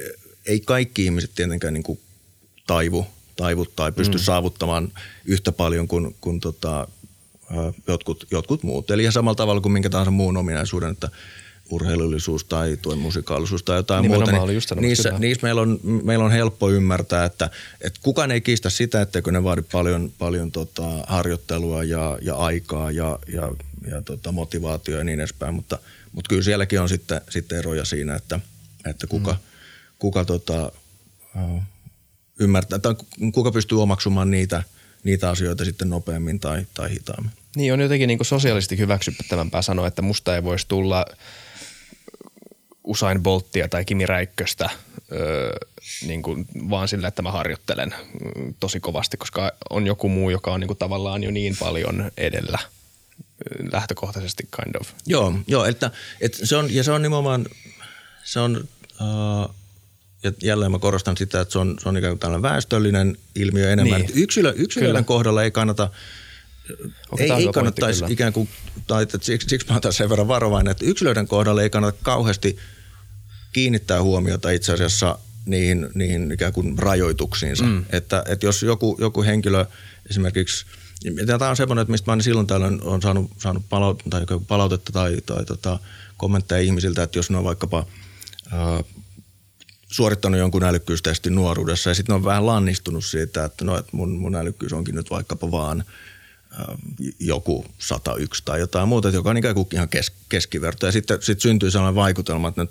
ei 0.45 0.59
kaikki 0.59 1.03
ihmiset 1.03 1.31
tietenkään 1.35 1.73
niin 1.73 1.83
kuin 1.83 1.99
taivu, 2.67 3.07
taivu 3.35 3.65
tai 3.65 3.91
pysty 3.91 4.17
mm. 4.17 4.23
saavuttamaan 4.23 4.91
yhtä 5.25 5.51
paljon 5.51 5.87
kuin, 5.87 6.15
kuin 6.21 6.39
tota, 6.39 6.87
jotkut, 7.87 8.27
jotkut 8.31 8.63
muut. 8.63 8.91
Eli 8.91 9.01
ihan 9.01 9.13
samalla 9.13 9.35
tavalla 9.35 9.61
kuin 9.61 9.71
minkä 9.71 9.89
tahansa 9.89 10.11
muun 10.11 10.37
ominaisuuden, 10.37 10.91
että 10.91 11.09
urheilullisuus 11.69 12.43
tai 12.43 12.77
tuen 12.81 12.99
musikaalisuus 12.99 13.63
tai 13.63 13.77
jotain 13.77 14.01
Nimenomaan 14.01 14.35
muuta. 14.35 14.45
Niin 14.47 14.55
just 14.55 14.71
niissä, 14.75 15.13
niissä 15.19 15.47
meillä, 15.47 15.61
on, 15.61 15.79
meillä 15.83 16.25
on 16.25 16.31
helppo 16.31 16.69
ymmärtää, 16.69 17.25
että, 17.25 17.49
että 17.81 17.99
kukaan 18.03 18.31
ei 18.31 18.41
kiistä 18.41 18.69
sitä, 18.69 19.01
etteikö 19.01 19.31
ne 19.31 19.43
vaadi 19.43 19.61
paljon, 19.61 20.11
paljon 20.17 20.51
tota 20.51 20.83
harjoittelua 21.07 21.83
ja, 21.83 22.17
ja 22.21 22.35
aikaa 22.35 22.91
ja, 22.91 23.19
ja, 23.33 23.51
ja 23.91 24.01
tota 24.01 24.31
motivaatioa 24.31 24.97
ja 24.97 25.03
niin 25.03 25.19
edespäin, 25.19 25.53
mutta, 25.53 25.79
mutta 26.11 26.29
kyllä 26.29 26.43
sielläkin 26.43 26.81
on 26.81 26.89
sitten, 26.89 27.21
sitten 27.29 27.57
eroja 27.57 27.85
siinä, 27.85 28.15
että, 28.15 28.39
että 28.85 29.07
kuka, 29.07 29.31
mm. 29.31 29.39
kuka 29.99 30.25
tota, 30.25 30.71
ymmärtää 32.39 32.79
tai 32.79 32.95
kuka 33.33 33.51
pystyy 33.51 33.81
omaksumaan 33.81 34.31
niitä– 34.31 34.63
niitä 35.05 35.29
asioita 35.29 35.65
sitten 35.65 35.89
nopeammin 35.89 36.39
tai, 36.39 36.65
tai 36.73 36.89
hitaammin. 36.89 37.31
Niin 37.55 37.73
on 37.73 37.79
jotenkin 37.79 38.07
niin 38.07 38.19
sosiaalisesti 38.21 38.77
hyväksyttävämpää 38.77 39.61
sanoa, 39.61 39.87
että 39.87 40.01
musta 40.01 40.35
ei 40.35 40.43
voisi 40.43 40.67
tulla 40.67 41.05
Usain 42.83 43.23
Bolttia 43.23 43.67
tai 43.67 43.85
Kimi 43.85 44.05
Räikköstä 44.05 44.69
öö, 45.11 45.57
niin 46.07 46.21
kuin 46.21 46.45
vaan 46.69 46.87
sillä, 46.87 47.07
että 47.07 47.21
mä 47.21 47.31
harjoittelen 47.31 47.95
tosi 48.59 48.79
kovasti, 48.79 49.17
koska 49.17 49.51
on 49.69 49.87
joku 49.87 50.09
muu, 50.09 50.29
joka 50.29 50.53
on 50.53 50.59
niin 50.59 50.67
kuin 50.67 50.77
tavallaan 50.77 51.23
jo 51.23 51.31
niin 51.31 51.55
paljon 51.59 52.11
edellä 52.17 52.59
lähtökohtaisesti 53.71 54.49
kind 54.55 54.75
of. 54.75 54.89
Joo, 55.05 55.33
joo 55.47 55.65
että, 55.65 55.91
että 56.21 56.45
se 56.45 56.55
on, 56.55 56.73
ja 56.73 56.83
se 56.83 56.91
on 56.91 57.01
nimenomaan, 57.01 57.45
se 58.23 58.39
on, 58.39 58.67
uh, 59.01 59.55
ja 60.25 60.31
jälleen 60.43 60.71
mä 60.71 60.79
korostan 60.79 61.17
sitä, 61.17 61.41
että 61.41 61.51
se 61.51 61.59
on, 61.59 61.75
se 61.83 61.89
on 61.89 61.97
ikään 61.97 62.11
kuin 62.11 62.19
tällainen 62.19 62.41
väestöllinen 62.41 63.17
ilmiö 63.35 63.71
enemmän. 63.71 64.01
Niin. 64.01 64.11
Yksilö, 64.15 64.53
yksilöiden 64.55 64.93
kyllä. 64.93 65.03
kohdalla 65.03 65.43
ei 65.43 65.51
kannata, 65.51 65.89
ei, 67.17 67.31
ei 67.31 67.47
kannattaisi 67.53 67.99
pointti, 67.99 68.13
ikään 68.13 68.33
kuin, 68.33 68.49
tai 68.87 69.03
että 69.03 69.17
siksi, 69.21 69.49
siksi 69.49 69.67
mä 69.69 69.79
oon 69.83 69.93
sen 69.93 70.09
verran 70.09 70.27
varovainen, 70.27 70.71
että 70.71 70.85
yksilöiden 70.85 71.27
kohdalla 71.27 71.61
ei 71.61 71.69
kannata 71.69 71.97
kauheasti 72.03 72.57
kiinnittää 73.53 74.03
huomiota 74.03 74.49
itse 74.49 74.73
asiassa 74.73 75.19
niihin, 75.45 75.89
niihin 75.93 76.31
ikään 76.31 76.53
kuin 76.53 76.77
rajoituksiinsa. 76.77 77.63
Mm. 77.63 77.85
Että, 77.89 78.23
että 78.27 78.45
jos 78.45 78.63
joku, 78.63 78.97
joku 78.99 79.23
henkilö 79.23 79.65
esimerkiksi, 80.09 80.65
ja 81.27 81.37
tämä 81.39 81.49
on 81.49 81.57
semmoinen, 81.57 81.81
että 81.81 81.91
mistä 81.91 82.15
mä 82.15 82.21
silloin 82.21 82.47
tällöin 82.47 82.81
on 82.81 83.01
saanut, 83.01 83.31
saanut 83.37 83.63
palautetta 83.69 84.09
tai, 84.09 84.39
palautetta 84.47 84.91
tai, 84.91 85.17
tai 85.25 85.45
tota, 85.45 85.79
kommentteja 86.17 86.61
ihmisiltä, 86.61 87.03
että 87.03 87.19
jos 87.19 87.29
ne 87.29 87.37
on 87.37 87.43
vaikkapa 87.43 87.85
suorittanut 89.95 90.39
jonkun 90.39 90.63
älykkyystestin 90.63 91.35
nuoruudessa 91.35 91.89
ja 91.89 91.93
sitten 91.93 92.15
on 92.15 92.23
vähän 92.23 92.45
lannistunut 92.45 93.05
siitä, 93.05 93.45
että 93.45 93.65
no, 93.65 93.77
että 93.77 93.97
mun, 93.97 94.09
mun 94.09 94.35
älykkyys 94.35 94.73
onkin 94.73 94.95
nyt 94.95 95.09
vaikkapa 95.09 95.51
vaan 95.51 95.83
äh, 96.59 96.65
joku 97.19 97.65
101 97.77 98.43
tai 98.45 98.59
jotain 98.59 98.87
muuta, 98.87 99.09
joka 99.09 99.29
on 99.29 99.37
ikään 99.37 99.55
kuin 99.55 99.67
ihan 99.73 99.89
kes, 99.89 100.11
keskiverto. 100.29 100.85
Ja 100.85 100.91
sitten 100.91 101.21
sit 101.21 101.41
syntyy 101.41 101.71
sellainen 101.71 101.95
vaikutelma, 101.95 102.47
että 102.47 102.67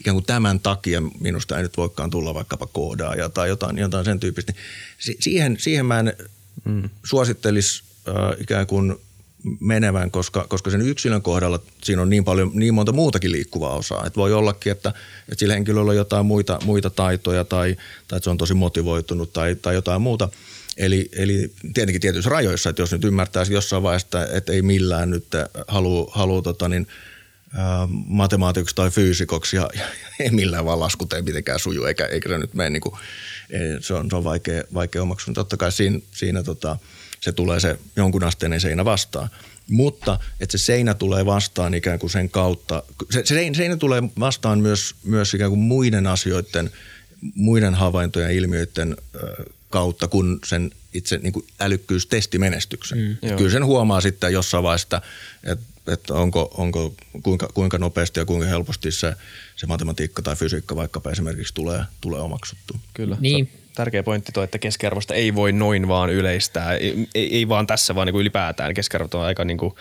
ikään 0.00 0.14
kuin 0.14 0.24
tämän 0.24 0.60
takia 0.60 1.00
minusta 1.20 1.56
ei 1.56 1.62
nyt 1.62 1.76
voikaan 1.76 2.10
tulla 2.10 2.34
vaikkapa 2.34 2.66
koodaaja 2.66 3.28
tai 3.28 3.48
jotain, 3.48 3.78
jotain 3.78 4.04
sen 4.04 4.20
tyyppistä. 4.20 4.52
Si- 4.98 5.16
siihen, 5.20 5.56
siihen 5.60 5.86
mä 5.86 6.00
en 6.00 6.16
mm. 6.64 6.90
suosittelisi 7.04 7.82
äh, 8.08 8.40
ikään 8.40 8.66
kuin 8.66 8.96
menevän, 9.60 10.10
koska, 10.10 10.46
koska 10.48 10.70
sen 10.70 10.80
yksilön 10.80 11.22
kohdalla 11.22 11.60
siinä 11.82 12.02
on 12.02 12.10
niin 12.10 12.24
paljon, 12.24 12.50
niin 12.54 12.74
monta 12.74 12.92
muutakin 12.92 13.32
liikkuvaa 13.32 13.76
osaa. 13.76 14.06
Että 14.06 14.16
voi 14.16 14.32
ollakin, 14.32 14.72
että, 14.72 14.88
että 15.18 15.38
sillä 15.38 15.54
henkilöllä 15.54 15.90
on 15.90 15.96
jotain 15.96 16.26
muita, 16.26 16.58
muita 16.64 16.90
taitoja 16.90 17.44
tai, 17.44 17.76
tai 18.08 18.16
että 18.16 18.24
se 18.24 18.30
on 18.30 18.38
tosi 18.38 18.54
motivoitunut 18.54 19.32
tai, 19.32 19.54
tai 19.54 19.74
jotain 19.74 20.02
muuta. 20.02 20.28
Eli, 20.76 21.08
eli 21.12 21.52
tietenkin 21.74 22.00
tietyissä 22.00 22.30
rajoissa, 22.30 22.70
että 22.70 22.82
jos 22.82 22.92
nyt 22.92 23.04
ymmärtäisi 23.04 23.52
jossain 23.52 23.82
vaiheessa, 23.82 24.26
että 24.26 24.52
ei 24.52 24.62
millään 24.62 25.10
nyt 25.10 25.26
halua, 25.68 26.12
halua 26.14 26.42
tota 26.42 26.68
niin, 26.68 26.86
matemaatikoksi 28.06 28.74
tai 28.74 28.90
fyysikoksi 28.90 29.56
ja, 29.56 29.68
ja 29.74 29.84
ei 30.20 30.30
millään 30.30 30.64
vaan 30.64 30.80
laskut 30.80 31.12
ei 31.12 31.22
mitenkään 31.22 31.58
suju, 31.58 31.84
eikä, 31.84 32.06
eikä 32.06 32.28
se 32.28 32.38
nyt 32.38 32.54
mene 32.54 32.70
niin 32.70 32.80
kuin, 32.80 32.94
se 33.80 33.94
on, 33.94 34.10
se 34.10 34.16
on 34.16 34.24
vaikea, 34.24 34.64
vaikea 34.74 35.02
omaksua. 35.02 35.34
Totta 35.34 35.56
kai 35.56 35.72
siinä, 35.72 36.00
siinä 36.12 36.42
tota,– 36.42 36.76
se 37.20 37.32
tulee 37.32 37.60
se 37.60 37.78
jonkun 37.96 38.24
asteinen 38.24 38.60
seinä 38.60 38.84
vastaan. 38.84 39.30
Mutta 39.70 40.18
että 40.40 40.58
se 40.58 40.64
seinä 40.64 40.94
tulee 40.94 41.26
vastaan 41.26 41.74
ikään 41.74 41.98
kuin 41.98 42.10
sen 42.10 42.30
kautta, 42.30 42.82
se, 43.10 43.22
se 43.24 43.50
seinä 43.56 43.76
tulee 43.76 44.02
vastaan 44.20 44.58
myös, 44.58 44.94
myös 45.04 45.34
ikään 45.34 45.50
kuin 45.50 45.60
muiden 45.60 46.06
asioiden, 46.06 46.70
muiden 47.34 47.74
havaintojen 47.74 48.30
ja 48.30 48.38
ilmiöiden 48.38 48.96
kautta 49.70 50.08
kuin 50.08 50.38
sen 50.44 50.70
itse 50.94 51.18
niin 51.18 51.32
kuin 51.32 51.46
älykkyystestimenestyksen. 51.60 52.98
Mm, 52.98 53.36
Kyllä 53.36 53.50
sen 53.50 53.64
huomaa 53.64 54.00
sitten 54.00 54.32
jossain 54.32 54.64
vaiheessa, 54.64 55.02
että, 55.44 55.66
että 55.92 56.14
onko, 56.14 56.54
onko, 56.56 56.94
kuinka, 57.22 57.48
kuinka 57.54 57.78
nopeasti 57.78 58.20
ja 58.20 58.26
kuinka 58.26 58.46
helposti 58.46 58.92
se, 58.92 59.14
se 59.56 59.66
matematiikka 59.66 60.22
tai 60.22 60.36
fysiikka 60.36 60.76
vaikkapa 60.76 61.10
esimerkiksi 61.10 61.54
tulee, 61.54 61.82
tulee 62.00 62.20
omaksuttu. 62.20 62.76
Kyllä. 62.94 63.16
Niin 63.20 63.52
tärkeä 63.78 64.02
pointti 64.02 64.32
tuo, 64.32 64.42
että 64.42 64.58
keskiarvosta 64.58 65.14
ei 65.14 65.34
voi 65.34 65.52
noin 65.52 65.88
vaan 65.88 66.10
yleistää. 66.10 66.74
Ei, 66.74 67.08
ei, 67.14 67.36
ei 67.36 67.48
vaan 67.48 67.66
tässä, 67.66 67.94
vaan 67.94 68.06
niin 68.06 68.12
kuin 68.12 68.20
ylipäätään. 68.20 68.74
Keskiarvot 68.74 69.14
on 69.14 69.22
aika 69.22 69.44
niin 69.44 69.58
kuin, 69.58 69.74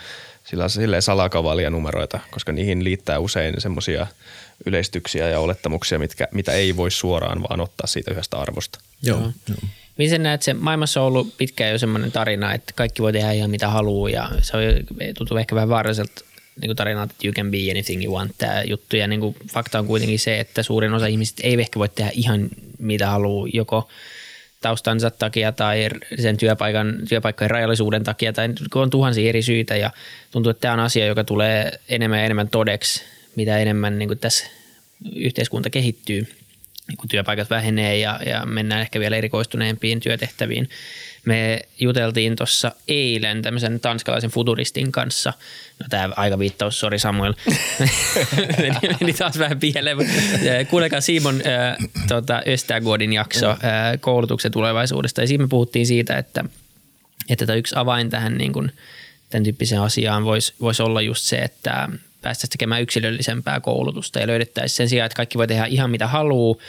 sillä, 0.44 0.70
silleen 0.70 1.02
salakavalia 1.02 1.70
numeroita, 1.70 2.20
koska 2.32 2.52
niihin 2.52 2.84
liittää 2.84 3.20
usein 3.20 3.56
semmoisia 3.58 4.08
yleistyksiä 4.66 5.30
ja 5.30 5.40
olettamuksia, 5.40 6.00
mitkä, 6.00 6.28
mitä 6.32 6.52
ei 6.52 6.78
voi 6.78 6.92
suoraan 6.92 7.42
vaan 7.50 7.62
ottaa 7.62 7.88
siitä 7.88 8.12
yhdestä 8.12 8.38
arvosta. 8.38 8.80
Joo. 9.04 9.20
Joo. 9.20 9.58
Miten 9.98 10.24
näet 10.24 10.42
se, 10.42 10.54
maailmassa 10.54 11.02
on 11.02 11.08
ollut 11.08 11.38
pitkään 11.38 11.72
jo 11.72 11.78
semmoinen 11.78 12.12
tarina, 12.12 12.54
että 12.54 12.74
kaikki 12.76 13.02
voi 13.02 13.14
tehdä 13.14 13.32
ihan 13.32 13.50
mitä 13.50 13.70
haluaa 13.70 14.10
ja 14.10 14.30
se 14.42 14.58
on, 14.58 14.64
tuntuu 15.18 15.38
ehkä 15.38 15.56
vähän 15.56 15.70
vaaralliselta 15.70 16.22
niin 16.62 16.68
kuin 16.68 16.76
tarinaa, 16.76 17.04
että 17.04 17.16
you 17.24 17.34
can 17.34 17.52
be 17.52 17.58
anything 17.72 18.04
you 18.04 18.16
want 18.16 18.32
tämä 18.38 18.64
juttu. 18.64 18.96
Ja 18.96 19.08
niin 19.08 19.20
kuin 19.20 19.36
fakta 19.54 19.80
on 19.80 19.88
kuitenkin 19.88 20.20
se, 20.20 20.40
että 20.40 20.64
suurin 20.64 20.94
osa 20.94 21.08
ihmisistä 21.08 21.42
ei 21.46 21.60
ehkä 21.60 21.80
voi 21.80 21.90
tehdä 21.90 22.12
ihan 22.14 22.50
mitä 22.80 23.08
haluaa, 23.08 23.48
joko 23.54 23.90
taustansa 24.62 25.12
takia 25.12 25.52
tai 25.52 25.90
sen 26.20 26.38
työpaikan, 26.38 27.00
työpaikkojen 27.10 27.52
rajallisuuden 27.52 28.04
takia 28.04 28.34
tai 28.34 28.50
on 28.76 28.90
tuhansia 28.90 29.30
eri 29.30 29.42
syitä 29.42 29.76
ja 29.76 29.92
tuntuu, 30.32 30.50
että 30.50 30.62
tämä 30.62 30.74
on 30.74 30.80
asia, 30.80 31.06
joka 31.06 31.24
tulee 31.24 31.80
enemmän 31.90 32.20
ja 32.20 32.26
enemmän 32.26 32.50
todeksi, 32.50 33.04
mitä 33.36 33.58
enemmän 33.58 34.00
niin 34.00 34.10
kuin 34.10 34.20
tässä 34.20 34.46
yhteiskunta 35.16 35.70
kehittyy, 35.70 36.28
kun 36.98 37.10
työpaikat 37.10 37.50
vähenee 37.50 37.98
ja, 37.98 38.20
ja 38.26 38.46
mennään 38.46 38.82
ehkä 38.82 39.00
vielä 39.00 39.18
erikoistuneempiin 39.18 40.00
työtehtäviin. 40.00 40.70
Me 41.28 41.60
juteltiin 41.80 42.36
tuossa 42.36 42.72
eilen 42.88 43.42
tämmöisen 43.42 43.80
tanskalaisen 43.80 44.30
futuristin 44.30 44.92
kanssa. 44.92 45.34
No 45.80 45.86
tämä 45.90 46.10
aika 46.16 46.40
viittaus, 46.40 46.80
sori 46.80 47.00
Samuel. 47.00 47.34
meni, 48.58 48.96
meni 49.02 49.14
taas 49.14 49.40
vähän 49.40 49.60
pieleen. 49.60 49.98
Kuulekaa 50.70 51.02
Simon 51.02 51.36
äh, 51.36 51.78
tota, 52.08 52.42
Östergodin 52.48 53.14
jakso 53.14 53.50
äh, 53.50 53.58
koulutuksen 54.00 54.52
tulevaisuudesta. 54.52 55.22
Ja 55.22 55.28
siinä 55.28 55.44
me 55.44 55.48
puhuttiin 55.48 55.88
siitä, 55.88 56.18
että, 56.18 56.46
että 57.30 57.46
tämä 57.46 57.58
yksi 57.58 57.76
avain 57.78 58.10
tähän 58.10 58.38
niin 58.38 58.54
kuin, 58.54 58.72
tämän 59.30 59.44
tyyppiseen 59.44 59.82
asiaan 59.82 60.26
voisi 60.26 60.54
vois 60.62 60.80
olla 60.80 61.02
just 61.02 61.24
se, 61.24 61.38
että 61.38 61.90
päästäisiin 62.22 62.52
tekemään 62.52 62.82
yksilöllisempää 62.82 63.60
koulutusta 63.60 64.20
ja 64.20 64.28
löydettäisiin 64.28 64.78
sen 64.78 64.90
sijaan, 64.90 65.06
että 65.06 65.16
kaikki 65.16 65.38
voi 65.38 65.48
tehdä 65.48 65.66
ihan 65.66 65.92
mitä 65.92 66.08
haluaa, 66.08 66.62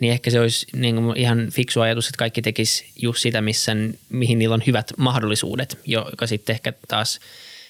niin 0.00 0.12
ehkä 0.12 0.30
se 0.30 0.40
olisi 0.40 0.66
niin 0.76 0.96
kuin 0.96 1.16
ihan 1.16 1.50
fiksu 1.50 1.80
ajatus, 1.80 2.06
että 2.06 2.18
kaikki 2.18 2.42
tekisi 2.42 2.86
just 2.96 3.20
sitä, 3.20 3.40
missä, 3.40 3.72
mihin 4.08 4.38
niillä 4.38 4.54
on 4.54 4.62
hyvät 4.66 4.92
mahdollisuudet, 4.96 5.78
joka 5.86 6.26
sitten 6.26 6.54
ehkä 6.54 6.72
taas 6.88 7.20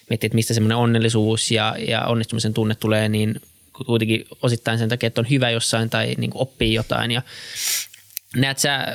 miettii, 0.09 0.27
että 0.27 0.35
mistä 0.35 0.53
semmoinen 0.53 0.77
onnellisuus 0.77 1.51
ja, 1.51 1.75
ja 1.87 2.01
onnistumisen 2.01 2.53
tunne 2.53 2.75
tulee, 2.75 3.09
niin 3.09 3.41
kuitenkin 3.85 4.25
osittain 4.41 4.79
sen 4.79 4.89
takia, 4.89 5.07
että 5.07 5.21
on 5.21 5.29
hyvä 5.29 5.49
jossain 5.49 5.89
tai 5.89 6.15
niin 6.17 6.29
kuin 6.29 6.41
oppii 6.41 6.73
jotain. 6.73 7.11
Ja 7.11 7.21
näet 8.35 8.59
sä 8.59 8.85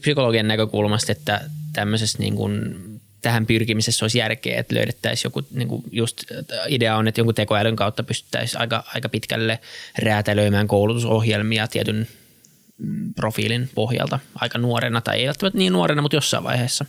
psykologian 0.00 0.48
näkökulmasta, 0.48 1.12
että 1.12 1.40
tämmöisessä 1.72 2.18
niin 2.18 2.36
kuin 2.36 2.76
tähän 3.22 3.46
pyrkimisessä 3.46 4.04
olisi 4.04 4.18
järkeä, 4.18 4.60
että 4.60 4.74
löydettäisiin 4.74 5.26
joku, 5.26 5.42
niin 5.50 5.68
kuin 5.68 5.82
just 5.92 6.24
idea 6.68 6.96
on, 6.96 7.08
että 7.08 7.20
jonkun 7.20 7.34
tekoälyn 7.34 7.76
kautta 7.76 8.02
pystyttäisiin 8.02 8.60
aika, 8.60 8.84
aika 8.94 9.08
pitkälle 9.08 9.58
räätälöimään 9.98 10.68
koulutusohjelmia 10.68 11.68
tietyn 11.68 12.08
profiilin 13.16 13.70
pohjalta 13.74 14.18
aika 14.34 14.58
nuorena, 14.58 15.00
tai 15.00 15.18
ei 15.18 15.26
välttämättä 15.26 15.58
niin 15.58 15.72
nuorena, 15.72 16.02
mutta 16.02 16.16
jossain 16.16 16.44
vaiheessa. 16.44 16.84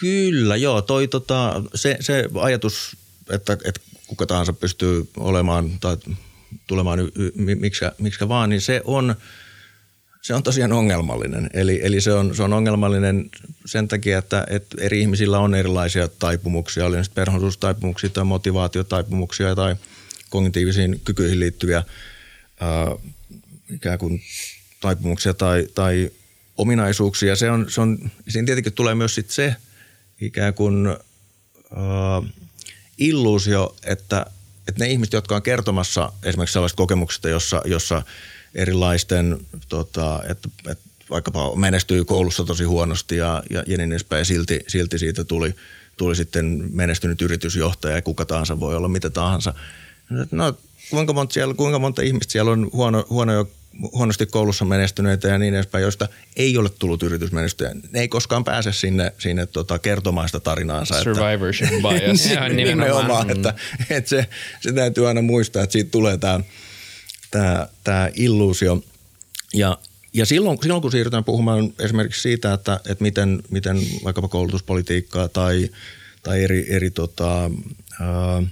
Kyllä, 0.00 0.56
joo. 0.56 0.82
Toi, 0.82 1.08
tota, 1.08 1.62
se, 1.74 1.96
se 2.00 2.28
ajatus, 2.40 2.96
että, 3.30 3.52
että 3.64 3.80
kuka 4.06 4.26
tahansa 4.26 4.52
pystyy 4.52 5.08
olemaan 5.16 5.70
tai 5.80 5.96
tulemaan 6.66 7.00
y, 7.00 7.08
y, 7.14 7.54
miksi, 7.54 7.84
miksi 7.98 8.28
vaan, 8.28 8.50
niin 8.50 8.60
se 8.60 8.82
on, 8.84 9.14
se 10.22 10.34
on 10.34 10.42
tosiaan 10.42 10.72
ongelmallinen. 10.72 11.50
Eli, 11.54 11.80
eli 11.82 12.00
se, 12.00 12.12
on, 12.12 12.36
se 12.36 12.42
on 12.42 12.52
ongelmallinen 12.52 13.30
sen 13.66 13.88
takia, 13.88 14.18
että, 14.18 14.46
että 14.50 14.76
eri 14.80 15.00
ihmisillä 15.00 15.38
on 15.38 15.54
erilaisia 15.54 16.08
taipumuksia, 16.08 16.86
oli 16.86 17.04
sitten 17.04 17.14
perhonsuustaipumuksia 17.14 18.10
tai 18.10 18.24
motivaatiotaipumuksia 18.24 19.54
tai 19.54 19.76
kognitiivisiin 20.30 21.00
kykyihin 21.04 21.40
liittyviä 21.40 21.82
ää, 22.60 22.86
ikään 23.70 23.98
kuin 23.98 24.22
taipumuksia 24.84 25.34
tai, 25.34 25.68
tai 25.74 26.10
ominaisuuksia. 26.56 27.36
Se 27.36 27.50
on, 27.50 27.66
se 27.68 27.80
on, 27.80 28.10
siinä 28.28 28.46
tietenkin 28.46 28.72
tulee 28.72 28.94
myös 28.94 29.14
sit 29.14 29.30
se 29.30 29.56
ikään 30.20 30.54
kuin 30.54 30.86
äh, 30.86 32.30
illuusio, 32.98 33.76
että, 33.86 34.26
että 34.68 34.84
ne 34.84 34.90
ihmiset, 34.90 35.12
jotka 35.12 35.36
on 35.36 35.42
kertomassa 35.42 36.12
esimerkiksi 36.22 36.52
sellaisista 36.52 36.76
kokemuksista, 36.76 37.28
jossa, 37.28 37.62
jossa 37.64 38.02
erilaisten, 38.54 39.38
tota, 39.68 40.22
että, 40.28 40.48
että 40.68 40.84
vaikkapa 41.10 41.56
menestyy 41.56 42.04
koulussa 42.04 42.44
tosi 42.44 42.64
huonosti 42.64 43.16
ja, 43.16 43.42
ja, 43.50 43.64
ja 43.66 43.78
niin 43.78 43.92
edespäin, 43.92 44.26
silti, 44.26 44.60
silti 44.68 44.98
siitä 44.98 45.24
tuli, 45.24 45.54
tuli 45.96 46.16
sitten 46.16 46.64
menestynyt 46.72 47.22
yritysjohtaja 47.22 47.96
ja 47.96 48.02
kuka 48.02 48.24
tahansa 48.24 48.60
voi 48.60 48.76
olla 48.76 48.88
mitä 48.88 49.10
tahansa. 49.10 49.54
No, 50.30 50.54
kuinka 50.90 51.12
monta, 51.12 51.32
siellä, 51.32 51.54
kuinka 51.54 51.78
monta 51.78 52.02
ihmistä 52.02 52.32
siellä 52.32 52.50
on 52.50 52.70
huono, 52.72 53.06
huonoja 53.10 53.44
huonosti 53.92 54.26
koulussa 54.26 54.64
menestyneitä 54.64 55.28
ja 55.28 55.38
niin 55.38 55.54
edespäin, 55.54 55.82
joista 55.82 56.08
ei 56.36 56.58
ole 56.58 56.70
tullut 56.78 57.02
yritysmenestyjä. 57.02 57.74
Ne 57.90 58.00
ei 58.00 58.08
koskaan 58.08 58.44
pääse 58.44 58.72
sinne, 58.72 59.12
sinne 59.18 59.46
tota, 59.46 59.78
kertomaan 59.78 60.28
sitä 60.28 60.40
tarinaansa. 60.40 61.02
Survivorship 61.02 61.72
että, 61.72 61.88
bias. 61.88 62.28
niin, 62.54 62.56
nimenomaan, 62.56 63.30
että, 63.30 63.54
että 63.90 64.10
se, 64.10 64.28
se 64.60 64.72
täytyy 64.72 65.08
aina 65.08 65.22
muistaa, 65.22 65.62
että 65.62 65.72
siitä 65.72 65.90
tulee 65.90 66.18
tämä, 66.18 66.40
tämä, 67.30 67.68
tämä 67.84 68.10
illuusio. 68.14 68.82
Ja, 69.54 69.78
ja 70.12 70.26
silloin, 70.26 70.58
silloin, 70.62 70.82
kun 70.82 70.90
siirrytään 70.90 71.24
puhumaan 71.24 71.72
esimerkiksi 71.78 72.22
siitä, 72.22 72.52
että, 72.52 72.80
että 72.90 73.02
miten, 73.02 73.42
miten 73.50 73.76
vaikkapa 74.04 74.28
koulutuspolitiikkaa 74.28 75.28
tai, 75.28 75.68
tai 76.22 76.44
eri, 76.44 76.66
eri 76.68 76.90
tota, 76.90 77.50
ää, 78.00 78.42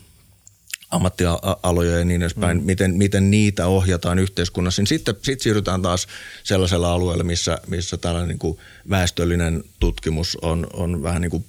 ammattialoja 0.93 1.99
ja 1.99 2.05
niin 2.05 2.23
edespäin, 2.23 2.59
mm. 2.59 2.65
miten, 2.65 2.95
miten 2.95 3.31
niitä 3.31 3.67
ohjataan 3.67 4.19
yhteiskunnassa, 4.19 4.83
niin 4.83 4.87
sitten 4.87 5.15
sit 5.23 5.41
siirrytään 5.41 5.83
taas 5.83 6.07
sellaisella 6.45 6.93
alueella, 6.93 7.25
missä, 7.25 7.59
missä 7.67 7.97
tällainen 7.97 8.29
niin 8.29 8.39
kuin 8.39 8.59
väestöllinen 8.91 9.65
tutkimus 9.81 10.39
on, 10.43 10.67
on 10.73 11.03
vähän 11.03 11.23
niin 11.23 11.31
kuin, 11.31 11.45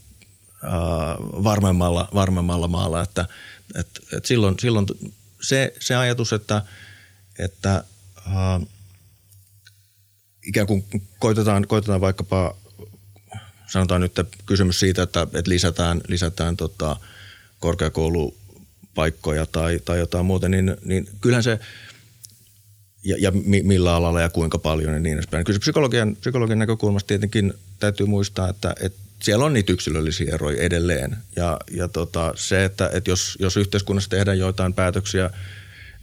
äh, 0.64 0.72
varmemmalla, 1.20 2.10
varmemmalla 2.14 2.68
maalla, 2.68 3.02
että 3.02 3.26
et, 3.76 3.88
et 4.18 4.26
silloin, 4.26 4.60
silloin 4.60 4.86
se, 5.41 5.74
se 5.80 5.96
ajatus, 5.96 6.34
että, 6.34 6.62
että 7.39 7.84
äh, 8.28 8.68
ikään 10.48 10.68
kuin 10.68 10.86
koitetaan, 11.20 11.68
koitetaan 11.68 12.02
vaikkapa, 12.02 12.56
sanotaan 13.72 14.02
nyt 14.02 14.20
kysymys 14.46 14.80
siitä, 14.80 15.04
että, 15.04 15.22
että 15.22 15.52
lisätään, 15.52 16.02
lisätään 16.08 16.58
tota, 16.58 16.96
korkeakoulu 17.60 18.43
paikkoja 18.96 19.46
tai, 19.46 19.80
tai 19.86 20.00
jotain 20.00 20.26
muuta, 20.26 20.50
niin, 20.50 20.78
niin 20.86 21.08
kyllähän 21.22 21.44
se, 21.44 21.60
ja, 23.04 23.16
ja 23.20 23.32
millä 23.64 23.96
alalla 23.96 24.22
ja 24.22 24.30
kuinka 24.30 24.58
paljon 24.58 24.94
ja 24.94 25.00
niin 25.00 25.14
edespäin. 25.14 25.46
Kyllä 25.46 25.60
psykologian, 25.60 26.16
psykologian 26.16 26.60
näkökulmasta 26.60 27.08
tietenkin 27.08 27.54
täytyy 27.80 28.06
muistaa, 28.06 28.50
että, 28.50 28.76
että 28.82 29.00
siellä 29.24 29.46
on 29.46 29.54
niitä 29.54 29.74
yksilöllisiä 29.74 30.34
eroja 30.34 30.62
edelleen. 30.62 31.18
Ja, 31.36 31.60
ja 31.72 31.88
tota, 31.88 32.34
se, 32.36 32.66
että, 32.66 32.89
että 32.94 33.10
jos, 33.10 33.38
jos 33.39 33.58
yhteiskunnassa 33.58 34.10
tehdään 34.10 34.39
joitain 34.39 34.74
päätöksiä, 34.74 35.30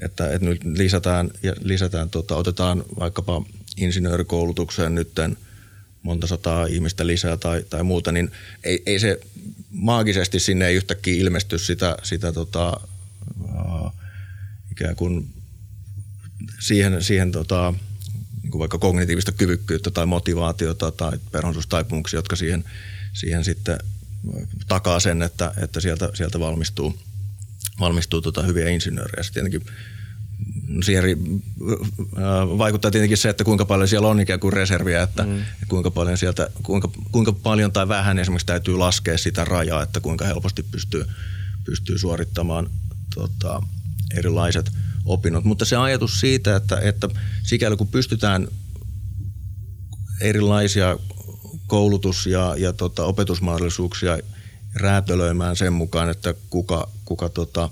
että, 0.01 0.31
että 0.31 0.49
nyt 0.49 0.65
lisätään, 0.65 1.31
lisätään 1.61 2.11
tota, 2.11 2.37
otetaan 2.37 2.85
vaikkapa 2.99 3.43
insinöörikoulutukseen 3.77 4.95
nytten 4.95 5.37
monta 6.03 6.27
sataa 6.27 6.67
ihmistä 6.67 7.07
lisää 7.07 7.37
tai, 7.37 7.65
tai 7.71 7.83
muuta, 7.83 8.13
niin 8.13 8.31
ei, 8.65 8.83
ei 8.87 8.99
se 8.99 9.21
maagisesti 9.71 10.41
sinne 10.41 10.67
ei 10.67 10.77
yhtäkkiä 10.77 11.15
ilmesty 11.15 11.59
sitä, 11.59 11.97
sitä 12.03 12.33
tota, 12.33 12.81
uh, 13.41 13.93
ikään 14.71 14.97
kuin 14.97 15.35
siihen, 16.61 17.05
siihen 17.05 17.33
tota, 17.33 17.75
niin 18.43 18.51
kuin 18.51 18.59
vaikka 18.61 18.79
kognitiivista 18.79 19.33
kyvykkyyttä 19.33 19.91
tai 19.91 20.07
motivaatiota 20.07 20.91
tai 20.91 21.19
perhonsuustaipumuksia, 21.33 22.19
jotka 22.19 22.37
siihen, 22.37 22.65
siihen 23.13 23.45
sitten 23.45 23.79
takaa 24.69 25.01
sen, 25.01 25.23
että, 25.23 25.53
että 25.63 25.81
sieltä, 25.81 26.11
sieltä 26.15 26.41
valmistuu, 26.41 26.99
valmistuu 27.81 28.21
tota 28.21 28.43
hyviä 28.43 28.69
insinöörejä. 28.69 29.23
Sitten 29.23 29.45
tietenkin 29.45 29.75
siihen 30.85 31.05
vaikuttaa 32.59 32.91
tietenkin 32.91 33.19
se, 33.19 33.29
että 33.29 33.45
kuinka 33.45 33.65
paljon 33.65 33.89
siellä 33.89 34.09
on 34.09 34.21
ikään 34.21 34.41
kuin 34.41 34.53
reserviä, 34.53 35.03
että 35.03 35.23
mm. 35.23 35.43
kuinka 35.69 35.91
paljon 35.91 36.19
sieltä, 36.19 36.51
kuinka, 36.63 36.91
kuinka 37.13 37.33
paljon 37.33 37.73
tai 37.73 37.89
vähän 37.89 38.19
esimerkiksi 38.19 38.47
täytyy 38.47 38.77
laskea 38.77 39.19
sitä 39.19 39.45
rajaa, 39.45 39.83
että 39.83 40.01
kuinka 40.01 40.25
helposti 40.25 40.63
pystyy, 40.63 41.05
pystyy 41.65 41.99
suorittamaan 41.99 42.71
tota, 43.15 43.63
erilaiset 44.15 44.73
opinnot. 45.05 45.45
Mutta 45.45 45.65
se 45.65 45.77
ajatus 45.77 46.21
siitä, 46.21 46.57
että, 46.57 46.81
että 46.81 47.09
sikäli 47.43 47.77
kun 47.77 47.89
pystytään 47.89 48.49
erilaisia 50.21 50.99
koulutus- 51.67 52.27
ja, 52.27 52.55
ja 52.59 52.73
tota, 52.73 53.05
opetusmahdollisuuksia 53.05 54.19
räätälöimään 54.75 55.57
sen 55.57 55.73
mukaan, 55.73 56.11
että 56.11 56.35
kuka, 56.51 56.89
kuka 57.05 57.29
tota, 57.29 57.71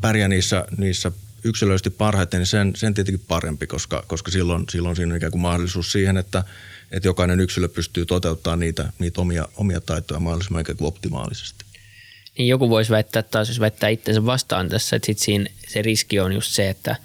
pärjää 0.00 0.28
niissä, 0.28 0.64
niissä 0.76 1.12
yksilöllisesti 1.44 1.90
parhaiten, 1.90 2.40
niin 2.40 2.46
sen, 2.46 2.72
sen 2.76 2.94
tietenkin 2.94 3.24
parempi, 3.28 3.66
koska, 3.66 4.04
koska 4.06 4.30
silloin, 4.30 4.64
silloin 4.70 4.96
siinä 4.96 5.12
on 5.12 5.16
ikään 5.16 5.32
kuin 5.32 5.42
mahdollisuus 5.42 5.92
siihen, 5.92 6.16
että, 6.16 6.44
että 6.90 7.08
jokainen 7.08 7.40
yksilö 7.40 7.68
pystyy 7.68 8.06
toteuttamaan 8.06 8.60
niitä, 8.60 8.92
niitä 8.98 9.20
omia, 9.20 9.48
omia 9.56 9.80
taitoja 9.80 10.20
mahdollisimman 10.20 10.60
ikään 10.60 10.76
kuin 10.76 10.88
optimaalisesti. 10.88 11.64
Niin 12.38 12.48
joku 12.48 12.70
voisi 12.70 12.90
väittää 12.90 13.22
taas, 13.22 13.48
jos 13.48 13.60
väittää 13.60 13.88
itsensä 13.88 14.26
vastaan 14.26 14.68
tässä, 14.68 14.96
että 14.96 15.06
sit 15.06 15.18
siinä 15.18 15.50
se 15.68 15.82
riski 15.82 16.20
on 16.20 16.32
just 16.32 16.52
se, 16.52 16.68
että, 16.68 16.96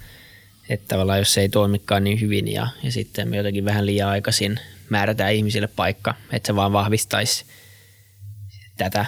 että 0.68 0.88
tavallaan 0.88 1.18
jos 1.18 1.34
se 1.34 1.40
ei 1.40 1.48
toimikaan 1.48 2.04
niin 2.04 2.20
hyvin 2.20 2.52
ja, 2.52 2.68
ja 2.82 2.92
sitten 2.92 3.28
me 3.28 3.36
jotenkin 3.36 3.64
vähän 3.64 3.86
liian 3.86 4.08
aikaisin 4.08 4.60
määrätään 4.88 5.34
ihmisille 5.34 5.66
paikka, 5.66 6.14
että 6.32 6.46
se 6.46 6.56
vaan 6.56 6.72
vahvistaisi 6.72 7.44
tätä 8.76 9.06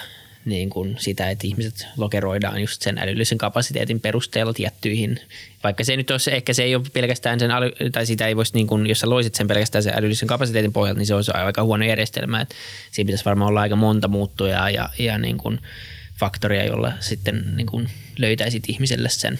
niin 0.48 0.70
kuin 0.70 0.96
sitä, 0.98 1.30
että 1.30 1.46
ihmiset 1.46 1.86
lokeroidaan 1.96 2.60
just 2.60 2.82
sen 2.82 2.98
älyllisen 2.98 3.38
kapasiteetin 3.38 4.00
perusteella 4.00 4.52
tiettyihin, 4.52 5.20
vaikka 5.64 5.84
se 5.84 5.96
nyt 5.96 6.10
olisi, 6.10 6.34
ehkä 6.34 6.52
se 6.52 6.62
ei 6.62 6.74
ole 6.74 6.84
pelkästään 6.92 7.40
sen, 7.40 7.50
tai 7.92 8.06
sitä 8.06 8.26
ei 8.26 8.36
voisi, 8.36 8.54
niin 8.54 8.66
kuin, 8.66 8.86
jos 8.86 9.00
sä 9.00 9.10
loisit 9.10 9.34
sen 9.34 9.48
pelkästään 9.48 9.82
sen 9.82 9.94
älyllisen 9.96 10.28
kapasiteetin 10.28 10.72
pohjalta, 10.72 10.98
niin 10.98 11.06
se 11.06 11.14
olisi 11.14 11.32
aika 11.34 11.62
huono 11.62 11.84
järjestelmä, 11.84 12.40
että 12.40 12.54
siinä 12.90 13.06
pitäisi 13.06 13.24
varmaan 13.24 13.48
olla 13.48 13.60
aika 13.60 13.76
monta 13.76 14.08
muuttujaa 14.08 14.70
ja, 14.70 14.90
ja 14.98 15.18
niin 15.18 15.38
kuin 15.38 15.60
faktoria, 16.20 16.64
jolla 16.64 16.92
sitten 17.00 17.44
niin 17.56 17.66
kuin 17.66 17.88
löytäisit 18.18 18.64
ihmiselle 18.68 19.08
sen. 19.08 19.38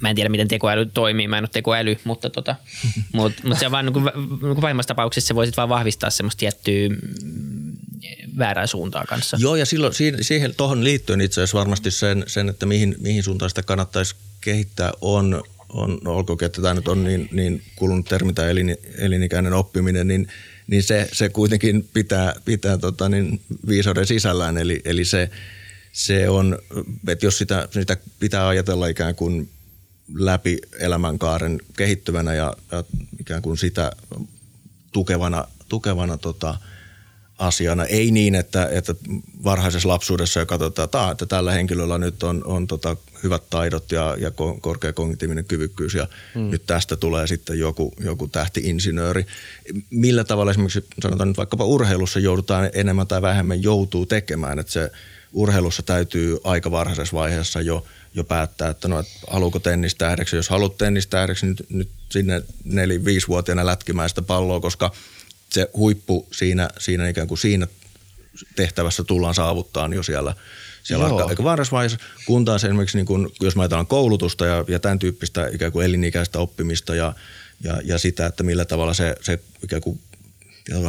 Mä 0.00 0.10
en 0.10 0.16
tiedä, 0.16 0.28
miten 0.28 0.48
tekoäly 0.48 0.86
toimii, 0.86 1.28
mä 1.28 1.38
en 1.38 1.44
ole 1.44 1.48
tekoäly, 1.52 1.98
mutta, 2.04 2.30
tota, 2.30 2.56
mutta, 3.12 3.42
mutta 3.44 3.58
se 3.58 3.66
on 3.66 3.72
vaan 3.72 3.86
niin 3.86 3.92
kuin, 3.92 4.04
niin 4.42 4.60
pahimmassa 4.60 4.88
tapauksessa 4.88 5.28
se 5.28 5.34
voisit 5.34 5.56
vaan 5.56 5.68
vahvistaa 5.68 6.10
semmoista 6.10 6.40
tiettyä 6.40 6.88
väärää 8.38 8.66
suuntaa 8.66 9.04
kanssa. 9.04 9.36
Joo, 9.40 9.56
ja 9.56 9.66
silloin 9.66 9.94
siihen, 10.20 10.54
tuohon 10.56 10.84
liittyen 10.84 11.20
itse 11.20 11.40
asiassa 11.40 11.58
varmasti 11.58 11.90
sen, 11.90 12.24
sen 12.26 12.48
että 12.48 12.66
mihin, 12.66 12.96
mihin 12.98 13.22
suuntaan 13.22 13.48
sitä 13.48 13.62
kannattaisi 13.62 14.16
kehittää 14.40 14.92
on, 15.00 15.42
on 15.68 15.98
no 16.04 16.16
olkoonkin, 16.16 16.46
että 16.46 16.62
tämä 16.62 16.74
nyt 16.74 16.88
on 16.88 17.04
niin, 17.04 17.28
niin 17.32 17.62
kulunut 17.76 18.06
termi 18.06 18.32
tai 18.32 18.50
elin, 18.50 18.76
elinikäinen 18.98 19.52
oppiminen, 19.52 20.08
niin, 20.08 20.28
niin 20.66 20.82
se, 20.82 21.08
se 21.12 21.28
kuitenkin 21.28 21.88
pitää, 21.92 22.34
pitää 22.44 22.78
tota, 22.78 23.08
niin 23.08 23.40
viisauden 23.68 24.06
sisällään. 24.06 24.58
Eli, 24.58 24.80
eli 24.84 25.04
se, 25.04 25.30
se 25.92 26.28
on, 26.28 26.58
että 27.08 27.26
jos 27.26 27.38
sitä, 27.38 27.68
sitä 27.70 27.96
pitää 28.20 28.48
ajatella 28.48 28.86
ikään 28.86 29.14
kuin 29.14 29.48
läpi 30.14 30.58
elämänkaaren 30.78 31.60
kehittyvänä 31.76 32.34
ja, 32.34 32.56
ja 32.72 32.84
ikään 33.20 33.42
kuin 33.42 33.58
sitä 33.58 33.92
tukevana, 34.92 35.44
tukevana 35.68 36.16
tota,– 36.16 36.58
asiana. 37.46 37.84
Ei 37.84 38.10
niin, 38.10 38.34
että, 38.34 38.68
että 38.72 38.94
varhaisessa 39.44 39.88
lapsuudessa 39.88 40.40
jo 40.40 40.46
katsotaan, 40.46 40.84
että, 40.84 41.10
että 41.10 41.26
tällä 41.26 41.52
henkilöllä 41.52 41.98
nyt 41.98 42.22
on, 42.22 42.42
on 42.44 42.66
tota 42.66 42.96
hyvät 43.22 43.42
taidot 43.50 43.92
ja, 43.92 44.16
ja 44.20 44.30
korkea 44.60 44.92
kognitiivinen 44.92 45.44
kyvykkyys 45.44 45.94
ja 45.94 46.08
hmm. 46.34 46.50
nyt 46.50 46.66
tästä 46.66 46.96
tulee 46.96 47.26
sitten 47.26 47.58
joku, 47.58 47.94
joku 48.00 48.28
tähti-insinööri. 48.28 49.26
Millä 49.90 50.24
tavalla 50.24 50.50
esimerkiksi 50.50 50.86
sanotaan 51.02 51.28
nyt 51.28 51.36
vaikkapa 51.36 51.64
urheilussa 51.64 52.20
joudutaan 52.20 52.70
enemmän 52.72 53.06
tai 53.06 53.22
vähemmän 53.22 53.62
joutuu 53.62 54.06
tekemään, 54.06 54.58
että 54.58 54.72
se 54.72 54.90
urheilussa 55.32 55.82
täytyy 55.82 56.38
aika 56.44 56.70
varhaisessa 56.70 57.16
vaiheessa 57.16 57.60
jo, 57.60 57.84
jo 58.14 58.24
päättää, 58.24 58.70
että 58.70 58.88
no, 58.88 58.98
että 58.98 59.12
haluuko 59.30 59.58
tennistähdeksi. 59.58 60.36
Jos 60.36 60.48
haluat 60.48 60.78
tennistähdeksi, 60.78 61.46
niin 61.46 61.56
nyt, 61.58 61.70
nyt 61.70 61.88
sinne 62.10 62.42
neli, 62.64 63.04
viisivuotiaana 63.04 63.66
lätkimään 63.66 64.08
sitä 64.08 64.22
palloa, 64.22 64.60
koska 64.60 64.92
se 65.54 65.70
huippu 65.76 66.28
siinä, 66.32 66.68
siinä 66.78 67.08
ikään 67.08 67.28
kuin 67.28 67.38
siinä 67.38 67.66
tehtävässä 68.56 69.04
tullaan 69.04 69.34
saavuttaa 69.34 69.88
jo 69.94 70.02
siellä, 70.02 70.34
siellä 70.82 71.04
aika, 71.04 71.24
aika 71.24 71.44
varhaisessa 71.44 71.76
vaiheessa, 71.76 71.98
kun 72.26 72.44
taas 72.44 72.64
esimerkiksi 72.64 72.98
niin 72.98 73.06
kun, 73.06 73.30
jos 73.40 73.56
mä 73.56 73.62
ajatellaan 73.62 73.86
koulutusta 73.86 74.46
ja, 74.46 74.64
ja 74.68 74.78
tämän 74.78 74.98
tyyppistä 74.98 75.48
ikään 75.52 75.72
kuin 75.72 75.86
elinikäistä 75.86 76.38
oppimista 76.38 76.94
ja, 76.94 77.12
ja, 77.64 77.80
ja 77.84 77.98
sitä, 77.98 78.26
että 78.26 78.42
millä 78.42 78.64
tavalla 78.64 78.94
se, 78.94 79.14
se 79.20 79.38
ikään 79.64 79.82
kuin, 79.82 80.00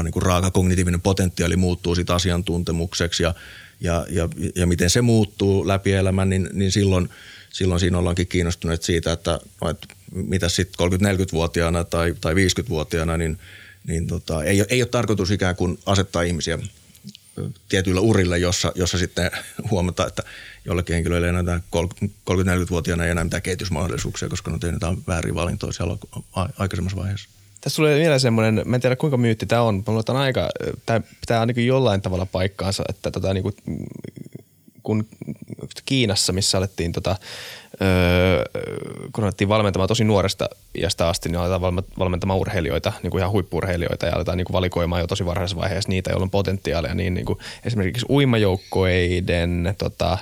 niin 0.04 0.12
kuin 0.12 0.24
raaka 0.24 0.52
kognitiivinen 0.52 1.02
potentiaali 1.02 1.56
muuttuu 1.56 1.96
sit 1.96 2.10
asiantuntemukseksi 2.10 3.24
ja, 3.24 3.34
ja, 3.82 4.06
ja, 4.10 4.30
ja 4.56 4.68
miten 4.68 4.90
se 4.90 5.02
muuttuu 5.02 5.68
läpi 5.68 5.94
elämän, 5.94 6.30
niin, 6.30 6.50
niin 6.54 6.72
silloin, 6.72 7.10
silloin 7.54 7.80
siinä 7.80 7.98
ollaankin 7.98 8.28
kiinnostuneet 8.28 8.84
siitä, 8.84 9.12
että, 9.12 9.40
no, 9.62 9.70
että 9.70 9.88
mitä 10.12 10.50
sitten 10.50 10.92
30-40-vuotiaana 10.92 11.84
tai, 11.84 12.16
tai 12.22 12.34
50-vuotiaana, 12.34 13.18
niin, 13.18 13.40
niin 13.88 14.08
tota, 14.08 14.44
ei, 14.44 14.66
ei 14.70 14.82
ole 14.82 14.90
tarkoitus 14.90 15.32
ikään 15.32 15.56
kuin 15.56 15.80
asettaa 15.86 16.22
ihmisiä 16.22 16.60
tietyillä 17.70 18.02
urille, 18.02 18.38
jossa, 18.38 18.72
jossa 18.76 18.98
sitten 18.98 19.32
huomataan, 19.72 20.08
että 20.08 20.24
jollekin 20.66 20.94
henkilöille 20.94 21.28
ei 21.28 21.36
enää 21.36 21.62
30-40-vuotiaana 22.30 23.06
ei 23.06 23.12
enää 23.12 23.24
mitään 23.24 23.42
kehitysmahdollisuuksia, 23.42 24.30
koska 24.30 24.52
ne 24.52 24.60
tehnyt 24.60 24.82
väärin 25.08 25.36
valintoja 25.36 25.74
siellä 25.74 25.98
aikaisemmassa 26.58 26.98
vaiheessa. 26.98 27.30
Tässä 27.62 27.76
tulee 27.76 28.00
vielä 28.00 28.20
semmoinen, 28.20 28.62
mä 28.66 28.76
en 28.76 28.82
tiedä 28.82 28.96
kuinka 28.96 29.18
myytti 29.18 29.46
tämä 29.46 29.62
on, 29.62 29.84
mutta 29.88 30.14
on 30.14 30.20
aika, 30.20 30.50
tämä 30.86 31.02
pitää 31.22 31.40
ainakin 31.40 31.68
jollain 31.68 32.02
tavalla 32.02 32.26
paikkaansa, 32.26 32.84
että 32.90 33.12
tota, 33.12 33.34
niin 33.34 33.44
kuin, 33.44 33.56
kun 34.86 35.08
Kiinassa, 35.86 36.34
missä 36.34 36.58
alettiin 36.58 36.92
tota, 36.92 37.16
öö, 37.82 38.44
kun 39.14 39.24
alettiin 39.24 39.50
valmentamaan 39.50 39.88
tosi 39.88 40.04
nuoresta 40.04 40.50
iästä 40.76 41.08
asti, 41.08 41.30
niin 41.30 41.40
aletaan 41.40 41.84
valmentamaan 42.00 42.40
urheilijoita, 42.40 42.94
niin 43.04 43.12
kuin 43.12 43.20
ihan 43.20 43.32
huippurheilijoita 43.32 44.06
ja 44.06 44.16
aletaan 44.16 44.38
niin 44.38 44.46
kuin 44.46 44.54
valikoimaan 44.54 45.02
jo 45.02 45.08
tosi 45.08 45.26
varhaisessa 45.26 45.62
vaiheessa 45.62 45.90
niitä, 45.90 46.12
joilla 46.12 46.24
on 46.24 46.30
potentiaalia, 46.30 46.94
niin, 46.94 47.14
niin 47.14 47.26
kuin 47.26 47.40
esimerkiksi 47.66 48.06
uimajoukkoiden 48.10 49.76
tota, 49.78 50.18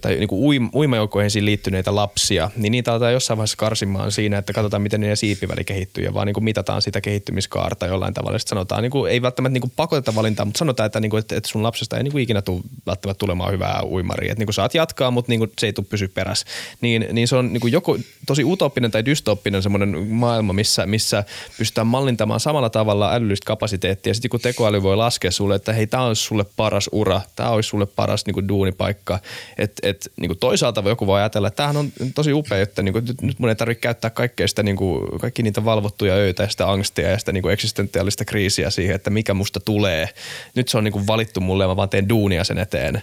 tai 0.00 0.14
niin 0.14 0.28
kuin 0.28 0.70
uimajoukkoihin 0.74 1.44
liittyneitä 1.44 1.94
lapsia, 1.94 2.50
niin 2.56 2.70
niitä 2.70 2.90
aletaan 2.92 3.12
jossain 3.12 3.38
vaiheessa 3.38 3.56
karsimaan 3.56 4.12
siinä, 4.12 4.38
että 4.38 4.52
katsotaan, 4.52 4.82
miten 4.82 5.00
niiden 5.00 5.16
siipiväli 5.16 5.64
kehittyy 5.64 6.04
ja 6.04 6.14
vaan 6.14 6.26
niin 6.26 6.34
kuin 6.34 6.44
mitataan 6.44 6.82
sitä 6.82 7.00
kehittymiskaarta 7.00 7.86
jollain 7.86 8.14
tavalla. 8.14 8.38
Sitten 8.38 8.50
sanotaan, 8.50 8.82
niin 8.82 8.90
kuin, 8.90 9.12
ei 9.12 9.22
välttämättä 9.22 9.52
niin 9.52 9.60
kuin 9.60 9.72
pakoteta 9.76 10.14
valintaa, 10.14 10.44
mutta 10.44 10.58
sanotaan, 10.58 10.86
että, 10.86 11.00
niin 11.00 11.10
kuin, 11.10 11.18
että, 11.18 11.36
että 11.36 11.48
sun 11.48 11.62
lapsesta 11.62 11.96
ei 11.96 12.02
niin 12.02 12.12
kuin 12.12 12.22
ikinä 12.22 12.42
tule 12.42 12.60
välttämättä 12.86 13.18
tulemaan 13.18 13.52
hyvää 13.52 13.82
uimaria. 13.84 14.32
Että 14.32 14.40
niin 14.40 14.46
kuin 14.46 14.54
saat 14.54 14.74
jatkaa, 14.74 15.10
mutta 15.10 15.32
niin 15.32 15.38
kuin 15.38 15.52
se 15.58 15.66
ei 15.66 15.72
tule 15.72 15.86
pysyä 15.90 16.08
perässä. 16.14 16.46
Niin, 16.80 17.06
niin 17.12 17.28
se 17.28 17.36
on 17.36 17.52
niin 17.52 17.60
kuin 17.60 17.72
joko 17.72 17.98
tosi 18.26 18.44
utopinen 18.44 18.90
tai 18.90 19.04
dystopinen 19.04 19.62
semmoinen 19.62 19.98
maailma, 20.08 20.52
missä, 20.52 20.86
missä 20.86 21.24
pystytään 21.58 21.86
mallintamaan 21.86 22.40
samalla 22.40 22.70
tavalla 22.70 23.14
älyllistä 23.14 23.46
kapasiteettia. 23.46 24.14
Sitten 24.14 24.30
kun 24.30 24.40
tekoäly 24.40 24.82
voi 24.82 24.96
laskea 24.96 25.30
sulle, 25.30 25.54
että 25.54 25.72
hei, 25.72 25.86
tämä 25.86 26.04
olisi 26.04 26.22
sulle 26.22 26.44
paras 26.56 26.88
ura, 26.92 27.20
tämä 27.36 27.50
olisi 27.50 27.68
sulle 27.68 27.86
paras 27.86 28.26
niin 28.26 28.34
kuin 28.34 28.48
duunipaikka, 28.48 29.18
et, 29.58 29.72
et, 29.82 30.12
niin 30.16 30.28
kuin 30.28 30.38
toisaalta 30.38 30.82
joku 30.86 31.06
voi 31.06 31.20
ajatella, 31.20 31.48
että 31.48 31.56
tämähän 31.56 31.76
on 31.76 31.92
tosi 32.14 32.32
upea, 32.32 32.62
että 32.62 32.82
niin 32.82 32.92
kuin, 32.92 33.04
nyt, 33.04 33.22
nyt 33.22 33.38
mun 33.38 33.48
ei 33.48 33.56
tarvitse 33.56 33.80
käyttää 33.80 34.10
kaikkea 34.10 34.48
sitä, 34.48 34.62
niin 34.62 34.76
kuin, 34.76 35.18
kaikki 35.20 35.42
niitä 35.42 35.64
valvottuja 35.64 36.14
öitä 36.14 36.42
ja 36.42 36.48
sitä 36.48 36.70
angstia 36.70 37.10
ja 37.10 37.18
sitä 37.18 37.32
niin 37.32 37.42
kuin 37.42 37.52
eksistentiaalista 37.52 38.24
kriisiä 38.24 38.70
siihen, 38.70 38.96
että 38.96 39.10
mikä 39.10 39.34
musta 39.34 39.60
tulee. 39.60 40.08
Nyt 40.54 40.68
se 40.68 40.78
on 40.78 40.84
niin 40.84 40.92
kuin 40.92 41.06
valittu 41.06 41.40
mulle 41.40 41.64
ja 41.64 41.68
mä 41.68 41.76
vaan 41.76 41.88
teen 41.88 42.08
duunia 42.08 42.44
sen 42.44 42.58
eteen. 42.58 43.02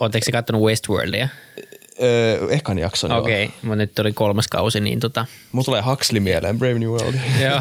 Oletteko 0.00 0.24
se 0.24 0.32
katsonut 0.32 0.62
Westworldia? 0.62 1.28
Öö, 2.02 2.46
ekan 2.50 2.78
jakson. 2.78 3.12
Okei, 3.12 3.44
okay, 3.44 3.56
mutta 3.62 3.76
nyt 3.76 3.98
oli 3.98 4.12
kolmas 4.12 4.48
kausi, 4.48 4.80
niin 4.80 5.00
tota... 5.00 5.26
Mulla 5.52 5.64
tulee 5.64 5.82
Huxley 5.82 6.20
mieleen, 6.20 6.58
Brave 6.58 6.78
New 6.78 6.88
World. 6.88 7.14
Joo, 7.44 7.60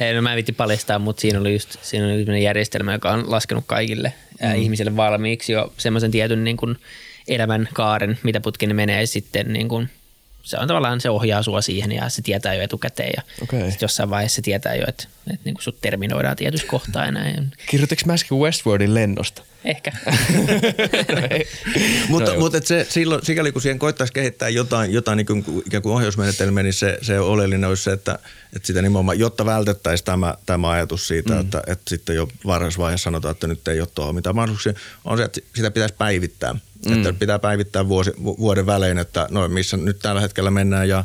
Hei, 0.00 0.14
no 0.14 0.22
mä 0.22 0.32
en 0.32 0.36
vitti 0.36 0.52
paljastaa, 0.52 0.98
mutta 0.98 1.20
siinä 1.20 1.40
oli 1.40 1.52
just 1.52 1.76
siinä 1.82 2.06
oli 2.06 2.42
järjestelmä, 2.42 2.92
joka 2.92 3.10
on 3.10 3.30
laskenut 3.30 3.64
kaikille 3.66 4.12
mm. 4.42 4.54
ihmisille 4.54 4.96
valmiiksi 4.96 5.52
jo 5.52 5.72
semmoisen 5.76 6.10
tietyn 6.10 6.44
niin 6.44 6.56
kuin, 6.56 6.76
elämän 7.28 7.68
kaaren, 7.72 8.18
mitä 8.22 8.40
putkin 8.40 8.76
menee 8.76 9.06
sitten 9.06 9.52
niin 9.52 9.68
kuin, 9.68 9.90
se 10.46 10.58
on 10.58 10.68
tavallaan, 10.68 11.00
se 11.00 11.10
ohjaa 11.10 11.42
sua 11.42 11.62
siihen 11.62 11.92
ja 11.92 12.08
se 12.08 12.22
tietää 12.22 12.54
jo 12.54 12.62
etukäteen 12.62 13.12
ja 13.16 13.22
okay. 13.42 13.72
jossain 13.80 14.10
vaiheessa 14.10 14.36
se 14.36 14.42
tietää 14.42 14.74
jo, 14.74 14.84
että, 14.88 15.04
että 15.26 15.40
niin 15.44 15.54
kuin 15.54 15.62
sut 15.62 15.80
terminoidaan 15.80 16.36
tietyssä 16.36 16.66
kohtaa 16.66 17.04
ja 17.04 17.12
näin. 17.12 17.50
Kirjoititko 17.66 18.06
mä 18.06 18.12
äsken 18.12 18.38
Westworldin 18.38 18.94
lennosta? 18.94 19.42
Ehkä. 19.64 19.92
mutta 22.08 22.30
no, 22.34 22.38
mutta 22.38 22.60
se, 22.64 22.86
silloin, 22.88 23.26
sikäli 23.26 23.52
kun 23.52 23.62
siihen 23.62 23.78
koittaisi 23.78 24.12
kehittää 24.12 24.48
jotain, 24.48 24.92
jotain 24.92 25.16
niin 25.16 25.26
kuin, 25.26 25.62
ikään 25.66 25.82
kuin 25.82 25.92
ohjausmenetelmiä, 25.92 26.62
niin 26.62 26.72
se, 26.72 26.98
se 27.02 27.20
oleellinen 27.20 27.68
olisi 27.68 27.82
se, 27.82 27.92
että, 27.92 28.18
että 28.56 28.66
sitä 28.66 28.82
nimenomaan, 28.82 29.18
jotta 29.18 29.46
vältettäisiin 29.46 30.04
tämä, 30.04 30.34
tämä 30.46 30.70
ajatus 30.70 31.08
siitä, 31.08 31.32
mm. 31.32 31.40
että, 31.40 31.62
että 31.66 31.90
sitten 31.90 32.16
jo 32.16 32.28
varhaisessa 32.46 32.82
vaiheessa 32.82 33.04
sanotaan, 33.04 33.32
että 33.32 33.46
nyt 33.46 33.68
ei 33.68 33.80
ole 33.80 33.88
tuohon 33.94 34.14
mitään 34.14 34.36
mahdollisuuksia, 34.36 34.82
on 35.04 35.18
se, 35.18 35.24
että 35.24 35.40
sitä 35.54 35.70
pitäisi 35.70 35.94
päivittää. 35.98 36.54
Mm. 36.86 36.92
Että 36.92 37.12
pitää 37.12 37.38
päivittää 37.38 37.88
vuosi, 37.88 38.12
vuoden 38.18 38.66
välein, 38.66 38.98
että 38.98 39.28
no 39.30 39.48
missä 39.48 39.76
nyt 39.76 39.98
tällä 39.98 40.20
hetkellä 40.20 40.50
mennään 40.50 40.88
ja, 40.88 41.04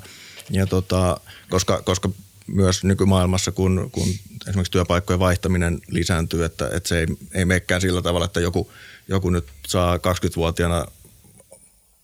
ja 0.50 0.68
tota, 0.68 1.20
koska, 1.50 1.82
koska 1.82 2.10
myös 2.48 2.84
nykymaailmassa, 2.84 3.52
kun, 3.52 3.90
kun 3.92 4.08
esimerkiksi 4.48 4.72
työpaikkojen 4.72 5.20
vaihtaminen 5.20 5.82
lisääntyy, 5.88 6.46
että, 6.46 6.70
että 6.74 6.90
se 6.90 7.00
ei, 7.00 7.08
ei 7.34 7.46
menekään 7.46 7.82
sillä 7.82 8.02
tavalla, 8.02 8.26
että 8.26 8.40
joku, 8.40 8.72
joku 9.08 9.30
nyt 9.30 9.46
saa 9.68 9.98
20-vuotiaana 9.98 10.86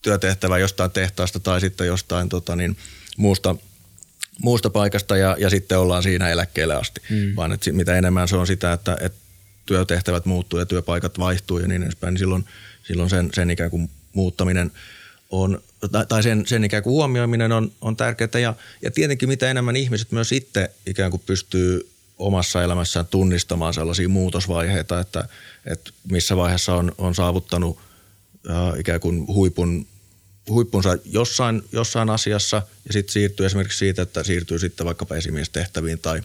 työtehtävää 0.02 0.58
jostain 0.58 0.92
tehtaasta 0.92 1.40
tai 1.40 1.62
sitten 1.62 1.88
jostain 1.88 2.30
tota 2.30 2.56
niin, 2.56 2.78
muusta, 3.18 3.56
muusta 4.42 4.70
paikasta 4.70 5.18
ja, 5.18 5.36
ja 5.40 5.50
sitten 5.50 5.80
ollaan 5.80 6.04
siinä 6.04 6.30
eläkkeelle 6.30 6.76
asti. 6.76 7.02
Mm. 7.10 7.36
Vaan 7.36 7.52
että 7.52 7.72
mitä 7.72 7.98
enemmän 7.98 8.28
se 8.28 8.36
on 8.36 8.48
sitä, 8.48 8.74
että, 8.74 8.98
että 9.02 9.20
työtehtävät 9.66 10.26
muuttuu 10.26 10.60
ja 10.60 10.66
työpaikat 10.66 11.20
vaihtuu 11.20 11.60
ja 11.60 11.68
niin 11.68 11.84
edespäin, 11.84 12.14
niin 12.14 12.20
silloin, 12.20 12.46
silloin 12.88 13.10
sen, 13.10 13.30
sen 13.34 13.50
ikään 13.50 13.70
kuin 13.70 13.90
muuttaminen 14.14 14.72
on, 15.30 15.62
tai 16.08 16.24
sen, 16.24 16.48
sen 16.48 16.64
ikään 16.64 16.84
kuin 16.84 16.92
huomioiminen 16.92 17.52
on, 17.52 17.72
on 17.82 17.96
tärkeää. 17.96 18.42
Ja, 18.42 18.54
ja 18.82 18.92
tietenkin 18.92 19.30
mitä 19.30 19.52
enemmän 19.52 19.76
ihmiset 19.76 20.12
myös 20.12 20.32
itse 20.32 20.72
ikään 20.86 21.12
kuin 21.12 21.24
pystyy 21.26 21.90
omassa 22.18 22.64
elämässään 22.64 23.08
tunnistamaan 23.08 23.74
sellaisia 23.74 24.10
muutosvaiheita, 24.10 25.00
että, 25.00 25.28
että 25.66 25.92
missä 26.12 26.38
vaiheessa 26.38 26.76
on, 26.76 26.92
on 26.98 27.16
saavuttanut 27.16 27.80
äh, 28.50 28.80
ikään 28.80 29.00
kuin 29.00 29.28
huipun, 29.28 29.88
huippunsa 30.50 30.98
jossain, 31.06 31.64
jossain 31.72 32.10
asiassa 32.10 32.62
ja 32.88 32.94
sitten 32.94 33.14
siirtyy 33.14 33.46
esimerkiksi 33.46 33.78
siitä, 33.78 34.02
että 34.02 34.24
siirtyy 34.24 34.60
sitten 34.60 34.86
vaikkapa 34.86 35.16
esimiestehtäviin 35.16 36.00
tai 36.00 36.22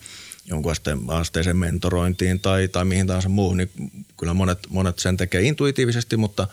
jonkun 0.46 0.72
asteisen 1.08 1.56
mentorointiin 1.56 2.40
tai, 2.40 2.68
tai 2.68 2.84
mihin 2.84 3.06
tahansa 3.06 3.28
muuhun, 3.28 3.56
niin 3.56 3.70
kyllä 4.18 4.34
monet, 4.34 4.58
monet 4.68 4.98
sen 4.98 5.16
tekee 5.16 5.42
intuitiivisesti, 5.42 6.16
mutta, 6.16 6.46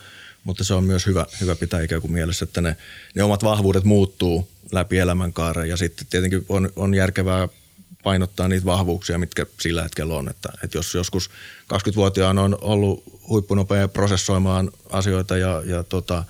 mutta 0.43 0.63
se 0.63 0.73
on 0.73 0.83
myös 0.83 1.05
hyvä, 1.05 1.25
hyvä 1.41 1.55
pitää 1.55 1.81
ikään 1.81 2.01
kuin 2.01 2.11
mielessä, 2.11 2.43
että 2.43 2.61
ne, 2.61 2.75
ne 3.15 3.23
omat 3.23 3.43
vahvuudet 3.43 3.83
muuttuu 3.83 4.49
läpi 4.71 4.97
elämänkaaren 4.97 5.69
ja 5.69 5.77
sitten 5.77 6.07
tietenkin 6.09 6.45
on, 6.49 6.69
on 6.75 6.93
järkevää 6.93 7.47
painottaa 8.03 8.47
niitä 8.47 8.65
vahvuuksia, 8.65 9.17
mitkä 9.17 9.45
sillä 9.61 9.83
hetkellä 9.83 10.15
on. 10.15 10.29
Että, 10.29 10.49
että 10.63 10.77
jos 10.77 10.95
joskus 10.95 11.29
20-vuotiaana 11.73 12.41
on 12.41 12.57
ollut 12.61 13.03
huippunopea 13.29 13.87
prosessoimaan 13.87 14.71
asioita 14.89 15.37
ja, 15.37 15.63
ja 15.65 15.83
tota, 15.83 16.23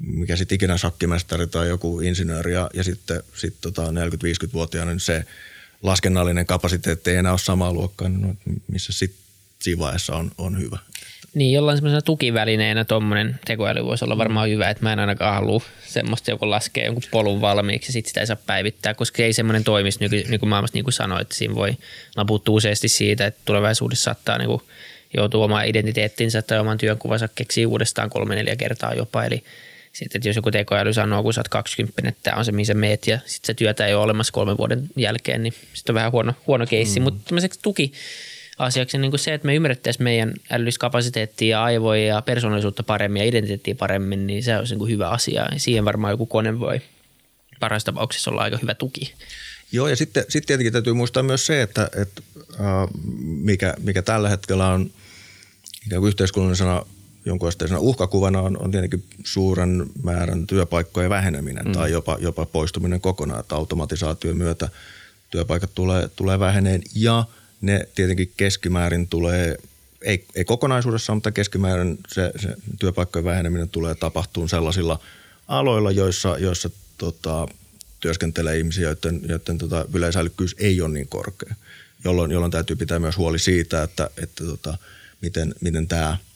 mikä 0.00 0.36
sitten 0.36 0.56
ikinä 0.56 0.78
sakkimestari 0.78 1.46
tai 1.46 1.68
joku 1.68 2.00
insinööri 2.00 2.52
ja, 2.52 2.70
ja 2.74 2.84
sitten 2.84 3.22
sit 3.34 3.56
tota 3.60 3.82
40-50-vuotiaana, 3.82 4.90
niin 4.90 5.00
se 5.00 5.24
laskennallinen 5.82 6.46
kapasiteetti 6.46 7.10
ei 7.10 7.16
enää 7.16 7.32
ole 7.32 7.38
samaa 7.38 7.72
luokkaa, 7.72 8.08
niin 8.08 8.22
no, 8.22 8.34
missä 8.72 8.92
sitten 8.92 9.20
siinä 9.58 9.78
vaiheessa 9.78 10.16
on, 10.16 10.30
on 10.38 10.58
hyvä. 10.58 10.78
Niin, 11.34 11.52
jollain 11.52 11.78
semmoisena 11.78 12.02
tukivälineenä 12.02 12.84
tuommoinen 12.84 13.40
tekoäly 13.46 13.84
voisi 13.84 14.04
olla 14.04 14.18
varmaan 14.18 14.48
hyvä, 14.48 14.70
että 14.70 14.82
mä 14.82 14.92
en 14.92 14.98
ainakaan 14.98 15.34
halua 15.34 15.60
semmoista, 15.86 16.30
joku 16.30 16.50
laskee 16.50 16.84
jonkun 16.84 17.02
polun 17.10 17.40
valmiiksi 17.40 17.88
ja 17.88 17.92
sitten 17.92 18.10
sitä 18.10 18.20
ei 18.20 18.26
saa 18.26 18.36
päivittää, 18.46 18.94
koska 18.94 19.22
ei 19.22 19.32
semmoinen 19.32 19.64
toimisi 19.64 19.98
nyky, 20.00 20.24
nykymaailmassa 20.28 20.76
niin 20.76 20.84
kuin 20.84 20.92
sanoit, 20.92 21.20
että 21.20 21.34
siinä 21.34 21.54
voi 21.54 21.76
puhuttu 22.26 22.54
useasti 22.54 22.88
siitä, 22.88 23.26
että 23.26 23.40
tulevaisuudessa 23.44 24.04
saattaa 24.04 24.38
niin 24.38 24.48
kuin 24.48 24.62
joutua 25.16 25.44
omaan 25.44 25.66
identiteettinsä 25.66 26.42
tai 26.42 26.58
oman 26.58 26.78
työnkuvansa 26.78 27.28
keksiä 27.34 27.68
uudestaan 27.68 28.10
kolme 28.10 28.34
neljä 28.34 28.56
kertaa 28.56 28.94
jopa, 28.94 29.24
eli 29.24 29.44
sitten, 29.92 30.18
että 30.18 30.28
jos 30.28 30.36
joku 30.36 30.50
tekoäly 30.50 30.92
sanoo, 30.92 31.22
kun 31.22 31.34
sä 31.34 31.40
oot 31.40 31.48
20, 31.48 32.08
että 32.08 32.20
tämä 32.22 32.36
on 32.36 32.44
se, 32.44 32.52
mihin 32.52 32.66
sä 32.66 32.74
meet 32.74 33.06
ja 33.06 33.18
sitten 33.26 33.46
se 33.46 33.54
työtä 33.54 33.86
ei 33.86 33.94
ole 33.94 34.04
olemassa 34.04 34.32
kolmen 34.32 34.58
vuoden 34.58 34.88
jälkeen, 34.96 35.42
niin 35.42 35.54
sitten 35.72 35.92
on 35.92 35.94
vähän 35.94 36.12
huono, 36.12 36.34
huono 36.46 36.66
keissi, 36.66 37.00
mm. 37.00 37.04
mutta 37.04 37.20
tämmöiseksi 37.24 37.60
tuki, 37.62 37.92
asiaksi 38.58 38.98
niin 38.98 39.10
kuin 39.10 39.20
se, 39.20 39.34
että 39.34 39.46
me 39.46 39.54
ymmärrettäisiin 39.54 40.04
meidän 40.04 40.34
älylliskapasiteettia 40.50 41.48
ja 41.48 41.64
aivoja 41.64 42.06
ja 42.06 42.22
persoonallisuutta 42.22 42.82
paremmin 42.82 43.20
ja 43.20 43.28
identiteettiä 43.28 43.74
paremmin, 43.74 44.26
niin 44.26 44.42
se 44.42 44.56
olisi 44.56 44.72
niin 44.72 44.78
kuin 44.78 44.90
hyvä 44.90 45.08
asia. 45.08 45.46
Siihen 45.56 45.84
varmaan 45.84 46.10
joku 46.10 46.26
kone 46.26 46.60
voi 46.60 46.80
parhaassa 47.60 47.86
tapauksessa 47.86 48.30
olla 48.30 48.42
aika 48.42 48.58
hyvä 48.62 48.74
tuki. 48.74 49.14
Joo, 49.72 49.88
ja 49.88 49.96
sitten, 49.96 50.24
sitten 50.28 50.46
tietenkin 50.46 50.72
täytyy 50.72 50.92
muistaa 50.92 51.22
myös 51.22 51.46
se, 51.46 51.62
että, 51.62 51.90
että 51.96 52.22
äh, 52.54 52.88
mikä, 53.22 53.74
mikä 53.82 54.02
tällä 54.02 54.28
hetkellä 54.28 54.68
on 54.68 54.90
ikään 55.86 56.00
kuin 56.00 56.08
yhteiskunnallisena 56.08 56.86
jonkun 57.24 57.48
asteisena 57.48 57.80
uhkakuvana 57.80 58.40
on, 58.40 58.62
on 58.62 58.70
tietenkin 58.70 59.04
suuren 59.24 59.86
määrän 60.02 60.46
työpaikkojen 60.46 61.10
väheneminen 61.10 61.66
mm. 61.66 61.72
tai 61.72 61.92
jopa, 61.92 62.18
jopa 62.20 62.46
poistuminen 62.46 63.00
kokonaan, 63.00 63.40
että 63.40 63.54
automatisaation 63.54 64.36
myötä 64.36 64.68
työpaikat 65.30 65.70
tulee, 65.74 66.08
tulee 66.16 66.38
väheneen 66.38 66.82
ja 66.94 67.24
ne 67.60 67.88
tietenkin 67.94 68.32
keskimäärin 68.36 69.08
tulee, 69.08 69.56
ei, 70.02 70.24
ei 70.34 70.44
kokonaisuudessaan, 70.44 71.16
mutta 71.16 71.32
keskimäärin 71.32 71.98
se, 72.08 72.32
se 72.36 72.56
työpaikkojen 72.78 73.24
väheneminen 73.24 73.68
tulee 73.68 73.94
tapahtumaan 73.94 74.48
sellaisilla 74.48 75.00
aloilla, 75.48 75.90
joissa, 75.90 76.38
joissa 76.38 76.70
tota, 76.98 77.48
työskentelee 78.00 78.58
ihmisiä, 78.58 78.84
joiden, 78.84 79.20
joiden 79.28 79.58
tota, 79.58 79.86
yleisälykkyys 79.94 80.56
ei 80.58 80.80
ole 80.80 80.88
niin 80.88 81.08
korkea, 81.08 81.54
jolloin, 82.04 82.30
jolloin 82.30 82.52
täytyy 82.52 82.76
pitää 82.76 82.98
myös 82.98 83.16
huoli 83.16 83.38
siitä, 83.38 83.82
että, 83.82 84.10
että 84.22 84.44
tota, 84.44 84.78
miten, 85.20 85.54
miten 85.60 85.86
tämä– 85.86 86.16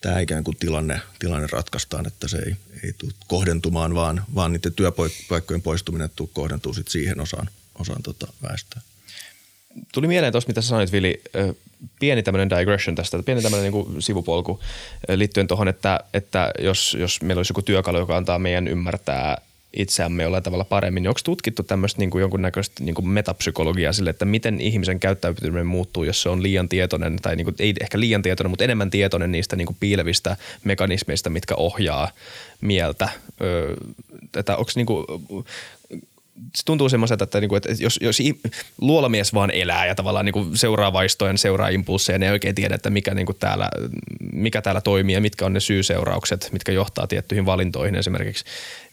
tämä 0.00 0.20
ikään 0.20 0.44
kuin 0.44 0.56
tilanne, 0.56 1.00
tilanne 1.18 1.48
ratkaistaan, 1.52 2.06
että 2.06 2.28
se 2.28 2.38
ei, 2.38 2.56
ei 2.84 2.92
tule 2.98 3.12
kohdentumaan, 3.26 3.94
vaan, 3.94 4.24
vaan 4.34 4.52
niiden 4.52 4.74
työpaikkojen 4.74 5.62
poistuminen 5.62 6.10
tuu, 6.16 6.30
kohdentuu 6.32 6.74
sit 6.74 6.88
siihen 6.88 7.20
osaan, 7.20 7.48
osaan 7.78 8.02
tota 8.02 8.26
väestöä. 8.42 8.80
Tuli 9.94 10.06
mieleen 10.06 10.32
tuossa, 10.32 10.48
mitä 10.48 10.60
sanoit, 10.60 10.92
Vili, 10.92 11.22
pieni 12.00 12.22
tämmöinen 12.22 12.58
digression 12.58 12.94
tästä, 12.94 13.22
pieni 13.22 13.42
tämmöinen 13.42 13.72
niin 13.72 14.02
sivupolku 14.02 14.60
liittyen 15.14 15.46
tuohon, 15.46 15.68
että, 15.68 16.00
että 16.14 16.50
jos, 16.58 16.96
jos 17.00 17.22
meillä 17.22 17.38
olisi 17.38 17.50
joku 17.50 17.62
työkalu, 17.62 17.98
joka 17.98 18.16
antaa 18.16 18.38
meidän 18.38 18.68
ymmärtää 18.68 19.38
itseämme 19.76 20.22
jollain 20.22 20.42
tavalla 20.42 20.64
paremmin, 20.64 21.08
onko 21.08 21.20
tutkittu 21.24 21.62
tämmöistä 21.62 21.98
niin 21.98 22.10
kuin 22.10 22.20
jonkunnäköistä 22.20 22.84
niin 22.84 22.94
kuin 22.94 23.08
metapsykologiaa 23.08 23.92
sille, 23.92 24.10
että 24.10 24.24
miten 24.24 24.60
ihmisen 24.60 25.00
käyttäytyminen 25.00 25.66
muuttuu, 25.66 26.04
jos 26.04 26.22
se 26.22 26.28
on 26.28 26.42
liian 26.42 26.68
tietoinen, 26.68 27.16
tai 27.22 27.36
niin 27.36 27.44
kuin, 27.44 27.56
ei 27.58 27.74
ehkä 27.80 28.00
liian 28.00 28.22
tietoinen, 28.22 28.50
mutta 28.50 28.64
enemmän 28.64 28.90
tietoinen 28.90 29.32
niistä 29.32 29.56
niin 29.56 29.66
kuin 29.66 29.76
piilevistä 29.80 30.36
mekanismeista, 30.64 31.30
mitkä 31.30 31.54
ohjaa 31.54 32.10
mieltä. 32.60 33.08
Öö, 33.40 33.76
onko 34.48 34.70
niin 34.74 34.86
kuin, 34.86 35.06
se 36.56 36.64
tuntuu 36.64 36.88
semmoiselta, 36.88 37.24
että, 37.24 37.40
niinku, 37.40 37.54
että 37.54 37.68
jos, 37.78 37.98
jos 38.02 38.18
luolamies 38.80 39.34
vaan 39.34 39.50
elää 39.50 39.86
ja 39.86 39.94
tavallaan 39.94 40.24
niinku 40.24 40.46
seuraa 40.54 40.92
vaistoja, 40.92 41.36
seuraa 41.36 41.68
impulseja, 41.68 42.18
niin 42.18 42.26
ei 42.26 42.32
oikein 42.32 42.54
tiedä, 42.54 42.74
että 42.74 42.90
mikä, 42.90 43.14
niinku 43.14 43.34
täällä, 43.34 43.70
mikä 44.32 44.62
täällä 44.62 44.80
toimii 44.80 45.14
ja 45.14 45.20
mitkä 45.20 45.46
on 45.46 45.52
ne 45.52 45.60
syyseuraukset, 45.60 46.48
mitkä 46.52 46.72
johtaa 46.72 47.06
tiettyihin 47.06 47.46
valintoihin 47.46 47.94
esimerkiksi. 47.94 48.44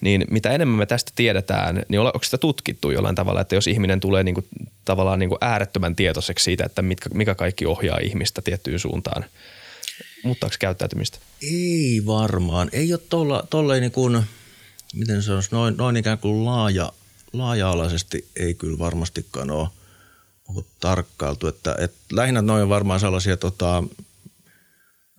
Niin 0.02 0.26
mitä 0.30 0.52
enemmän 0.52 0.78
me 0.78 0.86
tästä 0.86 1.12
tiedetään, 1.16 1.84
niin 1.90 2.00
onko 2.00 2.20
sitä 2.24 2.38
tutkittu 2.38 2.92
jollain 2.92 3.16
tavalla, 3.16 3.42
että 3.42 3.56
jos 3.56 3.68
ihminen 3.68 4.00
tulee 4.00 4.24
niinku, 4.24 4.44
tavallaan 4.86 5.20
niinku 5.20 5.38
äärettömän 5.42 5.96
tietoiseksi 5.96 6.44
siitä, 6.44 6.66
että 6.66 6.82
mitkä, 6.82 7.10
mikä 7.14 7.36
kaikki 7.36 7.66
ohjaa 7.66 7.98
ihmistä 7.98 8.42
tiettyyn 8.42 8.80
suuntaan, 8.80 9.26
muuttaako 10.24 10.56
käyttäytymistä? 10.60 11.18
Ei 11.42 12.02
varmaan. 12.06 12.70
Ei 12.72 12.94
ole 12.94 13.02
tolleen 13.50 13.82
niin 13.82 13.92
kuin, 13.92 14.24
miten 14.96 15.24
se 15.24 15.34
on, 15.34 15.44
noin, 15.52 15.78
noin 15.78 15.98
ikään 15.98 16.18
kuin 16.18 16.46
laaja– 16.46 16.92
laaja-alaisesti 17.34 18.28
ei 18.36 18.54
kyllä 18.54 18.80
varmastikaan 18.80 19.52
ole, 19.52 19.68
ole 20.56 20.64
tarkkailtu. 20.80 21.48
Että, 21.48 21.76
et 21.80 21.94
lähinnä 22.12 22.42
noin 22.42 22.64
on 22.64 22.70
varmaan 22.70 23.00
sellaisia 23.00 23.38
tota, 23.38 23.84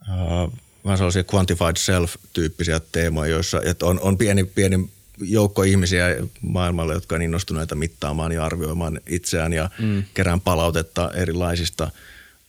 äh, 0.09 0.59
vähän 0.85 0.97
sellaisia 0.97 1.23
quantified 1.33 1.75
self-tyyppisiä 1.77 2.81
teemoja, 2.91 3.31
joissa 3.31 3.61
että 3.65 3.85
on, 3.85 3.99
on 3.99 4.17
pieni, 4.17 4.43
pieni 4.43 4.89
joukko 5.21 5.63
ihmisiä 5.63 6.05
maailmalle, 6.41 6.93
jotka 6.93 7.15
on 7.15 7.21
innostuneita 7.21 7.75
mittaamaan 7.75 8.31
ja 8.31 8.45
arvioimaan 8.45 9.01
itseään 9.07 9.53
ja 9.53 9.69
mm. 9.79 10.03
kerään 10.13 10.41
palautetta 10.41 11.11
erilaisista 11.13 11.91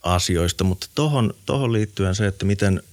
asioista. 0.03 0.63
Mutta 0.63 0.87
tuohon 0.95 1.33
tohon 1.45 1.73
liittyen 1.73 2.15
se, 2.15 2.27
että 2.27 2.45
miten, 2.45 2.83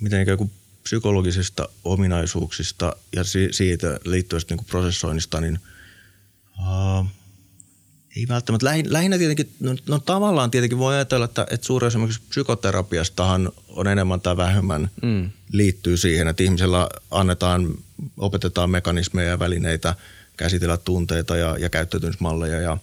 miten 0.00 0.22
ikään 0.22 0.38
kuin 0.38 0.50
psykologisista 0.82 1.68
ominaisuuksista 1.84 2.96
ja 3.16 3.24
si- 3.24 3.48
siitä 3.50 4.00
liittyvästä 4.04 4.54
niin 4.54 4.66
prosessoinnista, 4.66 5.40
niin– 5.40 5.58
Uh, 6.58 7.06
ei 8.16 8.28
välttämättä. 8.28 8.66
Lähin, 8.66 8.92
lähinnä 8.92 9.18
tietenkin, 9.18 9.52
no, 9.60 9.76
no 9.88 9.98
tavallaan 9.98 10.50
tietenkin 10.50 10.78
voi 10.78 10.94
ajatella, 10.94 11.24
että, 11.24 11.46
että 11.50 11.66
suuri 11.66 11.86
esimerkiksi 11.86 12.22
psykoterapiastahan 12.28 13.52
on 13.68 13.86
enemmän 13.88 14.20
tai 14.20 14.36
vähemmän 14.36 14.90
mm. 15.02 15.30
liittyy 15.52 15.96
siihen, 15.96 16.28
että 16.28 16.42
ihmisellä 16.42 16.88
annetaan, 17.10 17.74
opetetaan 18.16 18.70
mekanismeja 18.70 19.28
ja 19.28 19.38
välineitä 19.38 19.94
käsitellä 20.36 20.76
tunteita 20.76 21.36
ja, 21.36 21.56
ja 21.58 21.68
käyttäytymismalleja 21.68 22.60
ja, 22.60 22.78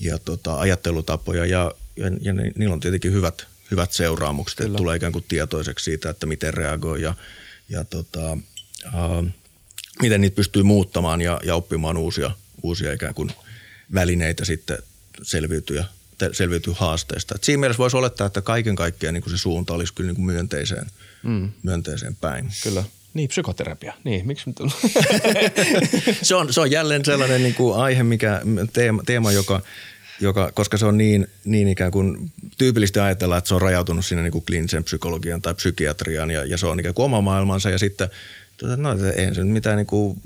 ja 0.00 0.18
tota, 0.18 0.58
ajattelutapoja 0.58 1.46
ja, 1.46 1.72
ja, 1.96 2.06
ja 2.20 2.32
niillä 2.32 2.72
on 2.72 2.80
tietenkin 2.80 3.12
hyvät, 3.12 3.46
hyvät 3.70 3.92
seuraamukset, 3.92 4.58
Kyllä. 4.58 4.68
että 4.68 4.78
tulee 4.78 4.96
ikään 4.96 5.12
kuin 5.12 5.24
tietoiseksi 5.28 5.84
siitä, 5.84 6.10
että 6.10 6.26
miten 6.26 6.54
reagoi 6.54 7.02
ja, 7.02 7.14
ja 7.68 7.84
tota, 7.84 8.32
uh, 8.86 9.26
miten 10.02 10.20
niitä 10.20 10.36
pystyy 10.36 10.62
muuttamaan 10.62 11.20
ja, 11.20 11.40
ja 11.44 11.54
oppimaan 11.54 11.96
uusia– 11.96 12.30
uusia 12.64 12.92
ikään 12.92 13.14
kuin 13.14 13.30
välineitä 13.94 14.44
sitten 14.44 14.78
selviytyä, 15.22 15.84
selviytyä 16.32 16.74
haasteista. 16.76 17.34
Et 17.34 17.44
siinä 17.44 17.60
mielessä 17.60 17.78
voisi 17.78 17.96
olettaa, 17.96 18.26
että 18.26 18.40
kaiken 18.40 18.76
kaikkiaan 18.76 19.14
niin 19.14 19.22
kuin 19.22 19.30
se 19.30 19.38
suunta 19.38 19.74
olisi 19.74 19.94
kyllä 19.94 20.08
niin 20.08 20.16
kuin 20.16 20.26
myönteiseen, 20.26 20.86
mm. 21.22 21.50
myönteiseen 21.62 22.16
päin. 22.16 22.50
Kyllä. 22.62 22.84
Niin, 23.14 23.28
psykoterapia. 23.28 23.94
Niin, 24.04 24.26
miksi 24.26 24.44
nyt 24.50 24.56
se, 26.22 26.34
on, 26.34 26.52
se 26.52 26.60
on 26.60 26.70
jälleen 26.70 27.04
sellainen 27.04 27.42
niin 27.42 27.54
kuin 27.54 27.76
aihe, 27.76 28.02
mikä, 28.02 28.40
teema, 28.72 29.02
teema 29.06 29.32
joka, 29.32 29.60
joka, 30.20 30.52
koska 30.52 30.76
se 30.76 30.86
on 30.86 30.98
niin, 30.98 31.26
niin 31.44 31.68
ikään 31.68 31.90
kuin 31.90 32.32
tyypillisesti 32.58 33.00
ajatella, 33.00 33.36
että 33.36 33.48
se 33.48 33.54
on 33.54 33.62
rajautunut 33.62 34.04
sinne 34.04 34.22
niin 34.22 34.32
kuin 34.32 34.44
kliinisen 34.44 34.84
psykologian 34.84 35.42
tai 35.42 35.54
psykiatriaan 35.54 36.30
ja, 36.30 36.44
ja 36.44 36.58
se 36.58 36.66
on 36.66 36.80
ikään 36.80 36.94
kuin 36.94 37.04
oma 37.04 37.20
maailmansa 37.20 37.70
ja 37.70 37.78
sitten, 37.78 38.08
tuota, 38.56 38.76
no 38.76 38.90
ei 39.16 39.34
se 39.34 39.44
mitään 39.44 39.76
niin 39.76 39.86
kuin 39.86 40.22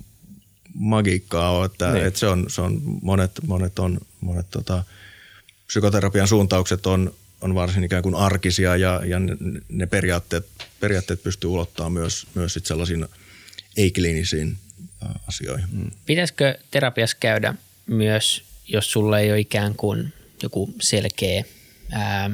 magiikkaa 0.74 1.50
ole, 1.50 1.66
että, 1.66 1.92
niin. 1.92 2.06
että 2.06 2.20
se 2.20 2.26
on, 2.26 2.44
se 2.48 2.60
on 2.60 2.80
monet, 3.02 3.30
monet 3.46 3.78
on, 3.78 4.00
monet 4.20 4.46
tota, 4.50 4.84
psykoterapian 5.66 6.28
suuntaukset 6.28 6.86
on, 6.86 7.14
on 7.40 7.54
varsin 7.54 7.84
ikään 7.84 8.02
kuin 8.02 8.14
arkisia 8.14 8.76
ja, 8.76 9.00
ja 9.04 9.18
ne, 9.18 9.36
ne 9.68 9.86
periaatteet, 9.86 10.46
periaatteet 10.80 11.22
pystyy 11.22 11.50
ulottamaan 11.50 11.92
myös, 11.92 12.26
myös 12.34 12.54
sit 12.54 12.66
sellaisiin 12.66 13.06
ei-kliinisiin 13.76 14.56
asioihin. 15.28 15.66
Mm. 15.72 15.90
Pitäisikö 16.06 16.58
terapiassa 16.70 17.16
käydä 17.20 17.54
myös, 17.86 18.44
jos 18.66 18.92
sulla 18.92 19.18
ei 19.18 19.30
ole 19.30 19.40
ikään 19.40 19.74
kuin 19.74 20.12
joku 20.42 20.74
selkeä 20.80 21.44
ää, 21.90 22.30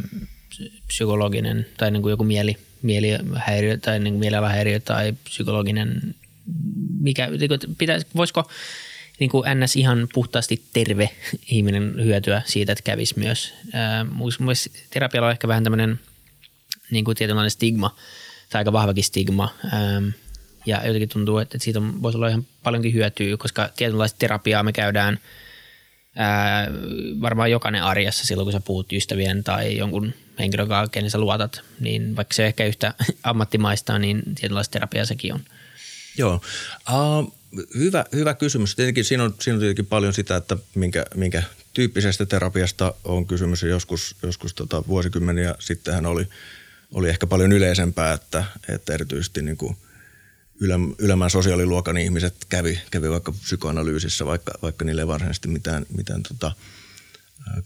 psykologinen 0.87 1.67
tai 1.77 1.91
niin 1.91 2.03
kuin 2.03 2.11
joku 2.11 2.25
mieli, 2.25 2.57
mielihäiriö 2.83 3.79
tai 3.79 4.01
niin 4.01 4.15
kuin 4.15 4.21
mielialahäiriö 4.21 4.81
tai 4.81 5.15
psykologinen 5.25 6.15
mikä, 7.01 7.29
pitäis, 7.79 8.07
voisiko 8.17 8.51
niin 9.21 9.31
kuin 9.31 9.45
NS 9.61 9.77
ihan 9.77 10.09
puhtaasti 10.15 10.63
terve 10.73 11.11
ihminen 11.47 11.95
hyötyä 12.05 12.43
siitä, 12.47 12.73
että 12.73 12.85
kävisi 12.85 13.19
myös. 13.19 13.55
Mielestäni 14.39 14.77
terapialla 14.91 15.27
on 15.27 15.33
ehkä 15.33 15.49
vähän 15.49 15.65
tämmöinen 15.65 16.01
niin 16.91 17.05
kuin 17.05 17.17
tietynlainen 17.17 17.51
stigma, 17.51 17.97
tai 18.51 18.61
aika 18.61 18.73
vahvakin 18.73 19.05
stigma, 19.05 19.55
ja 20.67 20.87
jotenkin 20.87 21.09
tuntuu, 21.09 21.39
että 21.39 21.59
siitä 21.61 21.79
on, 21.79 22.03
voisi 22.03 22.19
olla 22.19 22.29
ihan 22.29 22.47
paljonkin 22.63 22.95
hyötyä, 22.95 23.37
koska 23.37 23.71
tietynlaista 23.77 24.19
terapiaa 24.19 24.63
me 24.63 24.73
käydään 24.73 25.19
ää, 26.17 26.69
varmaan 27.21 27.51
jokainen 27.51 27.83
arjessa 27.83 28.27
silloin, 28.27 28.47
kun 28.47 28.53
sä 28.53 28.61
puhut 28.61 28.93
ystävien 28.93 29.45
tai 29.45 29.77
jonkun 29.77 30.15
henkilön 30.39 30.69
kanssa, 30.69 30.91
kenen 30.91 31.11
sä 31.11 31.19
luotat, 31.19 31.61
niin 31.81 32.17
vaikka 32.17 32.35
se 32.35 32.47
ehkä 32.47 32.65
yhtä 32.65 32.95
ammattimaista, 33.23 33.99
niin 33.99 34.23
tietynlaista 34.35 34.73
terapiaa 34.73 35.05
sekin 35.05 35.35
on. 35.35 35.41
Joo. 36.19 36.41
Uh, 36.93 37.35
hyvä, 37.77 38.05
hyvä 38.13 38.35
kysymys. 38.35 38.77
Tietenkin 38.77 39.05
siinä 39.05 39.25
on, 39.25 39.35
siinä 39.41 39.55
on 39.55 39.61
tietenkin 39.61 39.87
paljon 39.87 40.15
sitä, 40.15 40.37
että 40.37 40.57
minkä, 40.75 41.05
minkä 41.15 41.43
tyyppisestä 41.73 42.27
terapiasta 42.27 42.95
on 43.05 43.27
kysymys. 43.27 43.63
Joskus, 43.63 44.17
joskus 44.23 44.55
tota 44.55 44.87
vuosikymmeniä 44.87 45.55
sittenhän 45.59 46.07
oli, 46.07 46.29
oli 46.93 47.09
ehkä 47.09 47.27
paljon 47.27 47.53
yleisempää, 47.53 48.13
että, 48.13 48.45
että 48.69 48.95
erityisesti 48.95 49.43
niin 49.43 49.57
kuin 49.57 49.77
ylemmän 50.99 51.31
sosiaaliluokan 51.31 51.97
ihmiset 51.97 52.35
kävi, 52.49 52.81
kävi 52.91 53.11
vaikka 53.11 53.33
psykoanalyysissä, 53.33 54.27
vaikka, 54.27 54.53
vaikka 54.63 54.85
niille 54.85 55.03
ei 55.03 55.07
varsinaisesti 55.07 55.49
mitään, 55.49 55.87
mitään 55.97 56.23
tota, 56.23 56.53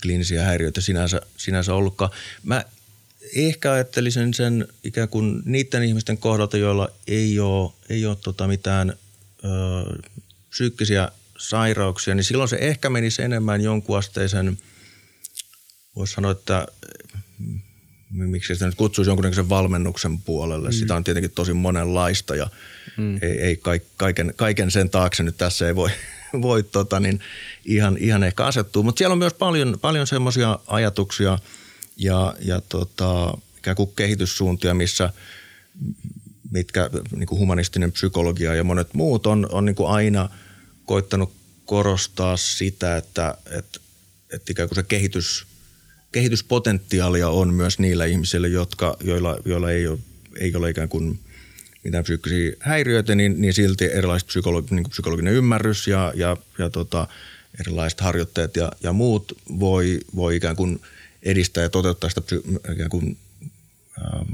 kliinisiä 0.03 0.45
häiriöitä 0.45 0.81
sinänsä, 0.81 1.21
sinänsä 1.37 1.75
ollutkaan. 1.75 2.11
Mä 2.43 2.65
ehkä 3.37 3.73
ajattelisin 3.73 4.35
sen 4.35 4.69
ikään 4.85 5.09
kuin 5.09 5.43
niiden 5.45 5.83
ihmisten 5.83 6.19
kohdalta, 6.19 6.57
joilla 6.57 6.89
ei 7.07 7.41
ole, 7.41 7.73
ei 7.89 8.07
ole 8.07 8.17
tota 8.17 8.47
mitään 8.47 8.91
ö, 9.45 9.49
psyykkisiä 10.51 11.09
sairauksia, 11.39 12.15
niin 12.15 12.25
silloin 12.25 12.49
se 12.49 12.57
ehkä 12.61 12.91
menisi 12.91 13.23
enemmän 13.23 13.61
jonkun 13.61 13.99
asteisen, 13.99 14.59
voisi 15.97 16.15
sanoa, 16.15 16.31
että 16.31 16.67
miksi 18.11 18.55
sitä 18.55 18.67
nyt 18.67 18.75
kutsuisi 18.75 19.11
jonkunnäköisen 19.11 19.49
valmennuksen 19.49 20.19
puolelle. 20.19 20.69
Mm. 20.69 20.73
Sitä 20.73 20.95
on 20.95 21.05
tietenkin 21.05 21.31
tosi 21.31 21.53
monenlaista 21.53 22.37
ja 22.37 22.49
mm. 22.97 23.19
ei, 23.23 23.41
ei 23.41 23.61
kaiken, 23.97 24.35
kaiken 24.37 24.71
sen 24.71 24.91
taakse 24.91 25.23
nyt 25.23 25.37
tässä 25.37 25.67
ei 25.67 25.77
voi, 25.77 25.91
voi 26.43 26.63
tota, 26.63 27.01
niin 27.01 27.21
ihan, 27.65 27.97
ihan 28.01 28.23
ehkä 28.23 28.45
asettua. 28.45 28.83
Mutta 28.83 28.99
siellä 28.99 29.13
on 29.13 29.19
myös 29.19 29.35
paljon, 29.35 29.79
paljon 29.81 30.07
semmoisia 30.07 30.59
ajatuksia– 30.67 31.39
ja, 31.99 32.35
ja 32.41 32.61
tota, 32.69 33.39
ikään 33.59 33.77
kuin 33.77 33.93
kehityssuuntia, 33.97 34.75
missä, 34.75 35.13
mitkä 36.51 36.91
niin 37.17 37.27
kuin 37.27 37.39
humanistinen 37.39 37.93
psykologia 37.93 38.55
ja 38.55 38.65
monet 38.65 38.95
muut 38.95 39.27
on, 39.27 39.49
on 39.53 39.65
niin 39.65 39.77
kuin 39.77 39.91
aina 39.91 40.29
koittanut 40.85 41.33
korostaa 41.65 42.37
sitä, 42.37 42.97
että, 42.97 43.35
että, 43.51 43.81
että 44.33 44.53
ikään 44.53 44.69
kuin 44.69 44.77
se 44.77 44.83
kehitys, 44.83 45.47
kehityspotentiaalia 46.13 47.29
on 47.29 47.55
myös 47.55 47.79
niillä 47.79 48.05
ihmisillä, 48.05 48.49
jotka, 48.49 48.97
joilla, 49.01 49.39
joilla 49.45 49.71
ei, 49.71 49.87
ole, 49.87 49.99
ei 50.41 50.57
ole 50.57 50.71
ikään 50.71 50.89
kuin 50.89 51.19
mitään 51.85 52.05
psyykkisiä 52.05 52.53
häiriöitä, 52.61 53.15
niin, 53.15 53.41
niin 53.41 53.55
silti 53.55 53.85
erilaiset 53.85 54.29
psykologi, 54.29 54.75
niin 54.75 54.91
psykologinen 54.91 55.35
ymmärrys 55.35 55.87
ja, 55.87 56.13
ja, 56.17 56.37
ja 56.59 56.71
tota, 56.71 57.09
erilaiset 57.61 58.01
harjoitteet 58.01 58.57
ja, 58.57 58.73
ja 58.83 58.93
muut 58.93 59.33
voi, 59.61 60.01
voi 60.17 60.37
ikään 60.37 60.57
kuin 60.57 60.81
edistää 61.23 61.63
ja 61.63 61.71
toteuttaa 61.71 62.11
sitä 62.11 62.23
ikään 62.73 62.91
kuin, 62.91 63.19
ähm, 63.99 64.33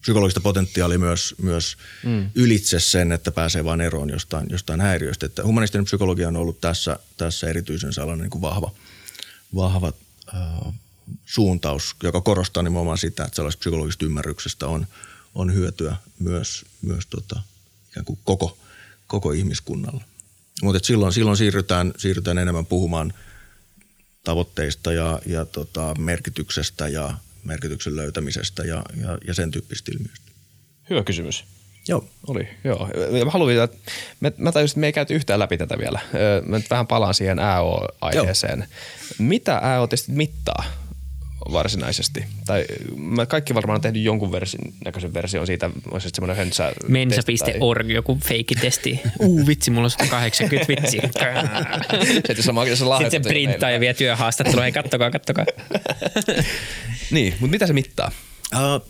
psykologista 0.00 0.40
potentiaalia 0.40 0.98
myös, 0.98 1.34
myös 1.42 1.76
mm. 2.04 2.30
ylitse 2.34 2.80
sen, 2.80 3.12
että 3.12 3.32
pääsee 3.32 3.64
vain 3.64 3.80
eroon 3.80 4.10
jostain, 4.10 4.46
jostain 4.50 4.80
häiriöstä. 4.80 5.26
Että 5.26 5.44
humanistinen 5.44 5.84
psykologia 5.84 6.28
on 6.28 6.36
ollut 6.36 6.60
tässä, 6.60 6.98
tässä 7.16 7.50
erityisen 7.50 7.92
sellainen 7.92 8.22
niin 8.22 8.30
kuin 8.30 8.42
vahva, 8.42 8.70
vahva 9.54 9.92
äh, 10.34 10.74
suuntaus, 11.26 11.96
joka 12.02 12.20
korostaa 12.20 12.62
nimenomaan 12.62 12.98
sitä, 12.98 13.24
että 13.24 13.36
sellaisesta 13.36 13.60
psykologisesta 13.60 14.04
ymmärryksestä 14.04 14.66
on, 14.66 14.86
on 15.34 15.54
hyötyä 15.54 15.96
myös, 16.18 16.64
myös 16.82 17.06
tota, 17.06 17.40
ikään 17.90 18.04
kuin 18.04 18.18
koko, 18.24 18.58
koko 19.06 19.32
ihmiskunnalla. 19.32 20.04
Mutta 20.62 20.86
silloin, 20.86 21.12
silloin 21.12 21.36
siirrytään, 21.36 21.92
siirrytään 21.96 22.38
enemmän 22.38 22.66
puhumaan 22.66 23.12
tavoitteista 24.24 24.92
ja, 24.92 25.20
ja 25.26 25.44
tota, 25.44 25.94
merkityksestä 25.98 26.88
ja 26.88 27.14
merkityksen 27.44 27.96
löytämisestä 27.96 28.62
ja, 28.62 28.82
ja, 29.02 29.18
ja 29.26 29.34
sen 29.34 29.50
tyyppistä 29.50 29.92
ilmiöistä. 29.94 30.30
Hyvä 30.90 31.02
kysymys. 31.02 31.44
Joo. 31.88 32.08
Oli, 32.26 32.48
joo. 32.64 32.88
Mä 33.24 33.30
haluan 33.30 33.64
että 33.64 33.76
me, 34.20 34.32
mä 34.36 34.52
tajusin, 34.52 34.72
että 34.72 34.80
me 34.80 34.86
ei 34.86 34.92
käyty 34.92 35.14
yhtään 35.14 35.40
läpi 35.40 35.58
tätä 35.58 35.78
vielä. 35.78 36.00
Mä 36.46 36.58
nyt 36.58 36.70
vähän 36.70 36.86
palaan 36.86 37.14
siihen 37.14 37.38
AO-aiheeseen. 37.38 38.66
Mitä 39.18 39.58
AO-testit 39.58 40.14
mittaa? 40.14 40.64
Varsinaisesti. 41.52 42.24
Tai 42.46 42.64
mä 42.96 43.26
kaikki 43.26 43.54
varmaan 43.54 43.76
on 43.76 43.80
tehnyt 43.80 44.02
jonkun 44.02 44.32
versin, 44.32 44.74
näköisen 44.84 45.14
version 45.14 45.46
siitä, 45.46 45.70
olisi 45.90 46.08
semmoinen 46.14 46.36
hönsä. 46.36 46.72
Mensa.org, 46.88 47.86
tai... 47.86 47.94
joku 47.94 48.18
feikitesti. 48.24 49.00
Uu 49.18 49.46
vitsi, 49.46 49.70
mulla 49.70 49.88
on 50.00 50.08
80 50.08 50.68
vitsi. 50.68 51.00
Sitten 52.12 52.36
se, 52.36 52.52
Sitten 52.98 53.10
se 53.10 53.20
printtaa 53.20 53.70
ja 53.70 53.80
vie 53.80 53.94
työhaastattelua, 53.94 54.62
hei 54.62 54.72
kattokaa, 54.72 55.10
kattokaa. 55.10 55.44
niin, 57.10 57.34
mutta 57.40 57.50
mitä 57.50 57.66
se 57.66 57.72
mittaa? 57.72 58.10
Uh, 58.54 58.88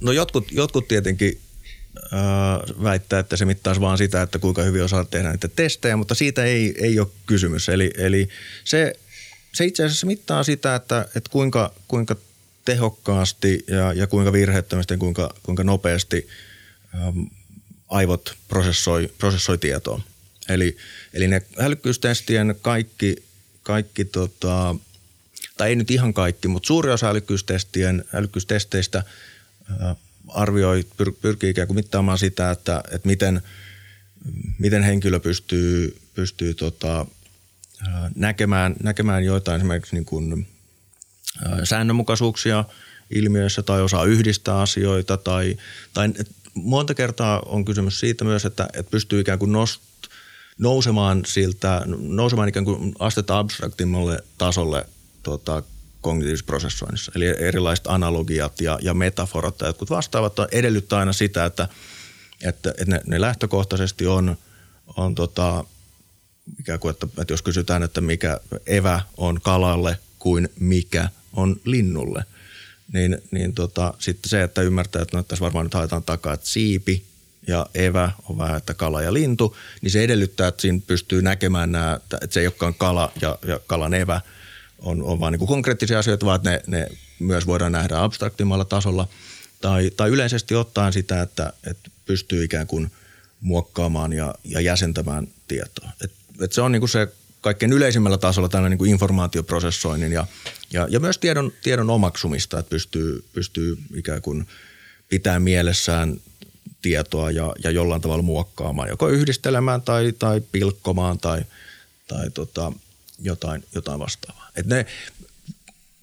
no 0.00 0.12
jotkut, 0.12 0.52
jotkut 0.52 0.88
tietenkin 0.88 1.40
uh, 1.96 2.82
väittää, 2.82 3.18
että 3.18 3.36
se 3.36 3.44
mittaisi 3.44 3.80
vaan 3.80 3.98
sitä, 3.98 4.22
että 4.22 4.38
kuinka 4.38 4.62
hyvin 4.62 4.84
osaat 4.84 5.10
tehdä 5.10 5.30
niitä 5.30 5.48
testejä, 5.48 5.96
mutta 5.96 6.14
siitä 6.14 6.44
ei, 6.44 6.74
ei 6.78 7.00
ole 7.00 7.08
kysymys. 7.26 7.68
Eli, 7.68 7.90
eli 7.96 8.28
se 8.64 8.92
se 9.52 9.64
itse 9.64 9.84
asiassa 9.84 10.06
mittaa 10.06 10.42
sitä, 10.42 10.74
että, 10.74 11.00
että 11.16 11.30
kuinka, 11.30 11.72
kuinka 11.88 12.16
tehokkaasti 12.64 13.64
ja, 13.66 13.92
ja 13.92 14.06
kuinka 14.06 14.32
virheettömästi 14.32 14.94
ja 14.94 14.98
kuinka, 14.98 15.34
kuinka 15.42 15.64
nopeasti 15.64 16.28
äm, 16.94 17.26
aivot 17.88 18.36
prosessoi, 18.48 19.12
prosessoi 19.18 19.58
tietoa. 19.58 20.00
Eli, 20.48 20.76
eli 21.14 21.28
ne 21.28 21.42
älykkyystestien 21.58 22.56
kaikki, 22.62 23.16
kaikki 23.62 24.04
tota, 24.04 24.74
tai 25.56 25.68
ei 25.68 25.76
nyt 25.76 25.90
ihan 25.90 26.14
kaikki, 26.14 26.48
mutta 26.48 26.66
suuri 26.66 26.90
osa 26.90 27.08
älykkyystestien, 27.08 28.04
älykkyystesteistä 28.12 29.02
ää, 29.80 29.96
arvioi, 30.28 30.86
pyr, 30.96 31.12
pyrkii 31.22 31.50
ikään 31.50 31.66
kuin 31.66 31.74
mittaamaan 31.74 32.18
sitä, 32.18 32.50
että, 32.50 32.82
että 32.90 33.08
miten, 33.08 33.42
miten 34.58 34.82
henkilö 34.82 35.20
pystyy, 35.20 35.96
pystyy 36.14 36.54
tota, 36.54 37.06
näkemään, 38.14 38.74
näkemään 38.82 39.24
joitain 39.24 39.56
esimerkiksi 39.56 39.96
niin 39.96 40.04
kuin, 40.04 40.46
säännönmukaisuuksia 41.64 42.64
ilmiöissä 43.10 43.62
tai 43.62 43.82
osaa 43.82 44.04
yhdistää 44.04 44.60
asioita 44.60 45.16
tai, 45.16 45.56
tai 45.94 46.12
monta 46.54 46.94
kertaa 46.94 47.42
on 47.46 47.64
kysymys 47.64 48.00
siitä 48.00 48.24
myös, 48.24 48.44
että, 48.44 48.68
että 48.72 48.90
pystyy 48.90 49.20
ikään 49.20 49.38
kuin 49.38 49.52
nost, 49.52 49.80
nousemaan 50.58 51.22
siltä, 51.26 51.82
nousemaan 52.00 52.48
ikään 52.48 52.64
kuin 52.64 52.94
astetta 52.98 53.38
abstraktimmalle 53.38 54.18
tasolle 54.38 54.86
tota, 55.22 55.62
kognitiivisessa 56.00 56.46
prosessoinnissa. 56.46 57.12
Eli 57.14 57.26
erilaiset 57.26 57.86
analogiat 57.86 58.60
ja, 58.60 58.78
ja 58.82 58.94
metaforat 58.94 59.60
ja 59.60 59.66
jotkut 59.66 59.90
vastaavat 59.90 60.32
edellyttää 60.52 60.98
aina 60.98 61.12
sitä, 61.12 61.44
että, 61.44 61.68
että, 62.44 62.70
että 62.70 62.84
ne, 62.86 63.00
ne 63.06 63.20
lähtökohtaisesti 63.20 64.06
on, 64.06 64.36
on 64.96 65.14
tota, 65.14 65.64
ikään 66.60 66.78
kuin, 66.78 66.90
että, 66.90 67.06
että 67.20 67.32
jos 67.32 67.42
kysytään, 67.42 67.82
että 67.82 68.00
mikä 68.00 68.40
evä 68.66 69.00
on 69.16 69.40
kalalle 69.40 69.98
kuin 70.18 70.48
mikä 70.60 71.08
on 71.32 71.56
linnulle, 71.64 72.24
niin, 72.92 73.18
niin 73.30 73.54
tota, 73.54 73.94
sitten 73.98 74.28
se, 74.28 74.42
että 74.42 74.62
ymmärtää, 74.62 75.02
että 75.02 75.16
no, 75.16 75.22
tässä 75.22 75.44
varmaan 75.44 75.66
nyt 75.66 75.74
haetaan 75.74 76.02
takaa, 76.02 76.34
että 76.34 76.46
siipi 76.46 77.04
ja 77.46 77.66
evä 77.74 78.12
on 78.28 78.38
vähän, 78.38 78.56
että 78.56 78.74
kala 78.74 79.02
ja 79.02 79.12
lintu, 79.12 79.56
niin 79.80 79.90
se 79.90 80.04
edellyttää, 80.04 80.48
että 80.48 80.62
siinä 80.62 80.80
pystyy 80.86 81.22
näkemään 81.22 81.72
nämä, 81.72 82.00
että 82.22 82.26
se 82.30 82.40
ei 82.40 82.46
olekaan 82.46 82.74
kala 82.74 83.12
ja, 83.20 83.38
ja 83.46 83.60
kalan 83.66 83.94
evä 83.94 84.20
on, 84.78 85.02
on 85.02 85.20
vaan 85.20 85.32
niin 85.32 85.38
kuin 85.38 85.48
konkreettisia 85.48 85.98
asioita, 85.98 86.26
vaan 86.26 86.40
ne, 86.44 86.62
ne 86.66 86.88
myös 87.18 87.46
voidaan 87.46 87.72
nähdä 87.72 88.02
abstraktimmalla 88.02 88.64
tasolla. 88.64 89.08
Tai, 89.60 89.90
tai 89.96 90.10
yleisesti 90.10 90.54
ottaen 90.54 90.92
sitä, 90.92 91.22
että, 91.22 91.52
että 91.66 91.90
pystyy 92.06 92.44
ikään 92.44 92.66
kuin 92.66 92.92
muokkaamaan 93.40 94.12
ja, 94.12 94.34
ja 94.44 94.60
jäsentämään 94.60 95.28
tietoa. 95.48 95.90
Et 96.04 96.12
että 96.40 96.54
se 96.54 96.60
on 96.60 96.72
niin 96.72 96.80
kuin 96.80 96.90
se 96.90 97.08
kaikkein 97.40 97.72
yleisimmällä 97.72 98.18
tasolla 98.18 98.48
tällainen 98.48 98.70
niin 98.70 98.78
kuin 98.78 98.90
informaatioprosessoinnin 98.90 100.12
ja, 100.12 100.26
ja, 100.72 100.86
ja 100.90 101.00
myös 101.00 101.18
tiedon, 101.18 101.52
tiedon 101.62 101.90
omaksumista, 101.90 102.58
että 102.58 102.70
pystyy, 102.70 103.24
pystyy 103.32 103.78
ikään 103.94 104.22
kuin 104.22 104.48
pitää 105.08 105.40
mielessään 105.40 106.20
tietoa 106.82 107.30
ja, 107.30 107.54
ja 107.64 107.70
jollain 107.70 108.02
tavalla 108.02 108.22
muokkaamaan, 108.22 108.88
joko 108.88 109.08
yhdistelemään 109.08 109.82
tai, 109.82 110.12
tai 110.18 110.42
pilkkomaan 110.52 111.18
tai, 111.18 111.44
tai 112.08 112.30
tota, 112.30 112.72
jotain, 113.22 113.64
jotain 113.74 114.00
vastaavaa. 114.00 114.50
Et 114.56 114.66
ne, 114.66 114.86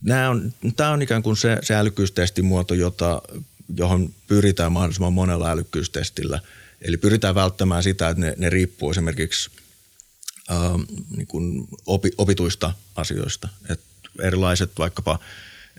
nämä 0.01 0.29
on, 0.29 0.53
tämä 0.75 0.91
on 0.91 1.01
ikään 1.01 1.23
kuin 1.23 1.37
se, 1.37 1.57
se 1.61 1.75
älykkyystestin 1.75 2.45
muoto, 2.45 2.73
jota, 2.73 3.21
johon 3.77 4.13
pyritään 4.27 4.71
mahdollisimman 4.71 5.13
monella 5.13 5.51
älykkyystestillä. 5.51 6.39
Eli 6.81 6.97
pyritään 6.97 7.35
välttämään 7.35 7.83
sitä, 7.83 8.09
että 8.09 8.21
ne, 8.21 8.33
ne 8.37 8.49
riippuu 8.49 8.91
esimerkiksi– 8.91 9.49
äh, 10.51 10.57
niin 11.17 11.27
kuin 11.27 11.67
opi, 11.85 12.11
opituista 12.17 12.73
asioista. 12.95 13.49
Et 13.69 13.79
erilaiset 14.21 14.71
vaikkapa, 14.79 15.19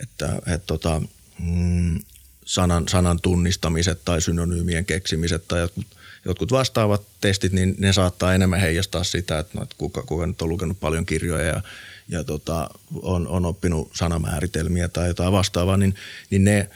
että 0.03 0.43
et 0.47 0.67
tota, 0.67 1.03
mm, 1.39 2.01
sanan, 2.45 2.89
sanan 2.89 3.21
tunnistamiset 3.21 4.05
tai 4.05 4.21
synonyymien 4.21 4.85
keksimiset 4.85 5.49
tai 5.49 5.61
jotkut, 5.61 5.87
jotkut 6.25 6.53
vastaavat 6.53 7.03
testit, 7.21 7.53
niin 7.53 7.75
ne 7.79 7.93
saattaa 7.93 8.35
enemmän 8.35 8.61
heijastaa 8.61 9.05
sitä, 9.05 9.39
että, 9.39 9.59
no, 9.59 9.63
että 9.63 9.75
kuka, 9.79 10.03
kuka 10.03 10.27
nyt 10.27 10.43
on 10.43 10.49
lukenut 10.49 10.81
paljon 10.81 11.07
kirjoja 11.07 11.47
ja, 11.47 11.63
ja 12.09 12.25
tota, 12.25 12.71
on, 13.03 13.29
on 13.29 13.47
oppinut 13.47 13.91
sanamääritelmiä 13.95 14.89
tai 14.89 15.09
jotain 15.09 15.33
vastaavaa, 15.33 15.77
niin, 15.77 15.95
niin 16.31 16.45
ne– 16.45 16.69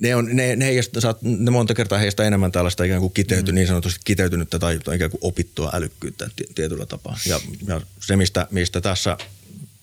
ne, 0.00 0.14
on, 0.14 0.28
ne, 0.36 0.56
ne, 0.56 0.64
heijasta, 0.64 1.14
ne 1.22 1.50
monta 1.50 1.74
kertaa 1.74 1.98
heistä 1.98 2.24
enemmän 2.24 2.52
tällaista 2.52 2.84
ikään 2.84 3.00
kuin 3.00 3.12
kiteyty, 3.12 3.52
mm. 3.52 3.54
niin 3.54 3.66
sanotusti 3.66 4.00
kiteytynyttä 4.04 4.58
tai, 4.58 4.78
tai 4.78 4.96
ikään 4.96 5.10
kuin 5.10 5.20
opittua 5.22 5.70
älykkyyttä 5.74 6.30
tietyllä 6.54 6.86
tapaa. 6.86 7.18
Ja, 7.26 7.40
ja 7.66 7.80
se, 8.00 8.16
mistä, 8.16 8.46
mistä 8.50 8.80
tässä 8.80 9.16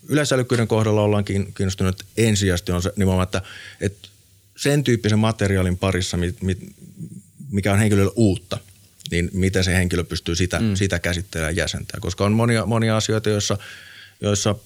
yleisälykkyyden 0.08 0.68
kohdalla 0.68 1.02
ollaan 1.02 1.26
kiinnostunut 1.26 2.06
ensisijaisesti 2.18 2.72
on 2.72 2.82
se 2.82 2.94
nimenomaan, 2.96 3.24
että, 3.24 3.42
että 3.82 4.08
sen 4.58 4.84
tyyppisen 4.84 5.20
materiaalin 5.20 5.78
parissa, 5.78 6.18
mikä 7.52 7.74
on 7.74 7.80
henkilölle 7.80 8.12
uutta, 8.16 8.58
niin 9.12 9.30
miten 9.34 9.64
se 9.64 9.74
henkilö 9.74 10.04
pystyy 10.04 10.36
sitä, 10.36 10.60
mm. 10.60 10.76
sitä 10.76 11.00
käsittelemään 11.00 11.56
ja 11.56 11.64
jäsentämään. 11.64 12.02
Koska 12.02 12.26
on 12.26 12.32
monia, 12.32 12.66
monia 12.66 12.98
asioita, 12.98 13.30
joissa, 13.30 13.58
joissa– 14.22 14.56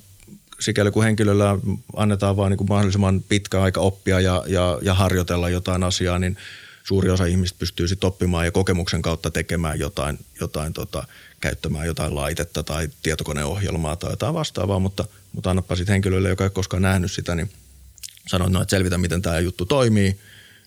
sikäli 0.59 0.91
kun 0.91 1.03
henkilöllä 1.03 1.57
annetaan 1.95 2.37
vain 2.37 2.51
niin 2.51 2.69
mahdollisimman 2.69 3.23
pitkä 3.29 3.61
aika 3.61 3.81
oppia 3.81 4.19
ja, 4.19 4.43
ja, 4.47 4.79
ja 4.81 4.93
harjoitella 4.93 5.49
jotain 5.49 5.83
asiaa, 5.83 6.19
niin 6.19 6.37
suuri 6.83 7.09
osa 7.09 7.25
ihmistä 7.25 7.59
pystyy 7.59 7.87
sitten 7.87 8.07
oppimaan 8.07 8.45
ja 8.45 8.51
kokemuksen 8.51 9.01
kautta 9.01 9.31
tekemään 9.31 9.79
jotain, 9.79 10.19
jotain 10.39 10.73
tota, 10.73 11.07
käyttämään 11.39 11.87
jotain 11.87 12.15
laitetta 12.15 12.63
tai 12.63 12.89
tietokoneohjelmaa 13.03 13.95
tai 13.95 14.11
jotain 14.11 14.33
vastaavaa, 14.33 14.79
mutta, 14.79 15.05
mutta 15.33 15.49
annapa 15.49 15.75
sitten 15.75 15.93
henkilölle, 15.93 16.29
joka 16.29 16.43
ei 16.43 16.49
koskaan 16.49 16.81
nähnyt 16.81 17.11
sitä, 17.11 17.35
niin 17.35 17.51
sanoin, 18.27 18.53
no, 18.53 18.61
että 18.61 18.69
selvitä, 18.69 18.97
miten 18.97 19.21
tämä 19.21 19.39
juttu 19.39 19.65
toimii, 19.65 20.19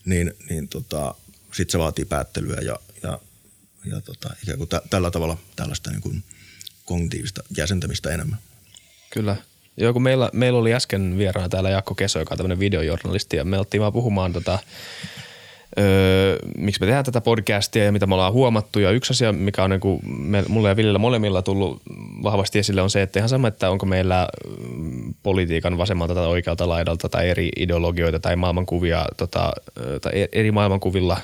niin, 0.04 0.34
niin 0.50 0.68
tota, 0.68 1.14
sitten 1.52 1.72
se 1.72 1.78
vaatii 1.78 2.04
päättelyä 2.04 2.60
ja, 2.60 2.78
ja, 3.02 3.18
ja 3.84 4.00
tota, 4.00 4.30
ikään 4.42 4.58
kuin 4.58 4.68
t- 4.68 4.90
tällä 4.90 5.10
tavalla 5.10 5.38
tällaista 5.56 5.90
niin 5.90 6.00
kuin 6.00 6.22
kognitiivista 6.84 7.42
jäsentämistä 7.56 8.10
enemmän. 8.10 8.38
Kyllä. 9.10 9.36
Joo, 9.80 9.92
kun 9.92 10.02
meillä, 10.02 10.30
meillä 10.32 10.58
oli 10.58 10.74
äsken 10.74 11.18
vieraana 11.18 11.48
täällä 11.48 11.70
Jakko 11.70 11.94
Keso, 11.94 12.18
joka 12.18 12.34
on 12.34 12.38
tämmöinen 12.38 12.60
videojournalisti, 12.60 13.36
ja 13.36 13.44
me 13.44 13.58
oltiin 13.58 13.80
vaan 13.80 13.92
puhumaan 13.92 14.32
tota, 14.32 14.58
öö, 15.78 16.38
miksi 16.56 16.80
me 16.80 16.86
tehdään 16.86 17.04
tätä 17.04 17.20
podcastia 17.20 17.84
ja 17.84 17.92
mitä 17.92 18.06
me 18.06 18.14
ollaan 18.14 18.32
huomattu. 18.32 18.78
Ja 18.78 18.90
yksi 18.90 19.12
asia, 19.12 19.32
mikä 19.32 19.64
on 19.64 19.70
niin 19.70 19.80
kuin 19.80 20.00
me, 20.04 20.44
mulle 20.48 20.68
ja 20.68 20.76
Villellä 20.76 20.98
molemmilla 20.98 21.42
tullut 21.42 21.82
vahvasti 22.22 22.58
esille 22.58 22.82
on 22.82 22.90
se, 22.90 23.02
että 23.02 23.18
ihan 23.18 23.28
sama, 23.28 23.48
että 23.48 23.70
onko 23.70 23.86
meillä 23.86 24.28
mm, 24.76 25.14
politiikan 25.22 25.78
vasemmalta 25.78 26.14
tai 26.14 26.26
oikealta 26.26 26.68
laidalta 26.68 27.08
tai 27.08 27.28
eri 27.28 27.48
ideologioita 27.56 28.20
tai 28.20 28.36
maailmankuvia 28.36 29.06
tota, 29.16 29.52
tai 30.00 30.22
e-, 30.22 30.28
eri 30.32 30.52
maailmankuvilla 30.52 31.20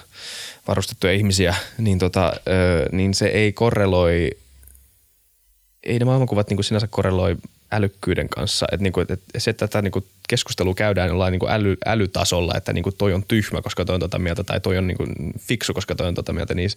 varustettuja 0.68 1.12
ihmisiä, 1.12 1.54
niin, 1.78 1.98
tota, 1.98 2.32
niin 2.92 3.14
se 3.14 3.26
ei 3.26 3.52
korreloi 3.52 4.30
ei 5.82 5.98
ne 5.98 6.04
maailmankuvat 6.04 6.48
niin 6.48 6.56
kuin 6.56 6.64
sinänsä 6.64 6.88
korreloi 6.90 7.36
älykkyyden 7.74 8.28
kanssa. 8.28 8.66
Että, 8.72 8.82
niin 8.82 8.92
kuin, 8.92 9.02
että 9.02 9.16
se, 9.38 9.50
että 9.50 9.68
tätä 9.68 9.82
niin 9.82 9.92
kuin 9.92 10.04
keskustelua 10.28 10.74
käydään 10.74 11.08
jollain 11.08 11.32
niin 11.32 11.40
kuin 11.40 11.52
äly, 11.52 11.76
älytasolla, 11.86 12.54
että 12.56 12.72
niin 12.72 12.82
kuin 12.82 12.96
toi 12.98 13.12
on 13.12 13.22
tyhmä, 13.28 13.62
koska 13.62 13.84
toi 13.84 13.94
on 13.94 14.00
tota 14.00 14.18
mieltä, 14.18 14.44
tai 14.44 14.60
toi 14.60 14.78
on 14.78 14.86
niin 14.86 14.96
kuin 14.96 15.14
fiksu, 15.38 15.74
koska 15.74 15.94
toi 15.94 16.08
on 16.08 16.14
tota 16.14 16.32
mieltä, 16.32 16.54
niin 16.54 16.70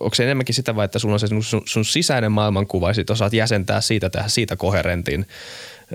onko 0.00 0.14
se 0.14 0.24
enemmänkin 0.24 0.54
sitä 0.54 0.76
vai, 0.76 0.84
että 0.84 0.98
sulla 0.98 1.14
on 1.14 1.20
se 1.20 1.26
sun, 1.26 1.62
sun 1.66 1.84
sisäinen 1.84 2.32
maailmankuva 2.32 2.90
ja 2.90 2.94
sit 2.94 3.10
osaat 3.10 3.32
jäsentää 3.32 3.80
siitä, 3.80 4.10
tehdä 4.10 4.28
siitä 4.28 4.56
koherentin, 4.56 5.26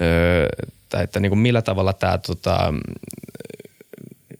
öö, 0.02 0.48
tai 0.90 1.04
että 1.04 1.20
niin 1.20 1.30
kuin 1.30 1.40
millä 1.40 1.62
tavalla 1.62 1.94
tämä 1.94 2.18
tota, 2.18 2.74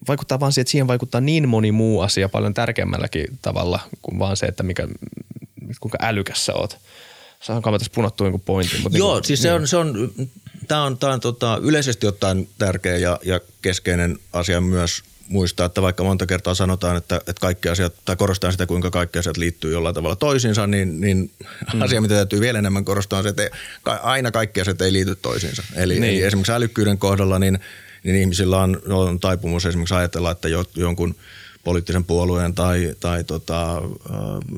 vaikuttaa 0.08 0.40
vaan 0.40 0.52
siihen, 0.52 0.62
että 0.62 0.70
siihen 0.70 0.88
vaikuttaa 0.88 1.20
niin 1.20 1.48
moni 1.48 1.72
muu 1.72 2.00
asia 2.00 2.28
paljon 2.28 2.54
tärkeämmälläkin 2.54 3.26
tavalla 3.42 3.80
kuin 4.02 4.18
vaan 4.18 4.36
se, 4.36 4.46
että 4.46 4.62
mikä, 4.62 4.88
kuinka 5.80 5.98
älykäs 6.00 6.46
sä 6.46 6.54
oot. 6.54 6.78
Saanko 7.46 7.70
mä 7.70 7.78
tässä 7.78 7.92
punottua 7.94 8.26
jonkun 8.26 8.40
pointin? 8.40 8.80
Mutta 8.82 8.98
Joo, 8.98 9.14
niin, 9.14 9.24
siis 9.24 9.42
se 9.42 9.52
on, 9.52 9.68
se 9.68 9.76
on, 9.76 10.12
tämä 10.68 10.82
on, 10.82 10.98
tämä 10.98 11.12
on 11.12 11.20
tota, 11.20 11.60
yleisesti 11.62 12.06
ottaen 12.06 12.48
tärkeä 12.58 12.96
ja, 12.96 13.20
ja 13.24 13.40
keskeinen 13.62 14.18
asia 14.32 14.60
myös 14.60 15.02
muistaa, 15.28 15.66
että 15.66 15.82
vaikka 15.82 16.04
monta 16.04 16.26
kertaa 16.26 16.54
sanotaan, 16.54 16.96
että, 16.96 17.16
että 17.16 17.40
kaikki 17.40 17.68
asiat, 17.68 17.94
tai 18.04 18.16
korostaa 18.16 18.52
sitä, 18.52 18.66
kuinka 18.66 18.90
kaikki 18.90 19.18
asiat 19.18 19.36
liittyy 19.36 19.72
jollain 19.72 19.94
tavalla 19.94 20.16
toisiinsa, 20.16 20.66
niin, 20.66 21.00
niin 21.00 21.30
mm. 21.74 21.82
asia, 21.82 22.00
mitä 22.00 22.14
täytyy 22.14 22.40
vielä 22.40 22.58
enemmän 22.58 22.84
korostaa, 22.84 23.18
on 23.18 23.22
se, 23.22 23.28
että 23.28 23.50
aina 24.02 24.30
kaikki 24.30 24.60
asiat 24.60 24.82
ei 24.82 24.92
liity 24.92 25.14
toisiinsa. 25.14 25.62
Eli, 25.76 26.00
niin. 26.00 26.14
eli 26.14 26.22
esimerkiksi 26.22 26.52
älykkyyden 26.52 26.98
kohdalla, 26.98 27.38
niin, 27.38 27.58
niin 28.04 28.16
ihmisillä 28.16 28.62
on, 28.62 28.82
on 28.88 29.20
taipumus 29.20 29.66
esimerkiksi 29.66 29.94
ajatella, 29.94 30.30
että 30.30 30.48
jo, 30.48 30.64
jonkun– 30.76 31.14
poliittisen 31.64 32.04
puolueen 32.04 32.54
tai, 32.54 32.94
tai 33.00 33.24
tota, 33.24 33.82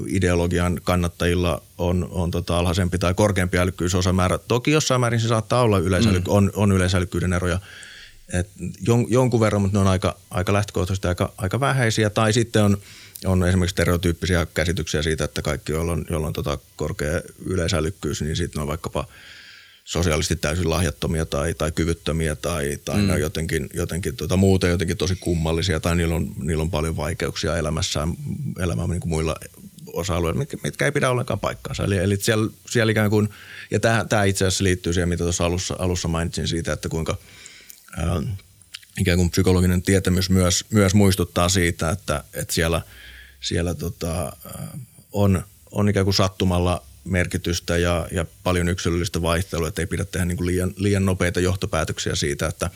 ideologian 0.07 0.81
kannattajilla 0.85 1.63
on, 1.79 2.09
on 2.11 2.31
tota 2.31 2.59
alhaisempi 2.59 2.99
tai 2.99 3.15
korkeampi 3.15 3.59
älykkyysosamäärä. 3.59 4.39
Toki 4.39 4.71
jossain 4.71 5.01
määrin 5.01 5.21
se 5.21 5.29
saattaa 5.29 5.63
olla 5.63 5.79
yleisäly, 5.79 6.19
mm. 6.19 6.25
on, 6.29 6.53
on 6.55 6.73
yleisälykkyyden 6.73 7.33
eroja 7.33 7.61
et 8.33 8.49
jon, 8.87 9.07
jonkun 9.09 9.41
verran, 9.41 9.63
mutta 9.63 9.79
ne 9.79 9.81
on 9.81 9.87
aika, 9.87 10.17
aika 10.31 10.53
lähtökohtaisesti 10.53 11.09
aika, 11.09 11.33
aika 11.39 11.61
vähäisiä. 11.61 12.11
Tai 12.11 12.33
sitten 12.33 12.63
on, 12.63 12.79
on 13.25 13.49
esimerkiksi 13.49 13.73
stereotyyppisiä 13.73 14.47
käsityksiä 14.55 15.03
siitä, 15.03 15.25
että 15.25 15.43
kaikki, 15.43 15.73
joilla 15.73 15.93
on, 15.93 16.05
joilla 16.11 16.27
on 16.27 16.33
tota 16.33 16.59
korkea 16.77 17.21
yleisälykkyys, 17.45 18.23
niin 18.23 18.37
sitten 18.37 18.63
on 18.63 18.69
vaikkapa– 18.69 19.05
sosiaalisesti 19.87 20.37
täysin 20.37 20.70
lahjattomia 20.70 21.26
tai, 21.26 21.55
tai 21.55 21.72
kyvyttömiä 21.72 22.37
tai, 22.37 22.78
tai 22.84 22.97
mm. 22.97 23.07
ne 23.07 23.12
on 23.12 23.20
jotenkin, 23.20 23.68
jotenkin 23.74 24.16
tuota, 24.16 24.37
muuten 24.37 24.70
jotenkin 24.70 24.97
tosi 24.97 25.16
kummallisia 25.16 25.80
tai 25.80 25.97
niillä 25.97 26.14
on, 26.14 26.32
niillä 26.39 26.62
on 26.62 26.70
paljon 26.70 26.97
vaikeuksia 26.97 27.57
elämässään, 27.57 28.14
elämää 28.59 28.87
niin 28.87 29.01
kuin 29.01 29.11
muilla 29.11 29.37
osa-alueilla, 29.93 30.39
mitkä, 30.39 30.57
mitkä 30.62 30.84
ei 30.84 30.93
pidä 30.93 31.11
ollenkaan 31.11 31.41
paikkaansa. 31.41 31.84
Eli, 31.84 31.97
eli 31.97 32.16
siellä, 32.16 32.51
siellä 32.70 32.91
ikään 32.91 33.11
kuin, 33.11 33.28
ja 33.70 33.80
tämä, 33.80 34.05
tämä 34.09 34.24
itse 34.24 34.47
asiassa 34.47 34.64
liittyy 34.64 34.93
siihen, 34.93 35.09
mitä 35.09 35.24
tuossa 35.24 35.45
alussa, 35.45 35.76
alussa 35.78 36.09
mainitsin 36.09 36.49
siitä, 36.49 36.72
että 36.72 36.89
kuinka 36.89 37.16
ää, 37.97 38.22
ikään 38.99 39.18
kuin 39.18 39.30
psykologinen 39.30 39.82
tietämys 39.82 40.30
myös, 40.30 40.64
myös 40.70 40.95
muistuttaa 40.95 41.49
siitä, 41.49 41.91
että, 41.91 42.24
että 42.34 42.55
siellä, 42.55 42.82
siellä 43.41 43.74
tota, 43.74 44.37
on, 45.12 45.43
on 45.70 45.89
ikään 45.89 46.07
kuin 46.07 46.14
sattumalla– 46.14 46.82
merkitystä 47.07 47.79
ja, 47.79 48.09
ja 48.13 48.27
paljon 48.43 48.69
yksilöllistä 48.69 49.23
vaihtelua, 49.23 49.69
että 49.69 49.83
ei 49.83 49.87
pidä 49.87 50.05
tehdä 50.05 50.25
niin 50.25 50.37
kuin 50.37 50.47
liian, 50.47 50.73
liian 50.77 51.05
nopeita 51.05 51.41
johtopäätöksiä 51.41 52.15
siitä, 52.15 52.47
että 52.47 52.71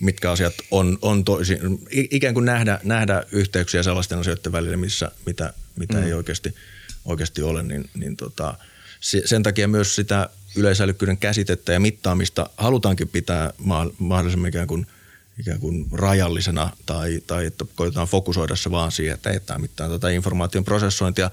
mitkä 0.00 0.30
asiat 0.30 0.54
on, 0.70 0.98
on 1.02 1.24
toisin, 1.24 1.58
ikään 1.90 2.34
kuin 2.34 2.46
nähdä, 2.46 2.80
nähdä 2.82 3.24
yhteyksiä 3.32 3.82
sellaisten 3.82 4.18
asioiden 4.18 4.52
välillä, 4.52 4.76
missä, 4.76 5.10
mitä, 5.26 5.52
mitä 5.76 5.94
mm. 5.94 6.04
ei 6.04 6.12
oikeasti, 6.12 6.54
oikeasti 7.04 7.42
ole, 7.42 7.62
niin, 7.62 7.90
niin 7.94 8.16
tota, 8.16 8.54
sen 9.24 9.42
takia 9.42 9.68
myös 9.68 9.94
sitä 9.94 10.28
yleisälykkyyden 10.56 11.18
käsitettä 11.18 11.72
ja 11.72 11.80
mittaamista 11.80 12.50
halutaankin 12.56 13.08
pitää 13.08 13.52
mahdollisimman 13.98 14.48
ikään 14.48 14.66
kuin, 14.66 14.86
ikään 15.38 15.60
kuin 15.60 15.86
rajallisena 15.92 16.70
tai, 16.86 17.20
tai 17.26 17.46
että 17.46 17.64
koitetaan 17.74 18.08
fokusoida 18.08 18.56
se 18.56 18.70
vaan 18.70 18.92
siihen, 18.92 19.14
että 19.14 19.30
ei 19.30 19.40
tämä 19.40 19.58
mitään 19.58 19.90
tota 19.90 20.08
informaation 20.08 20.64
prosessointia 20.64 21.30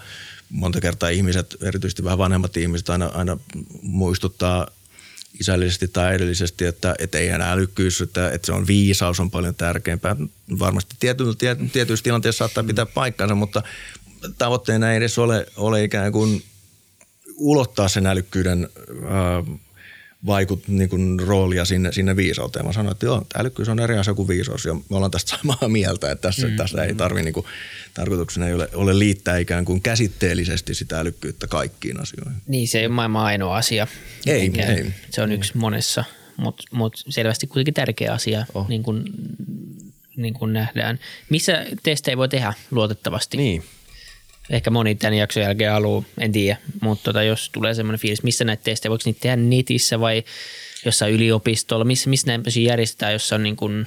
monta 0.52 0.82
kertaa 0.82 1.10
ihmiset, 1.10 1.58
erityisesti 1.62 2.04
vähän 2.04 2.18
vanhemmat 2.18 2.58
ihmiset 2.58 2.90
aina, 2.90 3.06
aina 3.06 3.38
muistuttaa 3.82 4.68
isällisesti 5.40 5.88
tai 5.88 6.16
edellisesti, 6.16 6.66
että, 6.66 6.96
että 7.00 7.18
ei 7.18 7.28
enää 7.28 7.52
älykkyys, 7.52 8.02
että, 8.02 8.32
että 8.32 8.46
se 8.46 8.52
on 8.52 8.68
viisaus 8.68 9.20
on 9.20 9.32
paljon 9.32 9.56
tärkeämpää. 9.56 10.16
Varmasti 10.60 10.96
tiety, 11.00 11.24
tietyissä 11.74 12.04
tilanteissa 12.04 12.38
saattaa 12.38 12.64
pitää 12.64 12.86
paikkansa, 12.86 13.36
mutta 13.36 13.64
tavoitteena 14.38 14.92
ei 14.92 14.98
edes 14.98 15.18
ole, 15.20 15.46
ole 15.56 15.84
ikään 15.84 16.12
kuin 16.12 16.44
ulottaa 17.38 17.88
sen 17.88 18.06
älykkyyden 18.06 18.70
äh, 18.90 19.60
vaikut, 20.26 20.68
niin 20.68 20.90
kuin 20.90 21.20
roolia 21.20 21.66
sinne, 21.66 21.92
sinne 21.92 22.16
viisauteen. 22.16 22.66
Mä 22.66 22.74
sanoin, 22.74 22.92
että 22.92 23.06
joo, 23.06 23.26
älykkyys 23.36 23.70
on 23.70 23.80
eri 23.80 23.98
asia 23.98 24.14
kuin 24.14 24.28
viisaus 24.28 24.66
ja 24.66 24.74
me 24.74 24.82
ollaan 24.90 25.12
tästä 25.12 25.38
samaa 25.38 25.68
mieltä, 25.70 26.12
että 26.12 26.22
tässä, 26.22 26.48
mm. 26.48 26.56
tässä 26.56 26.84
ei 26.84 26.96
tarvi, 26.96 27.24
niin 27.24 27.34
kuin, 27.34 27.46
tarkoituksena 27.94 28.48
ei 28.48 28.54
ole, 28.54 28.70
ole 28.74 29.00
liittää 29.00 29.38
ikään 29.38 29.66
kuin 29.66 29.82
käsitteellisesti 29.82 30.76
sitä 30.76 31.00
älykkyyttä 31.00 31.48
kaikkiin 31.48 32.02
asioihin. 32.02 32.42
Niin, 32.48 32.68
se 32.68 32.80
ei 32.80 32.86
ole 32.86 32.94
maailman 32.94 33.26
ainoa 33.26 33.58
asia. 33.58 33.88
Ei, 34.26 34.52
ei. 34.58 34.94
Se 35.10 35.22
on 35.22 35.32
yksi 35.32 35.58
monessa, 35.58 36.04
mutta 36.38 36.64
mut 36.72 37.04
selvästi 37.10 37.48
kuitenkin 37.48 37.74
tärkeä 37.74 38.14
asia, 38.14 38.46
oh. 38.54 38.68
niin 38.68 38.84
kuin, 38.84 39.04
niin 40.16 40.34
kuin 40.34 40.54
nähdään. 40.54 41.00
Missä 41.30 41.66
testejä 41.84 42.18
voi 42.18 42.30
tehdä 42.30 42.54
luotettavasti? 42.72 43.38
Niin 43.38 43.64
ehkä 44.50 44.70
moni 44.70 44.96
tämän 44.96 45.14
jakson 45.14 45.44
jälkeen 45.44 45.72
haluaa, 45.72 46.04
en 46.18 46.32
tiedä, 46.32 46.58
mutta 46.82 47.04
tota, 47.04 47.24
jos 47.24 47.50
tulee 47.50 47.74
semmoinen 47.74 48.00
fiilis, 48.00 48.24
missä 48.24 48.46
näitä 48.46 48.64
testejä, 48.64 48.90
voiko 48.90 49.02
niitä 49.06 49.20
tehdä 49.20 49.36
netissä 49.36 50.00
vai 50.00 50.24
jossain 50.86 51.14
yliopistolla, 51.14 51.86
missä, 51.86 52.10
missä 52.10 52.28
näin 52.28 52.44
järjestetään, 52.64 53.14
jossa 53.14 53.36
on 53.36 53.44
niin 53.44 53.56
kuin, 53.56 53.86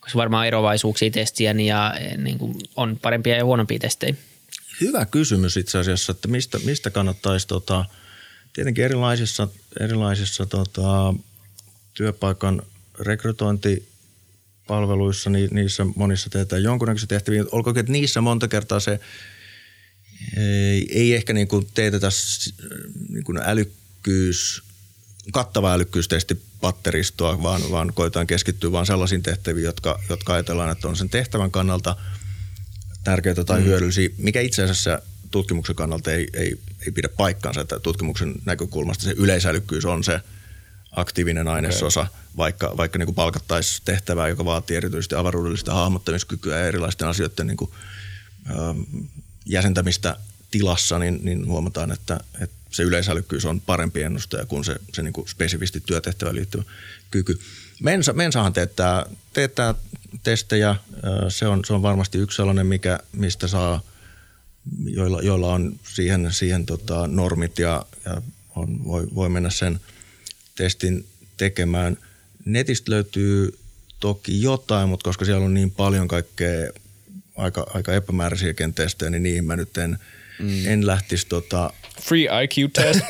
koska 0.00 0.18
varmaan 0.18 0.46
erovaisuuksia 0.46 1.10
testiä 1.10 1.54
niin 1.54 1.66
ja 1.66 1.94
niin 2.16 2.38
kuin 2.38 2.54
on 2.76 2.98
parempia 3.02 3.36
ja 3.36 3.44
huonompia 3.44 3.78
testejä. 3.78 4.14
Hyvä 4.80 5.06
kysymys 5.06 5.56
itse 5.56 5.78
asiassa, 5.78 6.12
että 6.12 6.28
mistä, 6.28 6.58
mistä 6.58 6.90
kannattaisi 6.90 7.48
tota, 7.48 7.84
tietenkin 8.52 8.84
erilaisissa, 8.84 9.48
erilaisissa 9.80 10.46
tota, 10.46 11.14
työpaikan 11.94 12.62
rekrytointipalveluissa, 13.00 15.30
niin 15.30 15.48
niissä 15.52 15.86
monissa 15.96 16.30
tehdään 16.30 16.62
jonkunnäköisiä 16.62 17.06
tehtäviä. 17.06 17.44
Olkoon, 17.52 17.78
että 17.78 17.92
niissä 17.92 18.20
monta 18.20 18.48
kertaa 18.48 18.80
se 18.80 19.00
ei, 20.36 20.88
ei 20.90 21.14
ehkä 21.14 21.32
niin 21.32 21.48
kuin 21.48 21.68
teetetä 21.74 22.08
niin 23.08 23.24
kuin 23.24 23.38
älykkyys, 23.42 24.62
kattava 25.32 25.72
älykkyystesti 25.72 26.42
patteristoa, 26.60 27.42
vaan, 27.42 27.70
vaan 27.70 27.92
koetaan 27.94 28.26
keskittyä 28.26 28.72
vain 28.72 28.86
sellaisiin 28.86 29.22
tehtäviin, 29.22 29.64
jotka, 29.64 30.00
jotka 30.08 30.32
ajatellaan, 30.32 30.70
että 30.70 30.88
on 30.88 30.96
sen 30.96 31.10
tehtävän 31.10 31.50
kannalta 31.50 31.96
tärkeitä 33.04 33.44
tai 33.44 33.60
mm. 33.60 33.66
hyödyllisiä, 33.66 34.08
mikä 34.18 34.40
itse 34.40 34.62
asiassa 34.62 35.02
tutkimuksen 35.30 35.76
kannalta 35.76 36.12
ei, 36.12 36.28
ei, 36.32 36.60
ei 36.86 36.92
pidä 36.92 37.08
paikkaansa, 37.08 37.60
että 37.60 37.80
tutkimuksen 37.80 38.34
näkökulmasta 38.44 39.04
se 39.04 39.14
yleisälykkyys 39.16 39.84
on 39.84 40.04
se 40.04 40.20
aktiivinen 40.92 41.48
ainesosa, 41.48 42.00
okay. 42.00 42.12
vaikka, 42.36 42.76
vaikka 42.76 42.98
niin 42.98 43.14
palkattaisiin 43.14 43.82
tehtävää, 43.84 44.28
joka 44.28 44.44
vaatii 44.44 44.76
erityisesti 44.76 45.14
avaruudellista 45.14 45.74
hahmottamiskykyä 45.74 46.58
ja 46.58 46.66
erilaisten 46.66 47.08
asioiden 47.08 47.46
niin 47.46 47.56
kuin, 47.56 47.70
jäsentämistä 49.46 50.16
tilassa, 50.50 50.98
niin, 50.98 51.20
niin 51.22 51.46
huomataan, 51.46 51.92
että, 51.92 52.20
että 52.40 52.56
se 52.70 52.82
yleisälykkyys 52.82 53.44
on 53.44 53.60
parempi 53.60 54.02
ennustaja 54.02 54.46
kuin 54.46 54.64
se, 54.64 54.76
se 54.92 55.02
niin 55.02 55.12
kuin 55.12 55.28
spesifisti 55.28 55.82
työtehtävään 55.86 56.36
liittyvä 56.36 56.62
kyky. 57.10 57.40
Mensa, 57.82 58.12
Mensahan 58.12 58.52
teettää, 58.52 59.06
teettää 59.32 59.74
testejä. 60.22 60.76
Se 61.28 61.46
on, 61.46 61.64
se 61.64 61.72
on 61.72 61.82
varmasti 61.82 62.18
yksi 62.18 62.36
sellainen, 62.36 62.66
mikä, 62.66 62.98
mistä 63.12 63.46
saa, 63.48 63.82
joilla, 64.84 65.22
joilla 65.22 65.52
on 65.52 65.78
siihen, 65.94 66.28
siihen 66.32 66.66
tota 66.66 67.06
normit 67.06 67.58
ja, 67.58 67.86
ja 68.04 68.22
on, 68.56 68.84
voi, 68.84 69.08
voi 69.14 69.28
mennä 69.28 69.50
sen 69.50 69.80
testin 70.54 71.06
tekemään. 71.36 71.96
Netistä 72.44 72.90
löytyy 72.90 73.58
toki 74.00 74.42
jotain, 74.42 74.88
mutta 74.88 75.04
koska 75.04 75.24
siellä 75.24 75.44
on 75.44 75.54
niin 75.54 75.70
paljon 75.70 76.08
kaikkea 76.08 76.70
aika, 77.36 77.66
aika 77.74 77.94
epämääräisiä 77.94 78.54
testejä, 78.74 79.10
niin 79.10 79.22
niihin 79.22 79.44
mä 79.44 79.56
nyt 79.56 79.78
en, 79.78 79.98
mm. 80.38 80.66
en 80.66 80.86
lähtisi 80.86 81.26
tota... 81.26 81.72
Free 82.02 82.28
IQ 82.44 82.72
test. 82.72 83.00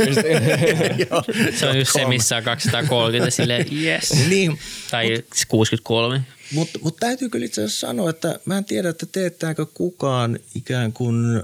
se 1.58 1.66
on 1.66 1.78
just 1.78 1.92
se, 1.92 2.06
missä 2.06 2.36
on 2.36 2.42
230 2.42 3.30
sille 3.30 3.66
yes. 3.72 4.10
niin, 4.28 4.58
tai 4.90 5.10
mut, 5.10 5.44
63. 5.48 6.22
Mutta 6.52 6.78
mut 6.82 6.96
täytyy 7.00 7.28
kyllä 7.28 7.46
itse 7.46 7.64
asiassa 7.64 7.86
sanoa, 7.86 8.10
että 8.10 8.38
mä 8.44 8.58
en 8.58 8.64
tiedä, 8.64 8.88
että 8.88 9.06
teettääkö 9.06 9.66
kukaan 9.66 10.38
ikään 10.54 10.92
kuin 10.92 11.42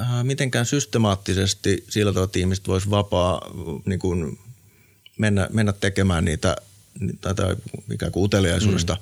äh, 0.00 0.24
mitenkään 0.24 0.66
systemaattisesti 0.66 1.84
sillä 1.88 2.12
tavalla, 2.12 2.24
että 2.24 2.38
ihmiset 2.38 2.68
vois 2.68 2.90
vapaa 2.90 3.50
niin 3.84 3.98
kuin 3.98 4.38
mennä, 5.18 5.48
mennä 5.52 5.72
tekemään 5.72 6.24
niitä 6.24 6.56
tai, 7.20 7.34
tai 7.34 7.56
ikään 7.92 8.12
kuin 8.12 8.24
uteliaisuudesta 8.24 8.94
mm. 8.94 9.00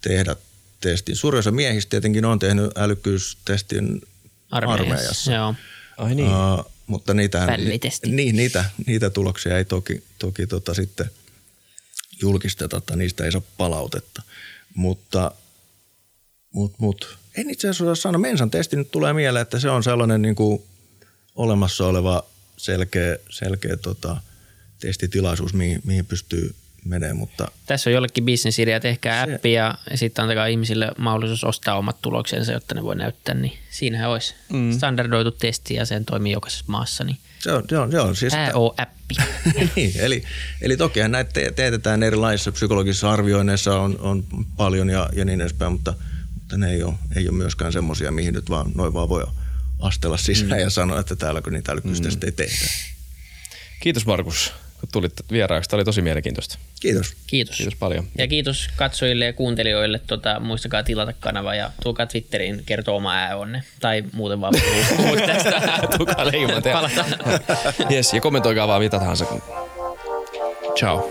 tehdä 0.00 0.36
testin. 0.80 1.16
Suurin 1.16 1.38
osa 1.38 1.50
miehistä 1.50 1.90
tietenkin 1.90 2.24
on 2.24 2.38
tehnyt 2.38 2.78
älykkyystestin 2.78 4.02
armeijassa. 4.50 4.82
armeijassa. 4.82 5.32
Joo. 5.32 5.54
Ai 5.96 6.14
niin. 6.14 6.28
Uh, 6.28 6.72
mutta 6.86 7.14
niitä, 7.14 7.58
niin, 8.06 8.36
niitä, 8.36 8.64
niitä 8.86 9.10
tuloksia 9.10 9.58
ei 9.58 9.64
toki, 9.64 10.02
toki 10.18 10.46
tota 10.46 10.74
sitten 10.74 11.10
julkisteta, 12.22 12.76
että 12.76 12.96
niistä 12.96 13.24
ei 13.24 13.32
saa 13.32 13.42
palautetta. 13.56 14.22
Mutta 14.74 15.32
mut, 16.54 16.74
mut, 16.78 17.18
en 17.36 17.50
itse 17.50 17.68
asiassa 17.68 17.84
osaa 17.84 17.94
sanoa. 17.94 18.18
Mensan 18.18 18.50
testi 18.50 18.76
nyt 18.76 18.90
tulee 18.90 19.12
mieleen, 19.12 19.42
että 19.42 19.58
se 19.58 19.70
on 19.70 19.82
sellainen 19.82 20.22
niin 20.22 20.34
kuin 20.34 20.62
olemassa 21.34 21.86
oleva 21.86 22.24
selkeä, 22.56 23.16
selkeä 23.30 23.76
tota, 23.76 24.16
testitilaisuus, 24.80 25.54
mihin, 25.54 25.80
mihin 25.84 26.06
pystyy 26.06 26.54
menee, 26.84 27.12
mutta... 27.12 27.48
Tässä 27.66 27.90
on 27.90 27.94
jollekin 27.94 28.24
bisnesidea, 28.24 28.80
tehkää 28.80 29.26
se... 29.26 29.34
appi 29.34 29.52
ja 29.52 29.74
sitten 29.94 30.22
antakaa 30.22 30.46
ihmisille 30.46 30.90
mahdollisuus 30.98 31.44
ostaa 31.44 31.78
omat 31.78 32.02
tuloksensa, 32.02 32.52
jotta 32.52 32.74
ne 32.74 32.82
voi 32.82 32.96
näyttää, 32.96 33.34
niin 33.34 33.52
siinähän 33.70 34.10
olisi 34.10 34.34
mm. 34.52 34.72
standardoitu 34.72 35.30
testi 35.30 35.74
ja 35.74 35.84
sen 35.84 36.04
toimii 36.04 36.32
jokaisessa 36.32 36.64
maassa. 36.68 37.04
Niin 37.04 37.18
se 37.38 37.52
on, 37.52 37.64
se 37.68 37.78
on, 37.78 37.90
se 37.90 38.00
on 38.00 38.16
siis... 38.16 38.34
AO-appi. 38.34 39.14
niin, 39.76 39.92
eli, 39.98 40.24
eli 40.60 40.76
tokihan 40.76 41.10
näitä 41.10 41.32
te- 41.32 41.52
teetetään 41.56 42.02
erilaisissa 42.02 42.52
psykologisissa 42.52 43.10
arvioinneissa 43.10 43.80
on, 43.80 43.98
on 44.00 44.24
paljon 44.56 44.88
ja, 44.88 45.08
ja 45.12 45.24
niin 45.24 45.40
edespäin, 45.40 45.72
mutta, 45.72 45.94
mutta 46.34 46.56
ne 46.56 46.70
ei 46.70 46.82
ole, 46.82 46.94
ei 47.16 47.28
ole 47.28 47.36
myöskään 47.36 47.72
semmoisia, 47.72 48.10
mihin 48.10 48.34
nyt 48.34 48.50
vaan, 48.50 48.72
noin 48.74 48.92
vaan 48.92 49.08
voi 49.08 49.26
astella 49.78 50.16
sisään 50.16 50.50
mm. 50.50 50.58
ja 50.58 50.70
sanoa, 50.70 51.00
että 51.00 51.16
täällä 51.16 51.42
kun 51.42 51.52
niitä 51.52 51.72
älykkyystestä 51.72 52.26
mm. 52.26 52.28
ei 52.28 52.32
tehdä. 52.32 52.66
Kiitos 53.80 54.06
Markus 54.06 54.52
kun 54.80 54.88
tulit 54.92 55.12
vieraaksi. 55.32 55.70
Tämä 55.70 55.78
oli 55.78 55.84
tosi 55.84 56.02
mielenkiintoista. 56.02 56.58
Kiitos. 56.80 57.16
Kiitos. 57.26 57.56
Kiitos 57.56 57.74
paljon. 57.74 58.04
Ja 58.18 58.26
kiitos 58.28 58.68
katsojille 58.76 59.24
ja 59.24 59.32
kuuntelijoille. 59.32 60.00
Tota, 60.06 60.40
muistakaa 60.40 60.82
tilata 60.82 61.12
kanava 61.20 61.54
ja 61.54 61.70
tulkaa 61.82 62.06
Twitteriin 62.06 62.62
kertoa 62.66 62.94
oma 62.94 63.14
ääonne. 63.14 63.62
Tai 63.80 64.04
muuten 64.12 64.40
vaan 64.40 64.54
puhuu 64.96 65.16
tästä. 65.26 65.60
Tulkaa 65.96 66.30
leimat. 66.32 66.64
yes, 67.92 68.14
ja 68.14 68.20
kommentoikaa 68.20 68.68
vaan 68.68 68.82
mitä 68.82 68.98
tahansa. 68.98 69.26
Ciao. 70.78 71.10